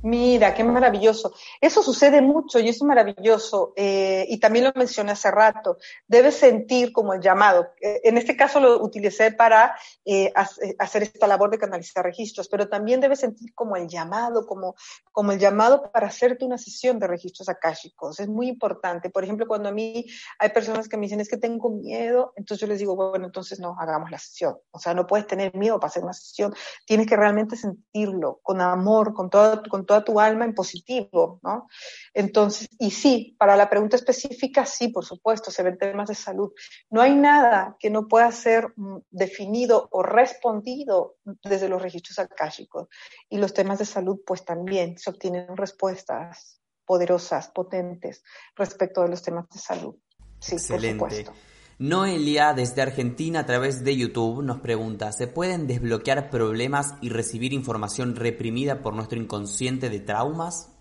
Mira, 0.00 0.54
qué 0.54 0.62
maravilloso. 0.62 1.34
Eso 1.60 1.82
sucede 1.82 2.22
mucho 2.22 2.60
y 2.60 2.68
es 2.68 2.80
maravilloso. 2.82 3.72
Eh, 3.74 4.26
y 4.28 4.38
también 4.38 4.66
lo 4.66 4.72
mencioné 4.76 5.10
hace 5.10 5.28
rato. 5.28 5.78
Debes 6.06 6.36
sentir 6.36 6.92
como 6.92 7.14
el 7.14 7.20
llamado. 7.20 7.70
Eh, 7.80 8.02
en 8.04 8.16
este 8.16 8.36
caso 8.36 8.60
lo 8.60 8.80
utilicé 8.80 9.32
para 9.32 9.76
eh, 10.04 10.32
hacer 10.78 11.02
esta 11.02 11.26
labor 11.26 11.50
de 11.50 11.58
canalizar 11.58 12.04
registros, 12.04 12.48
pero 12.48 12.68
también 12.68 13.00
debes 13.00 13.20
sentir 13.20 13.52
como 13.54 13.74
el 13.74 13.88
llamado, 13.88 14.46
como, 14.46 14.76
como 15.10 15.32
el 15.32 15.40
llamado 15.40 15.90
para 15.90 16.06
hacerte 16.06 16.44
una 16.44 16.58
sesión 16.58 17.00
de 17.00 17.08
registros 17.08 17.48
akáshicos. 17.48 18.20
Es 18.20 18.28
muy 18.28 18.48
importante. 18.48 19.10
Por 19.10 19.24
ejemplo, 19.24 19.48
cuando 19.48 19.68
a 19.68 19.72
mí 19.72 20.06
hay 20.38 20.50
personas 20.50 20.88
que 20.88 20.96
me 20.96 21.06
dicen 21.06 21.18
es 21.18 21.28
que 21.28 21.38
tengo 21.38 21.70
miedo, 21.70 22.32
entonces 22.36 22.60
yo 22.60 22.68
les 22.68 22.78
digo, 22.78 22.94
bueno, 22.94 23.26
entonces 23.26 23.58
no, 23.58 23.74
hagamos 23.76 24.12
la 24.12 24.18
sesión. 24.18 24.58
O 24.70 24.78
sea, 24.78 24.94
no 24.94 25.08
puedes 25.08 25.26
tener 25.26 25.56
miedo 25.56 25.80
para 25.80 25.88
hacer 25.88 26.04
una 26.04 26.12
sesión. 26.12 26.54
Tienes 26.86 27.08
que 27.08 27.16
realmente 27.16 27.56
sentirlo 27.56 28.38
con 28.44 28.60
amor, 28.60 29.12
con 29.12 29.28
todo, 29.28 29.60
con 29.68 29.87
toda 29.88 30.04
tu 30.04 30.20
alma 30.20 30.44
en 30.44 30.54
positivo, 30.54 31.40
¿no? 31.42 31.66
Entonces, 32.14 32.68
y 32.78 32.90
sí, 32.90 33.34
para 33.38 33.56
la 33.56 33.68
pregunta 33.68 33.96
específica, 33.96 34.66
sí, 34.66 34.88
por 34.88 35.04
supuesto, 35.04 35.50
se 35.50 35.62
ven 35.64 35.78
temas 35.78 36.08
de 36.08 36.14
salud. 36.14 36.52
No 36.90 37.00
hay 37.00 37.14
nada 37.14 37.76
que 37.80 37.90
no 37.90 38.06
pueda 38.06 38.30
ser 38.30 38.74
mm, 38.76 38.98
definido 39.10 39.88
o 39.90 40.02
respondido 40.02 41.16
desde 41.42 41.68
los 41.68 41.80
registros 41.80 42.18
akáshicos. 42.18 42.88
Y 43.30 43.38
los 43.38 43.54
temas 43.54 43.78
de 43.78 43.86
salud, 43.86 44.20
pues 44.26 44.44
también 44.44 44.98
se 44.98 45.10
obtienen 45.10 45.56
respuestas 45.56 46.60
poderosas, 46.84 47.48
potentes 47.48 48.22
respecto 48.54 49.02
de 49.02 49.08
los 49.08 49.22
temas 49.22 49.48
de 49.48 49.58
salud. 49.58 49.96
Sí, 50.38 50.56
Excelente. 50.56 50.98
por 50.98 51.10
supuesto. 51.10 51.57
Noelia 51.80 52.54
desde 52.54 52.82
Argentina 52.82 53.38
a 53.38 53.46
través 53.46 53.84
de 53.84 53.96
YouTube 53.96 54.42
nos 54.42 54.58
pregunta, 54.58 55.12
¿se 55.12 55.28
pueden 55.28 55.68
desbloquear 55.68 56.28
problemas 56.28 56.94
y 57.00 57.08
recibir 57.08 57.52
información 57.52 58.16
reprimida 58.16 58.82
por 58.82 58.94
nuestro 58.94 59.16
inconsciente 59.16 59.88
de 59.88 60.00
traumas? 60.00 60.72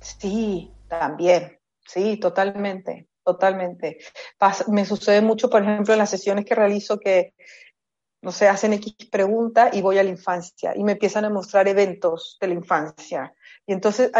Sí, 0.00 0.72
también, 0.88 1.60
sí, 1.86 2.16
totalmente, 2.16 3.10
totalmente. 3.22 3.98
me 4.66 4.84
sucede 4.84 5.20
mucho, 5.20 5.48
por 5.48 5.62
ejemplo, 5.62 5.92
en 5.92 6.00
las 6.00 6.10
sesiones 6.10 6.44
que 6.44 6.56
realizo 6.56 6.98
que, 6.98 7.34
no 8.22 8.32
sé, 8.32 8.48
hacen 8.48 8.72
X 8.72 9.08
pregunta 9.08 9.70
y 9.72 9.82
voy 9.82 9.98
a 9.98 10.02
la 10.02 10.10
infancia 10.10 10.72
y 10.74 10.82
me 10.82 10.92
empiezan 10.92 11.26
a 11.26 11.30
mostrar 11.30 11.68
eventos 11.68 12.38
de 12.40 12.48
la 12.48 12.54
infancia. 12.54 13.32
Y 13.68 13.72
entonces 13.72 14.10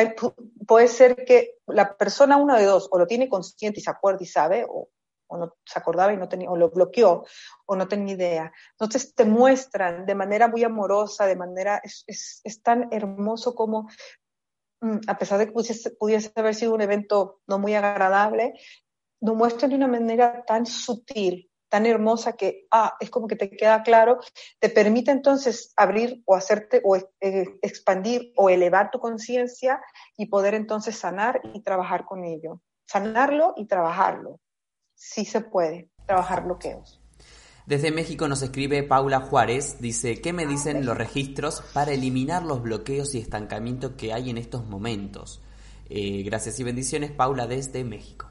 puede 0.65 0.87
ser 0.87 1.25
que 1.25 1.57
la 1.67 1.97
persona, 1.97 2.37
una 2.37 2.57
de 2.57 2.67
dos, 2.67 2.87
o 2.93 3.01
lo 3.01 3.09
tiene 3.09 3.29
consciente 3.29 3.81
y 3.81 3.83
se 3.83 3.91
acuerda 3.91 4.23
y 4.23 4.27
sabe, 4.27 4.65
o, 4.69 4.91
o 5.31 5.39
no 5.39 5.57
se 5.64 5.78
acordaba 5.78 6.12
y 6.12 6.16
no 6.16 6.28
tenía, 6.28 6.51
o 6.51 6.57
lo 6.57 6.70
bloqueó, 6.70 7.24
o 7.66 7.76
no 7.76 7.89
tenía 7.89 8.14
idea. 8.14 8.53
Entonces 8.72 9.14
te 9.14 9.24
muestran 9.24 10.05
de 10.05 10.14
manera 10.14 10.49
muy 10.49 10.64
amorosa, 10.64 11.26
de 11.26 11.37
manera, 11.37 11.81
es, 11.83 12.05
es, 12.45 12.62
tan 12.62 12.89
hermoso 12.93 13.55
como, 13.55 13.89
mm, 14.81 14.99
a 15.07 15.18
pesar 15.18 15.39
de 15.39 15.47
que 15.47 15.53
pudiese, 15.53 15.91
pudiese, 15.93 16.33
haber 16.35 16.55
sido 16.55 16.74
un 16.74 16.83
evento 16.83 17.41
no 17.47 17.59
muy 17.59 17.74
agradable, 17.74 18.55
lo 19.20 19.35
muestran 19.35 19.70
de 19.70 19.76
una 19.76 19.87
manera 19.87 20.45
tan 20.45 20.66
sutil, 20.66 21.49
tan 21.68 21.87
hermosa 21.87 22.33
que, 22.33 22.66
ah, 22.72 22.97
es 22.99 23.11
como 23.11 23.28
que 23.28 23.37
te 23.37 23.51
queda 23.51 23.85
claro, 23.85 24.18
te 24.59 24.68
permite 24.68 25.12
entonces 25.12 25.72
abrir 25.76 26.22
o 26.26 26.35
hacerte 26.35 26.83
o 26.85 26.97
eh, 26.97 27.59
expandir 27.62 28.33
o 28.37 28.51
elevar 28.51 28.91
tu 28.91 28.99
conciencia 28.99 29.81
y 30.16 30.26
poder 30.26 30.55
entonces 30.55 30.97
sanar 30.97 31.41
y 31.55 31.62
trabajar 31.62 32.05
con 32.05 32.24
ello. 32.24 32.61
Sanarlo 32.87 33.55
y 33.57 33.66
trabajarlo 33.66 34.41
sí 35.01 35.25
se 35.25 35.41
puede 35.41 35.89
trabajar 36.07 36.45
bloqueos. 36.45 37.01
Desde 37.65 37.91
México 37.91 38.29
nos 38.29 38.43
escribe 38.43 38.83
Paula 38.83 39.21
Juárez, 39.21 39.81
dice, 39.81 40.21
¿qué 40.21 40.33
me 40.33 40.47
dicen 40.47 40.85
los 40.85 40.97
registros 40.97 41.63
para 41.73 41.93
eliminar 41.93 42.43
los 42.43 42.63
bloqueos 42.63 43.15
y 43.15 43.19
estancamiento 43.19 43.97
que 43.97 44.13
hay 44.13 44.29
en 44.29 44.37
estos 44.37 44.67
momentos? 44.67 45.43
Eh, 45.89 46.23
gracias 46.23 46.61
y 46.61 46.65
bendiciones, 46.65 47.13
Paula, 47.13 47.47
desde 47.47 47.83
México. 47.83 48.29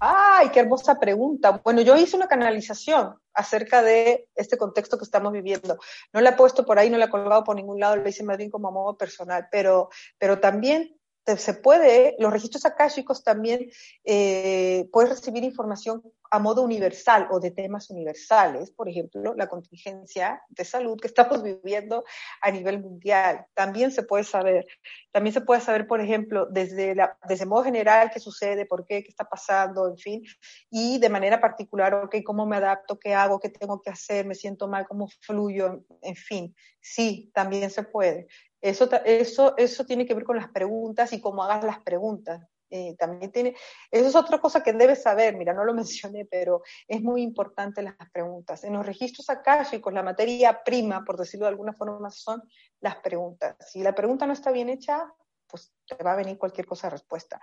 ¡Ay, 0.00 0.48
qué 0.48 0.60
hermosa 0.60 0.98
pregunta! 0.98 1.60
Bueno, 1.62 1.80
yo 1.82 1.96
hice 1.96 2.16
una 2.16 2.26
canalización 2.26 3.14
acerca 3.32 3.82
de 3.82 4.28
este 4.34 4.58
contexto 4.58 4.98
que 4.98 5.04
estamos 5.04 5.32
viviendo. 5.32 5.78
No 6.12 6.20
la 6.20 6.30
he 6.30 6.36
puesto 6.36 6.66
por 6.66 6.78
ahí, 6.78 6.90
no 6.90 6.98
la 6.98 7.04
he 7.04 7.10
colgado 7.10 7.44
por 7.44 7.54
ningún 7.54 7.78
lado, 7.78 7.96
lo 7.96 8.08
hice 8.08 8.24
más 8.24 8.36
bien 8.36 8.50
como 8.50 8.68
a 8.68 8.72
modo 8.72 8.96
personal, 8.96 9.46
pero, 9.50 9.90
pero 10.18 10.40
también 10.40 10.96
se 11.26 11.54
puede, 11.54 12.16
los 12.18 12.32
registros 12.32 12.66
akáshicos 12.66 13.24
también 13.24 13.70
eh, 14.04 14.88
puedes 14.92 15.10
recibir 15.10 15.42
información 15.44 16.02
a 16.30 16.38
modo 16.38 16.62
universal 16.62 17.28
o 17.30 17.38
de 17.38 17.50
temas 17.50 17.90
universales, 17.90 18.70
por 18.72 18.88
ejemplo, 18.88 19.34
la 19.34 19.48
contingencia 19.48 20.42
de 20.48 20.64
salud 20.64 20.98
que 21.00 21.06
estamos 21.06 21.42
viviendo 21.44 22.04
a 22.42 22.50
nivel 22.50 22.80
mundial. 22.80 23.46
También 23.54 23.90
se 23.90 24.02
puede 24.02 24.24
saber, 24.24 24.66
también 25.12 25.32
se 25.32 25.40
puede 25.40 25.60
saber, 25.60 25.86
por 25.86 26.00
ejemplo, 26.00 26.46
desde, 26.50 26.94
la, 26.94 27.16
desde 27.28 27.46
modo 27.46 27.64
general 27.64 28.10
qué 28.12 28.20
sucede, 28.20 28.66
por 28.66 28.84
qué, 28.84 29.02
qué 29.02 29.10
está 29.10 29.24
pasando, 29.24 29.88
en 29.88 29.96
fin, 29.96 30.22
y 30.70 30.98
de 30.98 31.08
manera 31.08 31.40
particular, 31.40 31.94
ok, 31.94 32.16
cómo 32.24 32.46
me 32.46 32.56
adapto, 32.56 32.98
qué 32.98 33.14
hago, 33.14 33.38
qué 33.38 33.48
tengo 33.48 33.80
que 33.80 33.90
hacer, 33.90 34.26
me 34.26 34.34
siento 34.34 34.68
mal, 34.68 34.86
cómo 34.86 35.08
fluyo, 35.20 35.84
en 36.02 36.16
fin, 36.16 36.54
sí, 36.80 37.30
también 37.32 37.70
se 37.70 37.84
puede. 37.84 38.26
Eso, 38.64 38.88
eso, 39.04 39.54
eso 39.58 39.84
tiene 39.84 40.06
que 40.06 40.14
ver 40.14 40.24
con 40.24 40.36
las 40.36 40.48
preguntas 40.48 41.12
y 41.12 41.20
cómo 41.20 41.44
hagas 41.44 41.62
las 41.64 41.80
preguntas. 41.80 42.48
Eh, 42.70 42.96
también 42.98 43.30
tiene, 43.30 43.54
eso 43.90 44.08
es 44.08 44.16
otra 44.16 44.38
cosa 44.38 44.62
que 44.62 44.72
debes 44.72 45.02
saber, 45.02 45.36
mira, 45.36 45.52
no 45.52 45.66
lo 45.66 45.74
mencioné, 45.74 46.24
pero 46.24 46.62
es 46.88 47.02
muy 47.02 47.20
importante 47.20 47.82
las 47.82 47.94
preguntas. 48.10 48.64
En 48.64 48.72
los 48.72 48.86
registros 48.86 49.28
akáshicos, 49.28 49.92
la 49.92 50.02
materia 50.02 50.62
prima, 50.64 51.04
por 51.04 51.18
decirlo 51.18 51.44
de 51.44 51.50
alguna 51.50 51.74
forma, 51.74 52.10
son 52.10 52.42
las 52.80 52.96
preguntas. 52.96 53.54
Si 53.70 53.82
la 53.82 53.94
pregunta 53.94 54.26
no 54.26 54.32
está 54.32 54.50
bien 54.50 54.70
hecha, 54.70 55.12
pues 55.46 55.70
te 55.86 56.02
va 56.02 56.14
a 56.14 56.16
venir 56.16 56.38
cualquier 56.38 56.66
cosa 56.66 56.86
de 56.86 56.92
respuesta. 56.92 57.38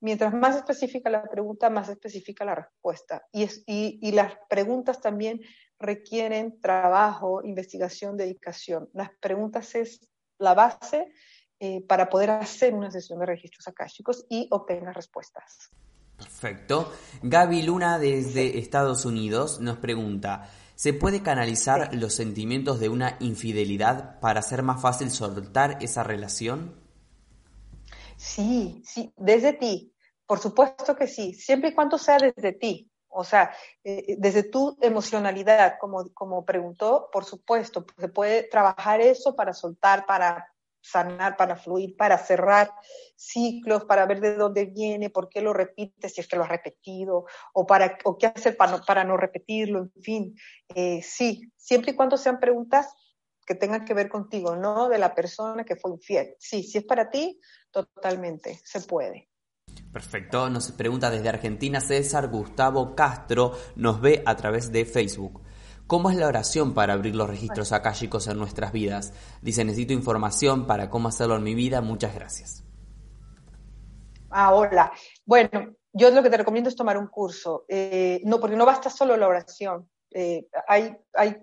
Mientras 0.00 0.34
más 0.34 0.54
específica 0.54 1.08
la 1.08 1.22
pregunta, 1.22 1.70
más 1.70 1.88
específica 1.88 2.44
la 2.44 2.56
respuesta. 2.56 3.26
Y, 3.32 3.44
es, 3.44 3.64
y, 3.66 3.98
y 4.02 4.12
las 4.12 4.34
preguntas 4.50 5.00
también 5.00 5.40
requieren 5.78 6.60
trabajo, 6.60 7.42
investigación, 7.42 8.18
dedicación. 8.18 8.90
Las 8.92 9.12
preguntas 9.18 9.74
es 9.74 10.06
la 10.38 10.54
base 10.54 11.12
eh, 11.60 11.82
para 11.86 12.08
poder 12.08 12.30
hacer 12.30 12.74
una 12.74 12.90
sesión 12.90 13.18
de 13.18 13.26
registros 13.26 13.66
akáshicos 13.66 14.24
y 14.28 14.46
obtener 14.50 14.94
respuestas. 14.94 15.70
Perfecto. 16.16 16.92
Gaby 17.22 17.62
Luna 17.62 17.98
desde 17.98 18.58
Estados 18.58 19.04
Unidos 19.04 19.60
nos 19.60 19.78
pregunta, 19.78 20.50
¿se 20.74 20.92
puede 20.92 21.22
canalizar 21.22 21.94
los 21.94 22.14
sentimientos 22.14 22.80
de 22.80 22.88
una 22.88 23.16
infidelidad 23.20 24.18
para 24.20 24.40
hacer 24.40 24.62
más 24.62 24.82
fácil 24.82 25.10
soltar 25.10 25.78
esa 25.80 26.02
relación? 26.02 26.74
Sí, 28.16 28.82
sí, 28.84 29.12
desde 29.16 29.52
ti. 29.52 29.92
Por 30.26 30.40
supuesto 30.40 30.94
que 30.94 31.06
sí, 31.06 31.32
siempre 31.34 31.70
y 31.70 31.74
cuando 31.74 31.98
sea 31.98 32.18
desde 32.18 32.52
ti. 32.52 32.90
O 33.08 33.24
sea, 33.24 33.54
eh, 33.84 34.16
desde 34.18 34.42
tu 34.42 34.76
emocionalidad, 34.80 35.78
como, 35.80 36.12
como 36.14 36.44
preguntó, 36.44 37.08
por 37.12 37.24
supuesto, 37.24 37.84
se 37.98 38.08
puede 38.08 38.44
trabajar 38.44 39.00
eso 39.00 39.34
para 39.34 39.52
soltar, 39.52 40.06
para 40.06 40.52
sanar, 40.80 41.36
para 41.36 41.56
fluir, 41.56 41.96
para 41.96 42.18
cerrar 42.18 42.72
ciclos, 43.16 43.84
para 43.84 44.06
ver 44.06 44.20
de 44.20 44.34
dónde 44.34 44.66
viene, 44.66 45.10
por 45.10 45.28
qué 45.28 45.40
lo 45.40 45.52
repites, 45.52 46.14
si 46.14 46.20
es 46.20 46.28
que 46.28 46.36
lo 46.36 46.44
has 46.44 46.48
repetido, 46.48 47.26
o, 47.52 47.66
para, 47.66 47.98
o 48.04 48.16
qué 48.16 48.26
hacer 48.26 48.56
para 48.56 48.72
no, 48.72 48.84
para 48.84 49.04
no 49.04 49.16
repetirlo, 49.16 49.80
en 49.80 50.02
fin. 50.02 50.36
Eh, 50.74 51.02
sí, 51.02 51.52
siempre 51.56 51.92
y 51.92 51.96
cuando 51.96 52.16
sean 52.16 52.40
preguntas 52.40 52.94
que 53.46 53.54
tengan 53.54 53.84
que 53.84 53.94
ver 53.94 54.08
contigo, 54.08 54.56
no 54.56 54.88
de 54.88 54.98
la 54.98 55.14
persona 55.14 55.64
que 55.64 55.76
fue 55.76 55.92
infiel. 55.92 56.36
Sí, 56.38 56.62
si 56.62 56.78
es 56.78 56.84
para 56.84 57.10
ti, 57.10 57.40
totalmente, 57.70 58.60
se 58.62 58.80
puede. 58.82 59.28
Perfecto, 59.92 60.50
nos 60.50 60.70
pregunta 60.72 61.10
desde 61.10 61.28
Argentina 61.28 61.80
César 61.80 62.28
Gustavo 62.28 62.94
Castro, 62.94 63.52
nos 63.74 64.00
ve 64.00 64.22
a 64.26 64.36
través 64.36 64.70
de 64.70 64.84
Facebook. 64.84 65.42
¿Cómo 65.86 66.10
es 66.10 66.16
la 66.16 66.26
oración 66.26 66.74
para 66.74 66.92
abrir 66.92 67.16
los 67.16 67.28
registros 67.28 67.72
akáshicos 67.72 68.26
en 68.26 68.36
nuestras 68.36 68.72
vidas? 68.72 69.14
Dice, 69.40 69.64
necesito 69.64 69.94
información 69.94 70.66
para 70.66 70.90
cómo 70.90 71.08
hacerlo 71.08 71.36
en 71.36 71.42
mi 71.42 71.54
vida. 71.54 71.80
Muchas 71.80 72.14
gracias. 72.14 72.62
Ah, 74.28 74.54
hola. 74.54 74.92
Bueno, 75.24 75.74
yo 75.94 76.10
lo 76.10 76.22
que 76.22 76.28
te 76.28 76.36
recomiendo 76.36 76.68
es 76.68 76.76
tomar 76.76 76.98
un 76.98 77.06
curso. 77.06 77.64
Eh, 77.66 78.20
no, 78.24 78.38
porque 78.38 78.56
no 78.56 78.66
basta 78.66 78.90
solo 78.90 79.16
la 79.16 79.28
oración. 79.28 79.88
Eh, 80.10 80.46
hay, 80.66 80.94
hay, 81.14 81.38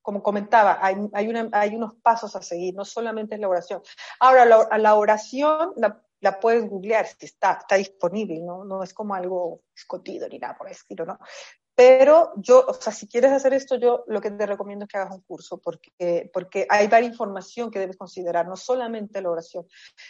como 0.00 0.22
comentaba, 0.22 0.78
hay, 0.80 0.94
hay, 1.12 1.32
hay, 1.52 1.74
unos 1.74 1.94
pasos 1.96 2.36
a 2.36 2.42
seguir, 2.42 2.76
no 2.76 2.84
solamente 2.84 3.34
es 3.34 3.40
la 3.40 3.48
oración. 3.48 3.82
Ahora, 4.20 4.44
la, 4.44 4.78
la 4.78 4.94
oración 4.94 5.72
la 6.20 6.40
puedes 6.40 6.68
googlear, 6.68 7.06
si 7.06 7.26
está, 7.26 7.58
está 7.60 7.76
disponible, 7.76 8.40
¿no? 8.40 8.64
No 8.64 8.82
es 8.82 8.92
como 8.92 9.14
algo 9.14 9.62
escotido 9.74 10.28
ni 10.28 10.38
nada 10.38 10.56
por 10.56 10.66
el 10.66 10.72
estilo, 10.72 11.04
¿no? 11.04 11.18
Pero 11.78 12.32
yo, 12.34 12.66
o 12.66 12.74
sea, 12.74 12.92
si 12.92 13.06
quieres 13.06 13.30
hacer 13.30 13.54
esto, 13.54 13.76
yo 13.76 14.02
lo 14.08 14.20
que 14.20 14.32
te 14.32 14.46
recomiendo 14.46 14.84
es 14.84 14.88
que 14.90 14.98
hagas 14.98 15.14
un 15.14 15.20
curso, 15.20 15.58
porque, 15.58 16.28
porque 16.32 16.66
hay 16.68 16.88
varias 16.88 17.12
información 17.12 17.70
que 17.70 17.78
debes 17.78 17.96
considerar, 17.96 18.48
no 18.48 18.56
solamente 18.56 19.22
la 19.22 19.30
oración. 19.30 19.64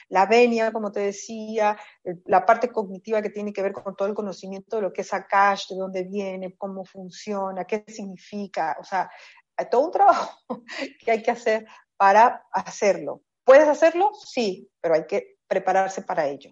La 0.08 0.24
venia, 0.24 0.72
como 0.72 0.90
te 0.90 1.00
decía, 1.00 1.78
la 2.24 2.46
parte 2.46 2.70
cognitiva 2.70 3.20
que 3.20 3.28
tiene 3.28 3.52
que 3.52 3.60
ver 3.60 3.74
con 3.74 3.94
todo 3.94 4.08
el 4.08 4.14
conocimiento 4.14 4.76
de 4.76 4.82
lo 4.82 4.92
que 4.94 5.02
es 5.02 5.12
Akash, 5.12 5.68
de 5.68 5.76
dónde 5.76 6.04
viene, 6.04 6.56
cómo 6.56 6.86
funciona, 6.86 7.66
qué 7.66 7.84
significa, 7.86 8.78
o 8.80 8.84
sea, 8.84 9.10
hay 9.54 9.68
todo 9.68 9.82
un 9.82 9.92
trabajo 9.92 10.38
que 11.04 11.10
hay 11.10 11.22
que 11.22 11.32
hacer 11.32 11.66
para 11.98 12.46
hacerlo. 12.50 13.20
¿Puedes 13.44 13.68
hacerlo? 13.68 14.12
Sí, 14.14 14.70
pero 14.80 14.94
hay 14.94 15.06
que 15.06 15.37
prepararse 15.48 16.02
para 16.02 16.26
ello. 16.26 16.50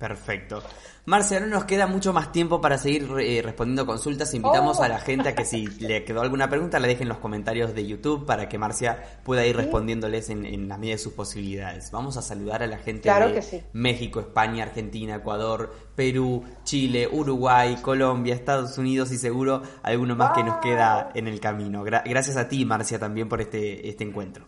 Perfecto. 0.00 0.62
Marcia, 1.04 1.40
no 1.40 1.46
nos 1.46 1.66
queda 1.66 1.86
mucho 1.86 2.14
más 2.14 2.32
tiempo 2.32 2.58
para 2.58 2.78
seguir 2.78 3.06
eh, 3.20 3.42
respondiendo 3.42 3.84
consultas. 3.84 4.32
Invitamos 4.32 4.80
a 4.80 4.88
la 4.88 4.96
oh. 4.96 5.00
gente 5.00 5.28
a 5.28 5.34
que 5.34 5.44
si 5.44 5.66
le 5.80 6.04
quedó 6.04 6.22
alguna 6.22 6.48
pregunta, 6.48 6.78
la 6.78 6.86
dejen 6.86 7.02
en 7.02 7.08
los 7.10 7.18
comentarios 7.18 7.74
de 7.74 7.86
YouTube 7.86 8.24
para 8.24 8.48
que 8.48 8.56
Marcia 8.56 9.20
pueda 9.22 9.44
ir 9.44 9.54
respondiéndoles 9.54 10.30
en, 10.30 10.68
la 10.68 10.78
medida 10.78 10.94
de 10.94 11.02
sus 11.02 11.12
posibilidades. 11.12 11.90
Vamos 11.90 12.16
a 12.16 12.22
saludar 12.22 12.62
a 12.62 12.66
la 12.66 12.78
gente 12.78 13.10
de 13.10 13.64
México, 13.74 14.20
España, 14.20 14.64
Argentina, 14.64 15.16
Ecuador, 15.16 15.70
Perú, 15.94 16.44
Chile, 16.64 17.06
Uruguay, 17.06 17.76
Colombia, 17.82 18.34
Estados 18.34 18.78
Unidos 18.78 19.12
y 19.12 19.18
seguro 19.18 19.60
alguno 19.82 20.16
más 20.16 20.32
que 20.34 20.42
nos 20.42 20.60
queda 20.60 21.10
en 21.14 21.28
el 21.28 21.40
camino. 21.40 21.84
gracias 21.84 22.38
a 22.38 22.48
ti, 22.48 22.64
Marcia, 22.64 22.98
también 22.98 23.28
por 23.28 23.42
este, 23.42 23.86
este 23.86 24.04
encuentro. 24.04 24.46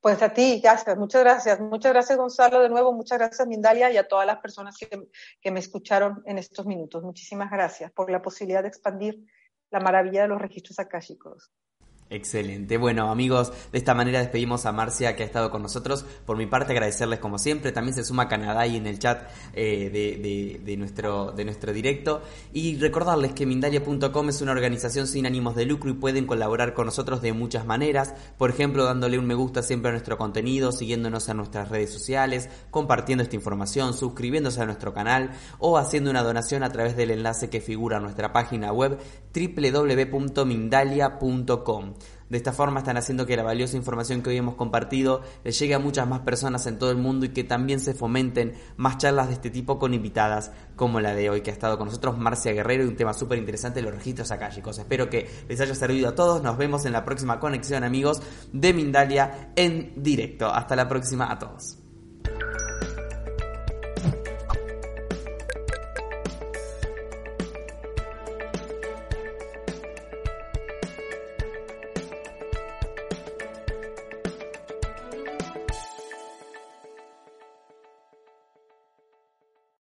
Pues 0.00 0.22
a 0.22 0.32
ti, 0.32 0.60
gracias, 0.62 0.96
muchas 0.96 1.22
gracias. 1.22 1.60
Muchas 1.60 1.92
gracias, 1.92 2.16
Gonzalo, 2.16 2.60
de 2.60 2.68
nuevo. 2.68 2.92
Muchas 2.92 3.18
gracias, 3.18 3.46
Mindalia, 3.48 3.90
y 3.90 3.96
a 3.96 4.06
todas 4.06 4.26
las 4.26 4.38
personas 4.38 4.76
que, 4.76 4.88
que 5.40 5.50
me 5.50 5.58
escucharon 5.58 6.22
en 6.24 6.38
estos 6.38 6.66
minutos. 6.66 7.02
Muchísimas 7.02 7.50
gracias 7.50 7.90
por 7.92 8.10
la 8.10 8.22
posibilidad 8.22 8.62
de 8.62 8.68
expandir 8.68 9.24
la 9.70 9.80
maravilla 9.80 10.22
de 10.22 10.28
los 10.28 10.40
registros 10.40 10.78
akáshicos. 10.78 11.50
Excelente. 12.10 12.78
Bueno, 12.78 13.10
amigos, 13.10 13.52
de 13.70 13.76
esta 13.76 13.92
manera 13.92 14.20
despedimos 14.20 14.64
a 14.64 14.72
Marcia 14.72 15.14
que 15.14 15.24
ha 15.24 15.26
estado 15.26 15.50
con 15.50 15.60
nosotros. 15.60 16.06
Por 16.24 16.38
mi 16.38 16.46
parte, 16.46 16.72
agradecerles 16.72 17.18
como 17.18 17.38
siempre. 17.38 17.70
También 17.70 17.94
se 17.94 18.02
suma 18.02 18.28
Canadá 18.28 18.66
y 18.66 18.78
en 18.78 18.86
el 18.86 18.98
chat 18.98 19.28
eh, 19.52 20.58
de, 20.64 20.76
nuestro, 20.78 21.32
de 21.32 21.44
nuestro 21.44 21.74
directo. 21.74 22.22
Y 22.54 22.78
recordarles 22.78 23.34
que 23.34 23.44
Mindalia.com 23.44 24.30
es 24.30 24.40
una 24.40 24.52
organización 24.52 25.06
sin 25.06 25.26
ánimos 25.26 25.54
de 25.54 25.66
lucro 25.66 25.90
y 25.90 25.94
pueden 25.94 26.26
colaborar 26.26 26.72
con 26.72 26.86
nosotros 26.86 27.20
de 27.20 27.34
muchas 27.34 27.66
maneras. 27.66 28.14
Por 28.38 28.48
ejemplo, 28.48 28.84
dándole 28.84 29.18
un 29.18 29.26
me 29.26 29.34
gusta 29.34 29.62
siempre 29.62 29.90
a 29.90 29.92
nuestro 29.92 30.16
contenido, 30.16 30.72
siguiéndonos 30.72 31.28
en 31.28 31.36
nuestras 31.36 31.68
redes 31.68 31.92
sociales, 31.92 32.48
compartiendo 32.70 33.22
esta 33.22 33.36
información, 33.36 33.92
suscribiéndose 33.92 34.62
a 34.62 34.64
nuestro 34.64 34.94
canal 34.94 35.32
o 35.58 35.76
haciendo 35.76 36.08
una 36.08 36.22
donación 36.22 36.62
a 36.62 36.72
través 36.72 36.96
del 36.96 37.10
enlace 37.10 37.50
que 37.50 37.60
figura 37.60 37.98
en 37.98 38.04
nuestra 38.04 38.32
página 38.32 38.72
web 38.72 38.96
www.mindalia.com. 39.34 41.97
De 42.28 42.36
esta 42.36 42.52
forma 42.52 42.80
están 42.80 42.96
haciendo 42.96 43.26
que 43.26 43.36
la 43.36 43.42
valiosa 43.42 43.76
información 43.76 44.22
que 44.22 44.30
hoy 44.30 44.36
hemos 44.36 44.54
compartido 44.54 45.22
le 45.44 45.52
llegue 45.52 45.74
a 45.74 45.78
muchas 45.78 46.06
más 46.06 46.20
personas 46.20 46.66
en 46.66 46.78
todo 46.78 46.90
el 46.90 46.98
mundo 46.98 47.26
y 47.26 47.30
que 47.30 47.44
también 47.44 47.80
se 47.80 47.94
fomenten 47.94 48.54
más 48.76 48.98
charlas 48.98 49.28
de 49.28 49.34
este 49.34 49.50
tipo 49.50 49.78
con 49.78 49.94
invitadas 49.94 50.52
como 50.76 51.00
la 51.00 51.14
de 51.14 51.30
hoy 51.30 51.40
que 51.40 51.50
ha 51.50 51.54
estado 51.54 51.78
con 51.78 51.86
nosotros 51.86 52.18
Marcia 52.18 52.52
Guerrero 52.52 52.84
y 52.84 52.88
un 52.88 52.96
tema 52.96 53.14
súper 53.14 53.38
interesante, 53.38 53.82
los 53.82 53.94
registros 53.94 54.30
akáshicos. 54.30 54.78
Espero 54.78 55.08
que 55.08 55.28
les 55.48 55.60
haya 55.60 55.74
servido 55.74 56.08
a 56.08 56.14
todos. 56.14 56.42
Nos 56.42 56.58
vemos 56.58 56.84
en 56.84 56.92
la 56.92 57.04
próxima 57.04 57.40
conexión 57.40 57.84
amigos 57.84 58.20
de 58.52 58.72
Mindalia 58.72 59.52
en 59.56 59.92
directo. 59.96 60.52
Hasta 60.52 60.76
la 60.76 60.88
próxima 60.88 61.30
a 61.32 61.38
todos. 61.38 61.78